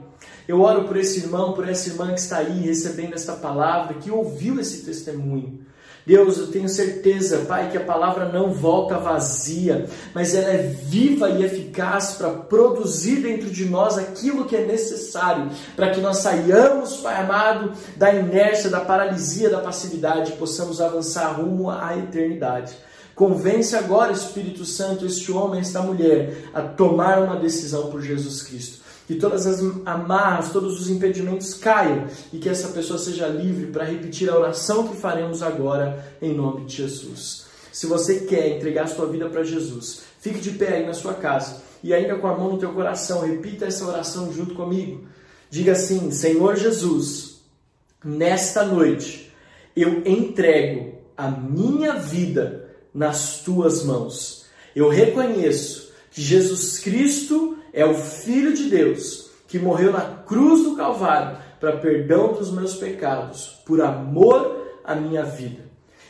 eu 0.47 0.61
oro 0.61 0.83
por 0.83 0.97
esse 0.97 1.19
irmão, 1.19 1.53
por 1.53 1.67
essa 1.67 1.89
irmã 1.89 2.13
que 2.13 2.19
está 2.19 2.37
aí 2.37 2.61
recebendo 2.61 3.15
esta 3.15 3.33
palavra, 3.33 3.95
que 3.95 4.11
ouviu 4.11 4.59
esse 4.59 4.85
testemunho. 4.85 5.65
Deus, 6.09 6.39
eu 6.39 6.47
tenho 6.47 6.67
certeza, 6.67 7.45
Pai, 7.47 7.69
que 7.69 7.77
a 7.77 7.83
palavra 7.83 8.27
não 8.27 8.51
volta 8.51 8.97
vazia, 8.97 9.85
mas 10.11 10.33
ela 10.33 10.49
é 10.49 10.57
viva 10.57 11.29
e 11.29 11.45
eficaz 11.45 12.13
para 12.13 12.31
produzir 12.31 13.17
dentro 13.17 13.47
de 13.47 13.65
nós 13.65 13.95
aquilo 13.95 14.45
que 14.45 14.55
é 14.55 14.65
necessário 14.65 15.51
para 15.75 15.91
que 15.91 16.01
nós 16.01 16.17
saiamos, 16.17 16.97
Pai 16.97 17.15
amado, 17.15 17.73
da 17.95 18.11
inércia, 18.11 18.71
da 18.71 18.79
paralisia, 18.79 19.51
da 19.51 19.59
passividade 19.59 20.31
e 20.31 20.35
possamos 20.35 20.81
avançar 20.81 21.39
rumo 21.39 21.69
à 21.69 21.95
eternidade. 21.95 22.75
Convence 23.13 23.75
agora, 23.75 24.11
Espírito 24.11 24.65
Santo, 24.65 25.05
este 25.05 25.31
homem, 25.31 25.59
esta 25.59 25.79
mulher, 25.79 26.49
a 26.55 26.63
tomar 26.63 27.21
uma 27.21 27.35
decisão 27.35 27.91
por 27.91 28.01
Jesus 28.01 28.41
Cristo 28.41 28.78
que 29.09 29.15
todas 29.15 29.47
as 29.47 29.59
amarras, 29.87 30.51
todos 30.51 30.79
os 30.79 30.87
impedimentos 30.87 31.55
caiam 31.55 32.05
e 32.31 32.37
que 32.37 32.47
essa 32.47 32.67
pessoa 32.67 32.99
seja 32.99 33.25
livre 33.25 33.71
para 33.71 33.83
repetir 33.83 34.29
a 34.29 34.37
oração 34.37 34.87
que 34.87 34.95
faremos 34.95 35.41
agora 35.41 36.13
em 36.21 36.31
nome 36.31 36.65
de 36.65 36.75
Jesus. 36.75 37.47
Se 37.73 37.87
você 37.87 38.19
quer 38.19 38.55
entregar 38.55 38.87
sua 38.87 39.07
vida 39.07 39.27
para 39.27 39.43
Jesus, 39.43 40.03
fique 40.19 40.39
de 40.39 40.51
pé 40.51 40.75
aí 40.75 40.85
na 40.85 40.93
sua 40.93 41.15
casa 41.15 41.59
e 41.83 41.91
ainda 41.91 42.17
com 42.17 42.27
a 42.27 42.37
mão 42.37 42.51
no 42.51 42.59
teu 42.59 42.71
coração, 42.71 43.21
repita 43.21 43.65
essa 43.65 43.83
oração 43.83 44.31
junto 44.31 44.53
comigo. 44.53 45.07
Diga 45.49 45.71
assim: 45.71 46.11
Senhor 46.11 46.55
Jesus, 46.55 47.39
nesta 48.05 48.63
noite 48.63 49.33
eu 49.75 50.03
entrego 50.05 50.99
a 51.17 51.31
minha 51.31 51.93
vida 51.93 52.69
nas 52.93 53.39
tuas 53.39 53.83
mãos. 53.83 54.45
Eu 54.75 54.87
reconheço 54.87 55.91
que 56.11 56.21
Jesus 56.21 56.77
Cristo 56.77 57.57
é 57.73 57.85
o 57.85 57.93
Filho 57.93 58.53
de 58.53 58.69
Deus 58.69 59.29
que 59.47 59.59
morreu 59.59 59.91
na 59.91 60.01
cruz 60.01 60.63
do 60.63 60.75
Calvário 60.75 61.37
para 61.59 61.77
perdão 61.77 62.33
dos 62.33 62.51
meus 62.51 62.75
pecados, 62.75 63.61
por 63.65 63.81
amor 63.81 64.79
à 64.83 64.95
minha 64.95 65.23
vida. 65.23 65.63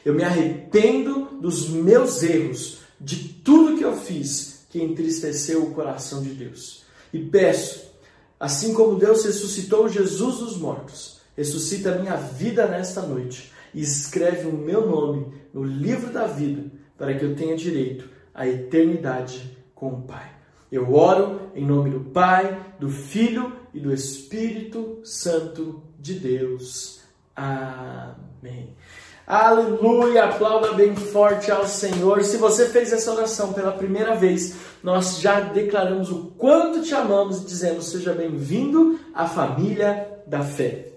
Eu 0.06 0.14
me 0.14 0.24
arrependo 0.24 1.40
dos 1.42 1.70
meus 1.70 2.22
erros, 2.22 2.80
de 3.00 3.30
tudo 3.30 3.78
que 3.78 3.84
eu 3.84 3.96
fiz 3.96 4.66
que 4.70 4.82
entristeceu 4.82 5.64
o 5.64 5.72
coração 5.72 6.22
de 6.22 6.30
Deus. 6.30 6.84
E 7.12 7.20
peço, 7.20 7.92
assim 8.40 8.74
como 8.74 9.00
Deus 9.00 9.26
ressuscitou 9.26 9.90
Jesus 9.90 10.38
dos 10.38 10.58
mortos, 10.58 11.22
ressuscita 11.36 11.94
a 11.94 11.98
minha 11.98 12.16
vida 12.16 12.68
nesta 12.68 13.02
noite 13.02 13.52
e 13.74 13.82
escreve 13.82 14.48
o 14.48 14.54
meu 14.54 14.86
nome 14.88 15.34
no 15.54 15.64
livro 15.64 16.12
da 16.12 16.28
vida 16.28 16.66
para 16.98 17.14
que 17.18 17.24
eu 17.24 17.36
tenha 17.36 17.56
direito 17.56 18.10
à 18.34 18.48
eternidade 18.48 19.58
com 19.74 19.94
o 19.94 20.02
Pai. 20.02 20.39
Eu 20.72 20.94
oro 20.94 21.52
em 21.56 21.66
nome 21.66 21.90
do 21.90 22.00
Pai, 22.00 22.74
do 22.80 22.90
Filho 22.90 23.54
e 23.74 23.80
do 23.80 23.94
Espírito 23.94 25.00
Santo 25.04 25.82
de 26.00 26.14
Deus. 26.14 27.02
Amém. 27.36 28.76
Aleluia! 29.26 30.26
Aplauda 30.26 30.74
bem 30.74 30.96
forte 30.96 31.52
ao 31.52 31.68
Senhor. 31.68 32.24
Se 32.24 32.38
você 32.38 32.68
fez 32.68 32.92
essa 32.92 33.12
oração 33.12 33.54
pela 33.54 33.72
primeira 33.72 34.16
vez, 34.16 34.56
nós 34.84 35.20
já 35.20 35.40
declaramos 35.40 36.12
o 36.12 36.32
quanto 36.38 36.82
te 36.82 36.96
amamos 36.96 37.42
e 37.42 37.46
dizemos: 37.46 37.92
seja 37.92 38.14
bem-vindo 38.14 39.00
à 39.14 39.28
família 39.28 40.22
da 40.26 40.42
fé. 40.42 40.89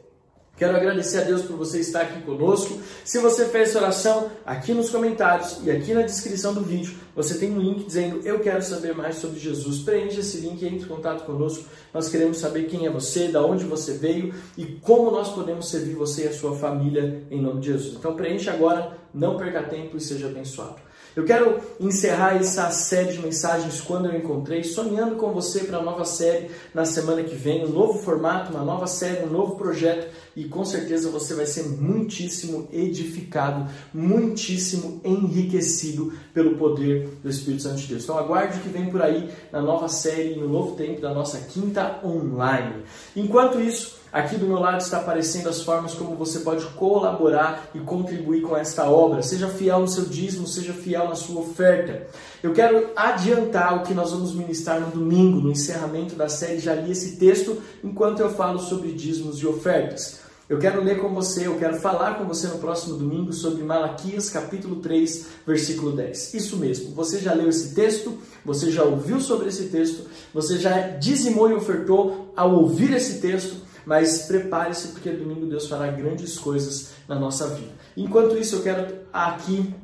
Quero 0.63 0.77
agradecer 0.77 1.19
a 1.19 1.25
Deus 1.25 1.43
por 1.43 1.57
você 1.57 1.81
estar 1.81 2.03
aqui 2.03 2.23
conosco. 2.23 2.79
Se 3.05 3.19
você 3.19 3.47
fez 3.47 3.71
essa 3.71 3.81
oração, 3.81 4.31
aqui 4.47 4.73
nos 4.73 4.91
comentários 4.91 5.59
e 5.65 5.69
aqui 5.73 5.93
na 5.93 6.03
descrição 6.03 6.55
do 6.55 6.61
vídeo, 6.61 6.95
você 7.17 7.37
tem 7.37 7.51
um 7.51 7.59
link 7.59 7.85
dizendo 7.85 8.21
Eu 8.25 8.39
quero 8.39 8.63
saber 8.63 8.95
mais 8.95 9.17
sobre 9.17 9.41
Jesus. 9.41 9.81
Preencha 9.81 10.21
esse 10.21 10.37
link 10.37 10.63
e 10.63 10.67
entre 10.67 10.85
em 10.85 10.89
contato 10.89 11.25
conosco. 11.25 11.65
Nós 11.93 12.09
queremos 12.09 12.39
saber 12.39 12.69
quem 12.69 12.87
é 12.87 12.91
você, 12.91 13.27
da 13.27 13.45
onde 13.45 13.65
você 13.65 13.95
veio 13.95 14.33
e 14.57 14.65
como 14.65 15.11
nós 15.11 15.31
podemos 15.31 15.69
servir 15.69 15.97
você 15.97 16.27
e 16.27 16.29
a 16.29 16.33
sua 16.33 16.55
família 16.55 17.25
em 17.29 17.43
nome 17.43 17.59
de 17.59 17.73
Jesus. 17.73 17.97
Então 17.97 18.15
preencha 18.15 18.53
agora, 18.53 18.97
não 19.13 19.37
perca 19.37 19.65
tempo 19.65 19.97
e 19.97 20.01
seja 20.01 20.29
abençoado. 20.29 20.77
Eu 21.15 21.27
quero 21.27 21.61
encerrar 21.79 22.37
essa 22.37 22.71
série 22.71 23.13
de 23.13 23.19
mensagens 23.19 23.83
quando 23.83 24.07
eu 24.07 24.17
encontrei, 24.17 24.65
sonhando 24.65 25.17
com 25.17 25.31
você 25.31 25.65
para 25.65 25.77
a 25.77 25.83
nova 25.83 26.07
série 26.07 26.51
na 26.73 26.87
semana 26.87 27.23
que 27.23 27.35
vem, 27.35 27.67
um 27.67 27.69
novo 27.69 27.99
formato, 27.99 28.51
uma 28.51 28.65
nova 28.65 28.87
série, 28.87 29.27
um 29.27 29.31
novo 29.31 29.57
projeto 29.57 30.11
e 30.37 30.45
com 30.45 30.65
certeza 30.65 31.11
você 31.11 31.35
vai 31.35 31.47
ser 31.47 31.65
muitíssimo 31.65 32.69
edificado, 32.73 33.71
muitíssimo 33.93 35.01
enriquecido 35.05 36.13
pelo 36.33 36.57
poder 36.57 37.19
do 37.23 37.29
Espírito 37.29 37.63
Santo 37.63 37.81
de 37.81 37.89
Deus. 37.89 38.05
Então 38.05 38.19
aguarde 38.19 38.59
o 38.59 38.63
que 38.63 38.69
vem 38.69 38.91
por 38.91 39.03
aí 39.03 39.31
na 39.51 39.61
nova 39.61 39.89
série, 39.89 40.37
no 40.37 40.49
novo 40.49 40.77
tempo 40.77 41.01
da 41.01 41.13
nossa 41.13 41.39
quinta 41.39 42.01
online. 42.05 42.83
Enquanto 43.17 43.61
isso, 43.61 44.03
Aqui 44.13 44.37
do 44.37 44.47
meu 44.47 44.59
lado 44.59 44.83
está 44.83 44.99
aparecendo 44.99 45.49
as 45.49 45.63
formas 45.63 45.95
como 45.95 46.15
você 46.15 46.41
pode 46.41 46.67
colaborar 46.75 47.71
e 47.75 47.79
contribuir 47.79 48.43
com 48.43 48.55
esta 48.55 48.85
obra. 48.85 49.23
Seja 49.23 49.49
fiel 49.49 49.81
no 49.81 49.89
seu 49.89 50.05
dízimo, 50.05 50.47
seja 50.47 50.75
fiel 50.75 51.09
na 51.09 51.15
sua 51.15 51.41
oferta. 51.41 52.07
Eu 52.43 52.53
quero 52.53 52.91
adiantar 52.95 53.75
o 53.75 53.83
que 53.85 53.95
nós 53.95 54.11
vamos 54.11 54.35
ministrar 54.35 54.79
no 54.81 54.89
domingo, 54.89 55.41
no 55.41 55.51
encerramento 55.51 56.15
da 56.15 56.29
série. 56.29 56.59
Já 56.59 56.75
li 56.75 56.93
esse 56.93 57.17
texto 57.17 57.63
enquanto 57.83 58.21
eu 58.21 58.29
falo 58.29 58.59
sobre 58.59 58.93
dízimos 58.93 59.41
e 59.41 59.47
ofertas. 59.47 60.21
Eu 60.53 60.59
quero 60.59 60.85
ler 60.85 61.01
com 61.01 61.09
você, 61.09 61.47
eu 61.47 61.59
quero 61.59 61.77
falar 61.77 62.19
com 62.19 62.27
você 62.27 62.47
no 62.47 62.59
próximo 62.59 62.99
domingo 62.99 63.33
sobre 63.33 63.63
Malaquias 63.63 64.29
capítulo 64.29 64.77
3, 64.83 65.27
versículo 65.47 65.93
10. 65.93 66.35
Isso 66.35 66.59
mesmo, 66.59 66.95
você 66.95 67.21
já 67.21 67.33
leu 67.33 67.49
esse 67.49 67.75
texto, 67.75 68.19
você 68.45 68.71
já 68.71 68.83
ouviu 68.83 69.19
sobre 69.19 69.49
esse 69.49 69.69
texto, 69.69 70.05
você 70.35 70.59
já 70.59 70.89
dizimou 70.99 71.49
e 71.49 71.55
ofertou 71.55 72.35
ao 72.37 72.55
ouvir 72.55 72.93
esse 72.93 73.19
texto 73.19 73.63
mas 73.87 74.27
prepare-se 74.27 74.89
porque 74.89 75.11
domingo 75.11 75.47
Deus 75.47 75.67
fará 75.67 75.89
grandes 75.89 76.39
coisas 76.39 76.91
na 77.09 77.17
nossa 77.17 77.49
vida. 77.49 77.73
Enquanto 77.97 78.37
isso, 78.37 78.57
eu 78.57 78.63
quero 78.63 78.95
aqui 79.13 79.75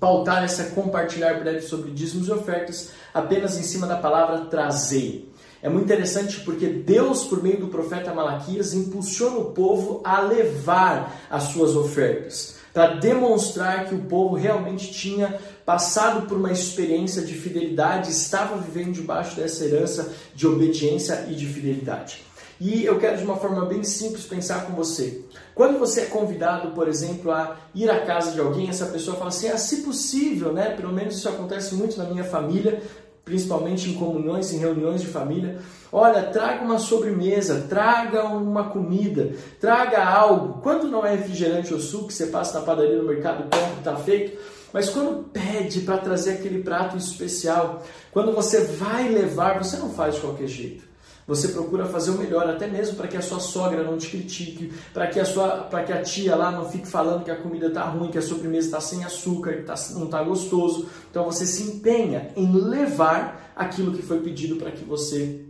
pautar 0.00 0.44
essa 0.44 0.70
compartilhar 0.70 1.34
breve 1.40 1.62
sobre 1.62 1.90
dízimos 1.90 2.28
e 2.28 2.32
ofertas 2.32 2.92
apenas 3.12 3.58
em 3.58 3.62
cima 3.62 3.86
da 3.86 3.96
palavra 3.96 4.46
trazer. 4.46 5.30
É 5.66 5.68
muito 5.68 5.86
interessante 5.86 6.42
porque 6.42 6.68
Deus, 6.68 7.24
por 7.24 7.42
meio 7.42 7.58
do 7.58 7.66
profeta 7.66 8.14
Malaquias, 8.14 8.72
impulsiona 8.72 9.38
o 9.38 9.46
povo 9.46 10.00
a 10.04 10.20
levar 10.20 11.26
as 11.28 11.42
suas 11.48 11.74
ofertas, 11.74 12.54
para 12.72 12.94
demonstrar 12.94 13.88
que 13.88 13.94
o 13.96 14.02
povo 14.02 14.36
realmente 14.36 14.92
tinha 14.92 15.40
passado 15.64 16.28
por 16.28 16.38
uma 16.38 16.52
experiência 16.52 17.20
de 17.20 17.34
fidelidade, 17.34 18.12
estava 18.12 18.56
vivendo 18.58 18.92
debaixo 18.92 19.34
dessa 19.34 19.64
herança 19.64 20.12
de 20.36 20.46
obediência 20.46 21.26
e 21.28 21.34
de 21.34 21.46
fidelidade. 21.46 22.22
E 22.60 22.84
eu 22.84 23.00
quero 23.00 23.18
de 23.18 23.24
uma 23.24 23.36
forma 23.36 23.64
bem 23.64 23.82
simples 23.82 24.24
pensar 24.24 24.66
com 24.66 24.72
você. 24.72 25.24
Quando 25.52 25.80
você 25.80 26.02
é 26.02 26.06
convidado, 26.06 26.70
por 26.70 26.86
exemplo, 26.86 27.32
a 27.32 27.56
ir 27.74 27.90
à 27.90 28.06
casa 28.06 28.30
de 28.30 28.40
alguém, 28.40 28.68
essa 28.68 28.86
pessoa 28.86 29.16
fala 29.16 29.28
assim: 29.28 29.48
ah, 29.48 29.58
se 29.58 29.78
possível, 29.78 30.52
né? 30.52 30.70
Pelo 30.70 30.92
menos 30.92 31.16
isso 31.16 31.28
acontece 31.28 31.74
muito 31.74 31.98
na 31.98 32.04
minha 32.04 32.24
família. 32.24 32.82
Principalmente 33.26 33.90
em 33.90 33.94
comunhões, 33.94 34.52
em 34.52 34.58
reuniões 34.58 35.00
de 35.00 35.08
família. 35.08 35.58
Olha, 35.90 36.22
traga 36.22 36.64
uma 36.64 36.78
sobremesa, 36.78 37.66
traga 37.68 38.24
uma 38.24 38.70
comida, 38.70 39.32
traga 39.60 40.04
algo. 40.04 40.60
Quando 40.62 40.86
não 40.86 41.04
é 41.04 41.16
refrigerante 41.16 41.74
ou 41.74 41.80
suco, 41.80 42.12
você 42.12 42.28
passa 42.28 42.60
na 42.60 42.64
padaria 42.64 42.96
no 42.96 43.08
mercado 43.08 43.42
compra, 43.42 43.78
está 43.78 43.96
feito. 43.96 44.38
Mas 44.72 44.88
quando 44.88 45.24
pede 45.24 45.80
para 45.80 45.98
trazer 45.98 46.34
aquele 46.34 46.62
prato 46.62 46.96
especial, 46.96 47.82
quando 48.12 48.32
você 48.32 48.60
vai 48.60 49.08
levar, 49.08 49.58
você 49.58 49.76
não 49.76 49.90
faz 49.90 50.14
de 50.14 50.20
qualquer 50.20 50.46
jeito. 50.46 50.84
Você 51.26 51.48
procura 51.48 51.86
fazer 51.86 52.12
o 52.12 52.18
melhor, 52.18 52.48
até 52.48 52.68
mesmo 52.68 52.96
para 52.96 53.08
que 53.08 53.16
a 53.16 53.22
sua 53.22 53.40
sogra 53.40 53.82
não 53.82 53.98
te 53.98 54.08
critique, 54.08 54.72
para 54.94 55.08
que 55.08 55.18
a 55.18 55.24
sua, 55.24 55.64
para 55.64 55.82
que 55.82 55.92
a 55.92 56.00
tia 56.00 56.36
lá 56.36 56.52
não 56.52 56.68
fique 56.68 56.86
falando 56.86 57.24
que 57.24 57.30
a 57.32 57.36
comida 57.36 57.66
está 57.66 57.82
ruim, 57.84 58.12
que 58.12 58.18
a 58.18 58.22
sobremesa 58.22 58.66
está 58.66 58.80
sem 58.80 59.04
açúcar, 59.04 59.54
que 59.54 59.62
tá, 59.62 59.74
não 59.94 60.04
está 60.04 60.22
gostoso. 60.22 60.88
Então 61.10 61.24
você 61.24 61.44
se 61.44 61.64
empenha 61.64 62.30
em 62.36 62.52
levar 62.52 63.52
aquilo 63.56 63.92
que 63.92 64.02
foi 64.02 64.20
pedido 64.20 64.54
para 64.54 64.70
que 64.70 64.84
você 64.84 65.44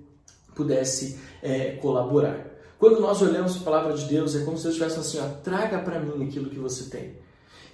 pudesse 0.54 1.18
é, 1.42 1.72
colaborar. 1.72 2.46
Quando 2.78 2.98
nós 2.98 3.20
olhamos 3.20 3.58
para 3.58 3.60
a 3.60 3.80
palavra 3.80 3.98
de 3.98 4.06
Deus, 4.06 4.34
é 4.34 4.44
como 4.44 4.56
se 4.56 4.62
Deus 4.62 4.76
estivesse 4.76 4.98
assim: 4.98 5.18
ó, 5.18 5.28
traga 5.42 5.78
para 5.78 6.00
mim 6.00 6.26
aquilo 6.26 6.48
que 6.48 6.58
você 6.58 6.88
tem. 6.88 7.16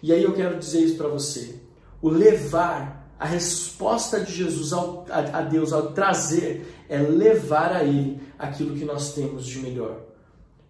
E 0.03 0.13
aí 0.13 0.25
eu 0.25 0.33
quero 0.33 0.59
dizer 0.59 0.81
isso 0.81 0.97
para 0.97 1.07
você. 1.07 1.55
O 2.01 2.09
levar 2.09 3.02
a 3.19 3.27
resposta 3.27 4.21
de 4.21 4.33
Jesus 4.33 4.73
ao, 4.73 5.07
a, 5.09 5.39
a 5.39 5.43
Deus 5.43 5.73
ao 5.73 5.93
trazer 5.93 6.85
é 6.89 6.99
levar 6.99 7.73
a 7.73 7.85
Ele 7.85 8.21
aquilo 8.39 8.77
que 8.77 8.85
nós 8.85 9.15
temos 9.15 9.47
de 9.47 9.59
melhor. 9.61 10.01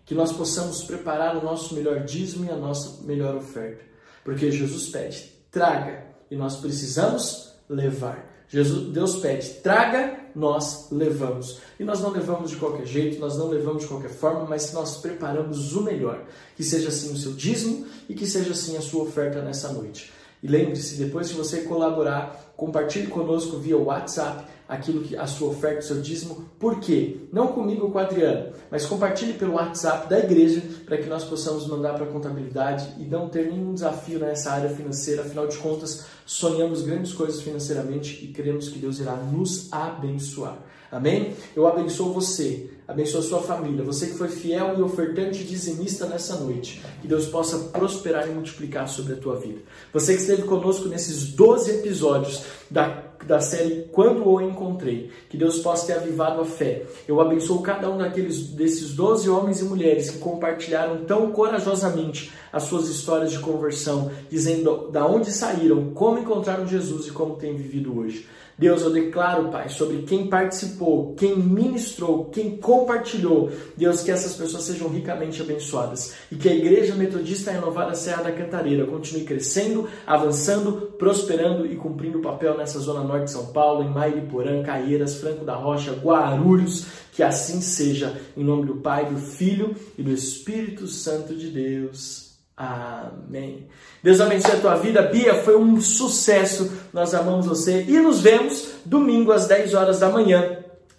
Que 0.04 0.14
nós 0.14 0.32
possamos 0.32 0.82
preparar 0.82 1.36
o 1.36 1.42
nosso 1.42 1.74
melhor 1.74 2.04
dízimo 2.04 2.44
e 2.44 2.50
a 2.50 2.56
nossa 2.56 3.02
melhor 3.04 3.36
oferta. 3.36 3.82
Porque 4.24 4.50
Jesus 4.50 4.88
pede, 4.88 5.32
traga, 5.50 6.04
e 6.30 6.36
nós 6.36 6.56
precisamos 6.56 7.54
levar. 7.68 8.32
Jesus, 8.48 8.92
Deus 8.92 9.16
pede, 9.16 9.48
traga, 9.62 10.20
nós 10.34 10.88
levamos. 10.90 11.58
E 11.80 11.84
nós 11.84 12.00
não 12.00 12.10
levamos 12.10 12.50
de 12.50 12.56
qualquer 12.56 12.84
jeito, 12.84 13.18
nós 13.18 13.38
não 13.38 13.48
levamos 13.48 13.82
de 13.82 13.88
qualquer 13.88 14.10
forma, 14.10 14.44
mas 14.44 14.72
nós 14.72 14.98
preparamos 14.98 15.74
o 15.74 15.82
melhor. 15.82 16.24
Que 16.54 16.62
seja 16.62 16.88
assim 16.88 17.12
o 17.12 17.16
seu 17.16 17.32
dízimo 17.32 17.86
e 18.08 18.14
que 18.14 18.26
seja 18.26 18.52
assim 18.52 18.76
a 18.76 18.82
sua 18.82 19.04
oferta 19.04 19.40
nessa 19.40 19.72
noite. 19.72 20.12
E 20.42 20.48
lembre-se, 20.48 20.96
depois 20.96 21.28
de 21.28 21.34
você 21.34 21.62
colaborar, 21.62 22.52
compartilhe 22.56 23.06
conosco 23.06 23.58
via 23.58 23.76
WhatsApp 23.76 24.44
aquilo 24.68 25.02
que 25.02 25.16
a 25.16 25.26
sua 25.26 25.50
oferta, 25.50 25.80
o 25.80 25.82
seu 25.82 26.00
dízimo. 26.00 26.46
Por 26.58 26.80
quê? 26.80 27.18
Não 27.32 27.48
comigo 27.48 27.90
com 27.90 27.98
o 27.98 28.00
Adriano, 28.00 28.52
mas 28.70 28.86
compartilhe 28.86 29.34
pelo 29.34 29.54
WhatsApp 29.54 30.08
da 30.08 30.18
igreja 30.18 30.62
para 30.86 30.96
que 30.96 31.08
nós 31.08 31.24
possamos 31.24 31.66
mandar 31.66 31.94
para 31.94 32.04
a 32.04 32.08
contabilidade 32.08 32.88
e 32.98 33.04
não 33.04 33.28
ter 33.28 33.50
nenhum 33.50 33.74
desafio 33.74 34.18
nessa 34.18 34.50
área 34.50 34.70
financeira. 34.70 35.22
Afinal 35.22 35.46
de 35.46 35.58
contas, 35.58 36.06
sonhamos 36.24 36.82
grandes 36.82 37.12
coisas 37.12 37.40
financeiramente 37.42 38.24
e 38.24 38.28
queremos 38.28 38.68
que 38.68 38.78
Deus 38.78 38.98
irá 38.98 39.14
nos 39.14 39.72
abençoar. 39.72 40.58
Amém? 40.90 41.34
Eu 41.54 41.66
abençoo 41.66 42.12
você, 42.12 42.70
abençoo 42.86 43.20
a 43.20 43.22
sua 43.22 43.40
família, 43.40 43.84
você 43.84 44.06
que 44.06 44.14
foi 44.14 44.28
fiel 44.28 44.78
e 44.78 44.82
ofertante 44.82 45.44
dizimista 45.44 46.06
nessa 46.06 46.36
noite. 46.36 46.82
Que 47.00 47.08
Deus 47.08 47.26
possa 47.26 47.58
prosperar 47.70 48.28
e 48.28 48.32
multiplicar 48.32 48.88
sobre 48.88 49.14
a 49.14 49.16
tua 49.16 49.36
vida. 49.36 49.60
Você 49.92 50.14
que 50.14 50.20
esteve 50.20 50.42
conosco 50.42 50.88
nesses 50.88 51.32
12 51.32 51.70
episódios 51.70 52.42
da, 52.70 53.02
da 53.26 53.40
série 53.40 53.88
Quando 53.92 54.26
o 54.26 54.40
Encontrei. 54.40 55.10
Que 55.28 55.36
Deus 55.36 55.58
possa 55.60 55.86
ter 55.86 55.98
avivado 55.98 56.40
a 56.40 56.44
fé. 56.44 56.84
Eu 57.06 57.20
abençoo 57.20 57.62
cada 57.62 57.90
um 57.90 57.98
daqueles, 57.98 58.48
desses 58.48 58.92
12 58.92 59.28
homens 59.28 59.60
e 59.60 59.64
mulheres 59.64 60.10
que 60.10 60.18
compartilharam 60.18 61.04
tão 61.04 61.30
corajosamente 61.30 62.32
as 62.52 62.64
suas 62.64 62.88
histórias 62.88 63.30
de 63.30 63.38
conversão, 63.38 64.10
dizendo 64.28 64.88
da 64.90 65.06
onde 65.06 65.30
saíram, 65.30 65.92
como 65.94 66.18
encontraram 66.18 66.66
Jesus 66.66 67.06
e 67.06 67.10
como 67.10 67.36
têm 67.36 67.56
vivido 67.56 67.98
hoje. 67.98 68.26
Deus, 68.58 68.82
eu 68.82 68.90
declaro, 68.90 69.48
Pai, 69.48 69.68
sobre 69.68 70.02
quem 70.02 70.28
participou, 70.28 71.14
quem 71.14 71.36
ministrou, 71.36 72.26
quem 72.26 72.56
compartilhou. 72.56 73.50
Deus, 73.76 74.02
que 74.02 74.10
essas 74.10 74.34
pessoas 74.36 74.64
sejam 74.64 74.88
ricamente 74.88 75.40
abençoadas 75.40 76.14
e 76.30 76.36
que 76.36 76.48
a 76.48 76.54
Igreja 76.54 76.94
Metodista 76.94 77.50
Renovada 77.50 77.94
Serra 77.94 78.24
da 78.24 78.32
Cantareira 78.32 78.86
continue 78.86 79.24
crescendo, 79.24 79.88
avançando, 80.06 80.92
prosperando 80.98 81.66
e 81.66 81.76
cumprindo 81.76 82.18
o 82.18 82.22
papel 82.22 82.56
nessa 82.56 82.78
zona 82.78 83.02
norte 83.02 83.24
de 83.24 83.30
São 83.32 83.46
Paulo, 83.46 83.84
em 83.84 83.90
Mairiporã, 83.90 84.62
Caieiras, 84.62 85.16
Franco 85.16 85.44
da 85.44 85.54
Rocha, 85.54 85.92
Guarulhos. 85.92 86.86
Que 87.12 87.22
assim 87.22 87.60
seja, 87.60 88.18
em 88.34 88.42
nome 88.42 88.64
do 88.64 88.76
Pai, 88.76 89.04
do 89.04 89.18
Filho 89.18 89.76
e 89.98 90.02
do 90.02 90.10
Espírito 90.10 90.86
Santo 90.86 91.34
de 91.34 91.48
Deus. 91.48 92.31
Amém. 92.56 93.66
Deus 94.02 94.20
abençoe 94.20 94.52
a 94.52 94.60
tua 94.60 94.74
vida. 94.76 95.02
Bia, 95.02 95.42
foi 95.42 95.56
um 95.56 95.80
sucesso. 95.80 96.70
Nós 96.92 97.14
amamos 97.14 97.46
você 97.46 97.84
e 97.88 97.98
nos 97.98 98.20
vemos 98.20 98.68
domingo 98.84 99.32
às 99.32 99.46
10 99.46 99.74
horas 99.74 100.00
da 100.00 100.08
manhã 100.08 100.58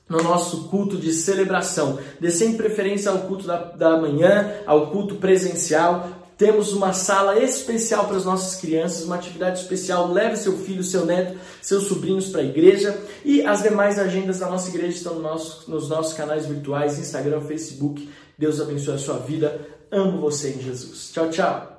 no 0.09 0.21
nosso 0.21 0.67
culto 0.69 0.97
de 0.97 1.13
celebração. 1.13 1.99
Dê 2.19 2.29
sem 2.29 2.57
preferência 2.57 3.11
ao 3.11 3.19
culto 3.19 3.47
da, 3.47 3.57
da 3.57 3.97
manhã, 3.97 4.51
ao 4.65 4.91
culto 4.91 5.15
presencial. 5.15 6.09
Temos 6.37 6.73
uma 6.73 6.93
sala 6.93 7.39
especial 7.39 8.05
para 8.05 8.17
as 8.17 8.25
nossas 8.25 8.59
crianças, 8.59 9.05
uma 9.05 9.15
atividade 9.15 9.59
especial. 9.59 10.11
Leve 10.11 10.35
seu 10.35 10.57
filho, 10.57 10.83
seu 10.83 11.05
neto, 11.05 11.37
seus 11.61 11.85
sobrinhos 11.85 12.29
para 12.29 12.41
a 12.41 12.43
igreja. 12.43 12.97
E 13.23 13.45
as 13.45 13.63
demais 13.63 13.99
agendas 13.99 14.39
da 14.39 14.49
nossa 14.49 14.69
igreja 14.69 14.97
estão 14.97 15.15
no 15.15 15.21
nosso, 15.21 15.69
nos 15.69 15.87
nossos 15.87 16.13
canais 16.13 16.45
virtuais, 16.45 16.99
Instagram, 16.99 17.41
Facebook. 17.41 18.09
Deus 18.37 18.59
abençoe 18.59 18.95
a 18.95 18.97
sua 18.97 19.19
vida. 19.19 19.61
Amo 19.93 20.19
você 20.19 20.55
em 20.55 20.59
Jesus. 20.59 21.11
Tchau, 21.11 21.29
tchau. 21.29 21.72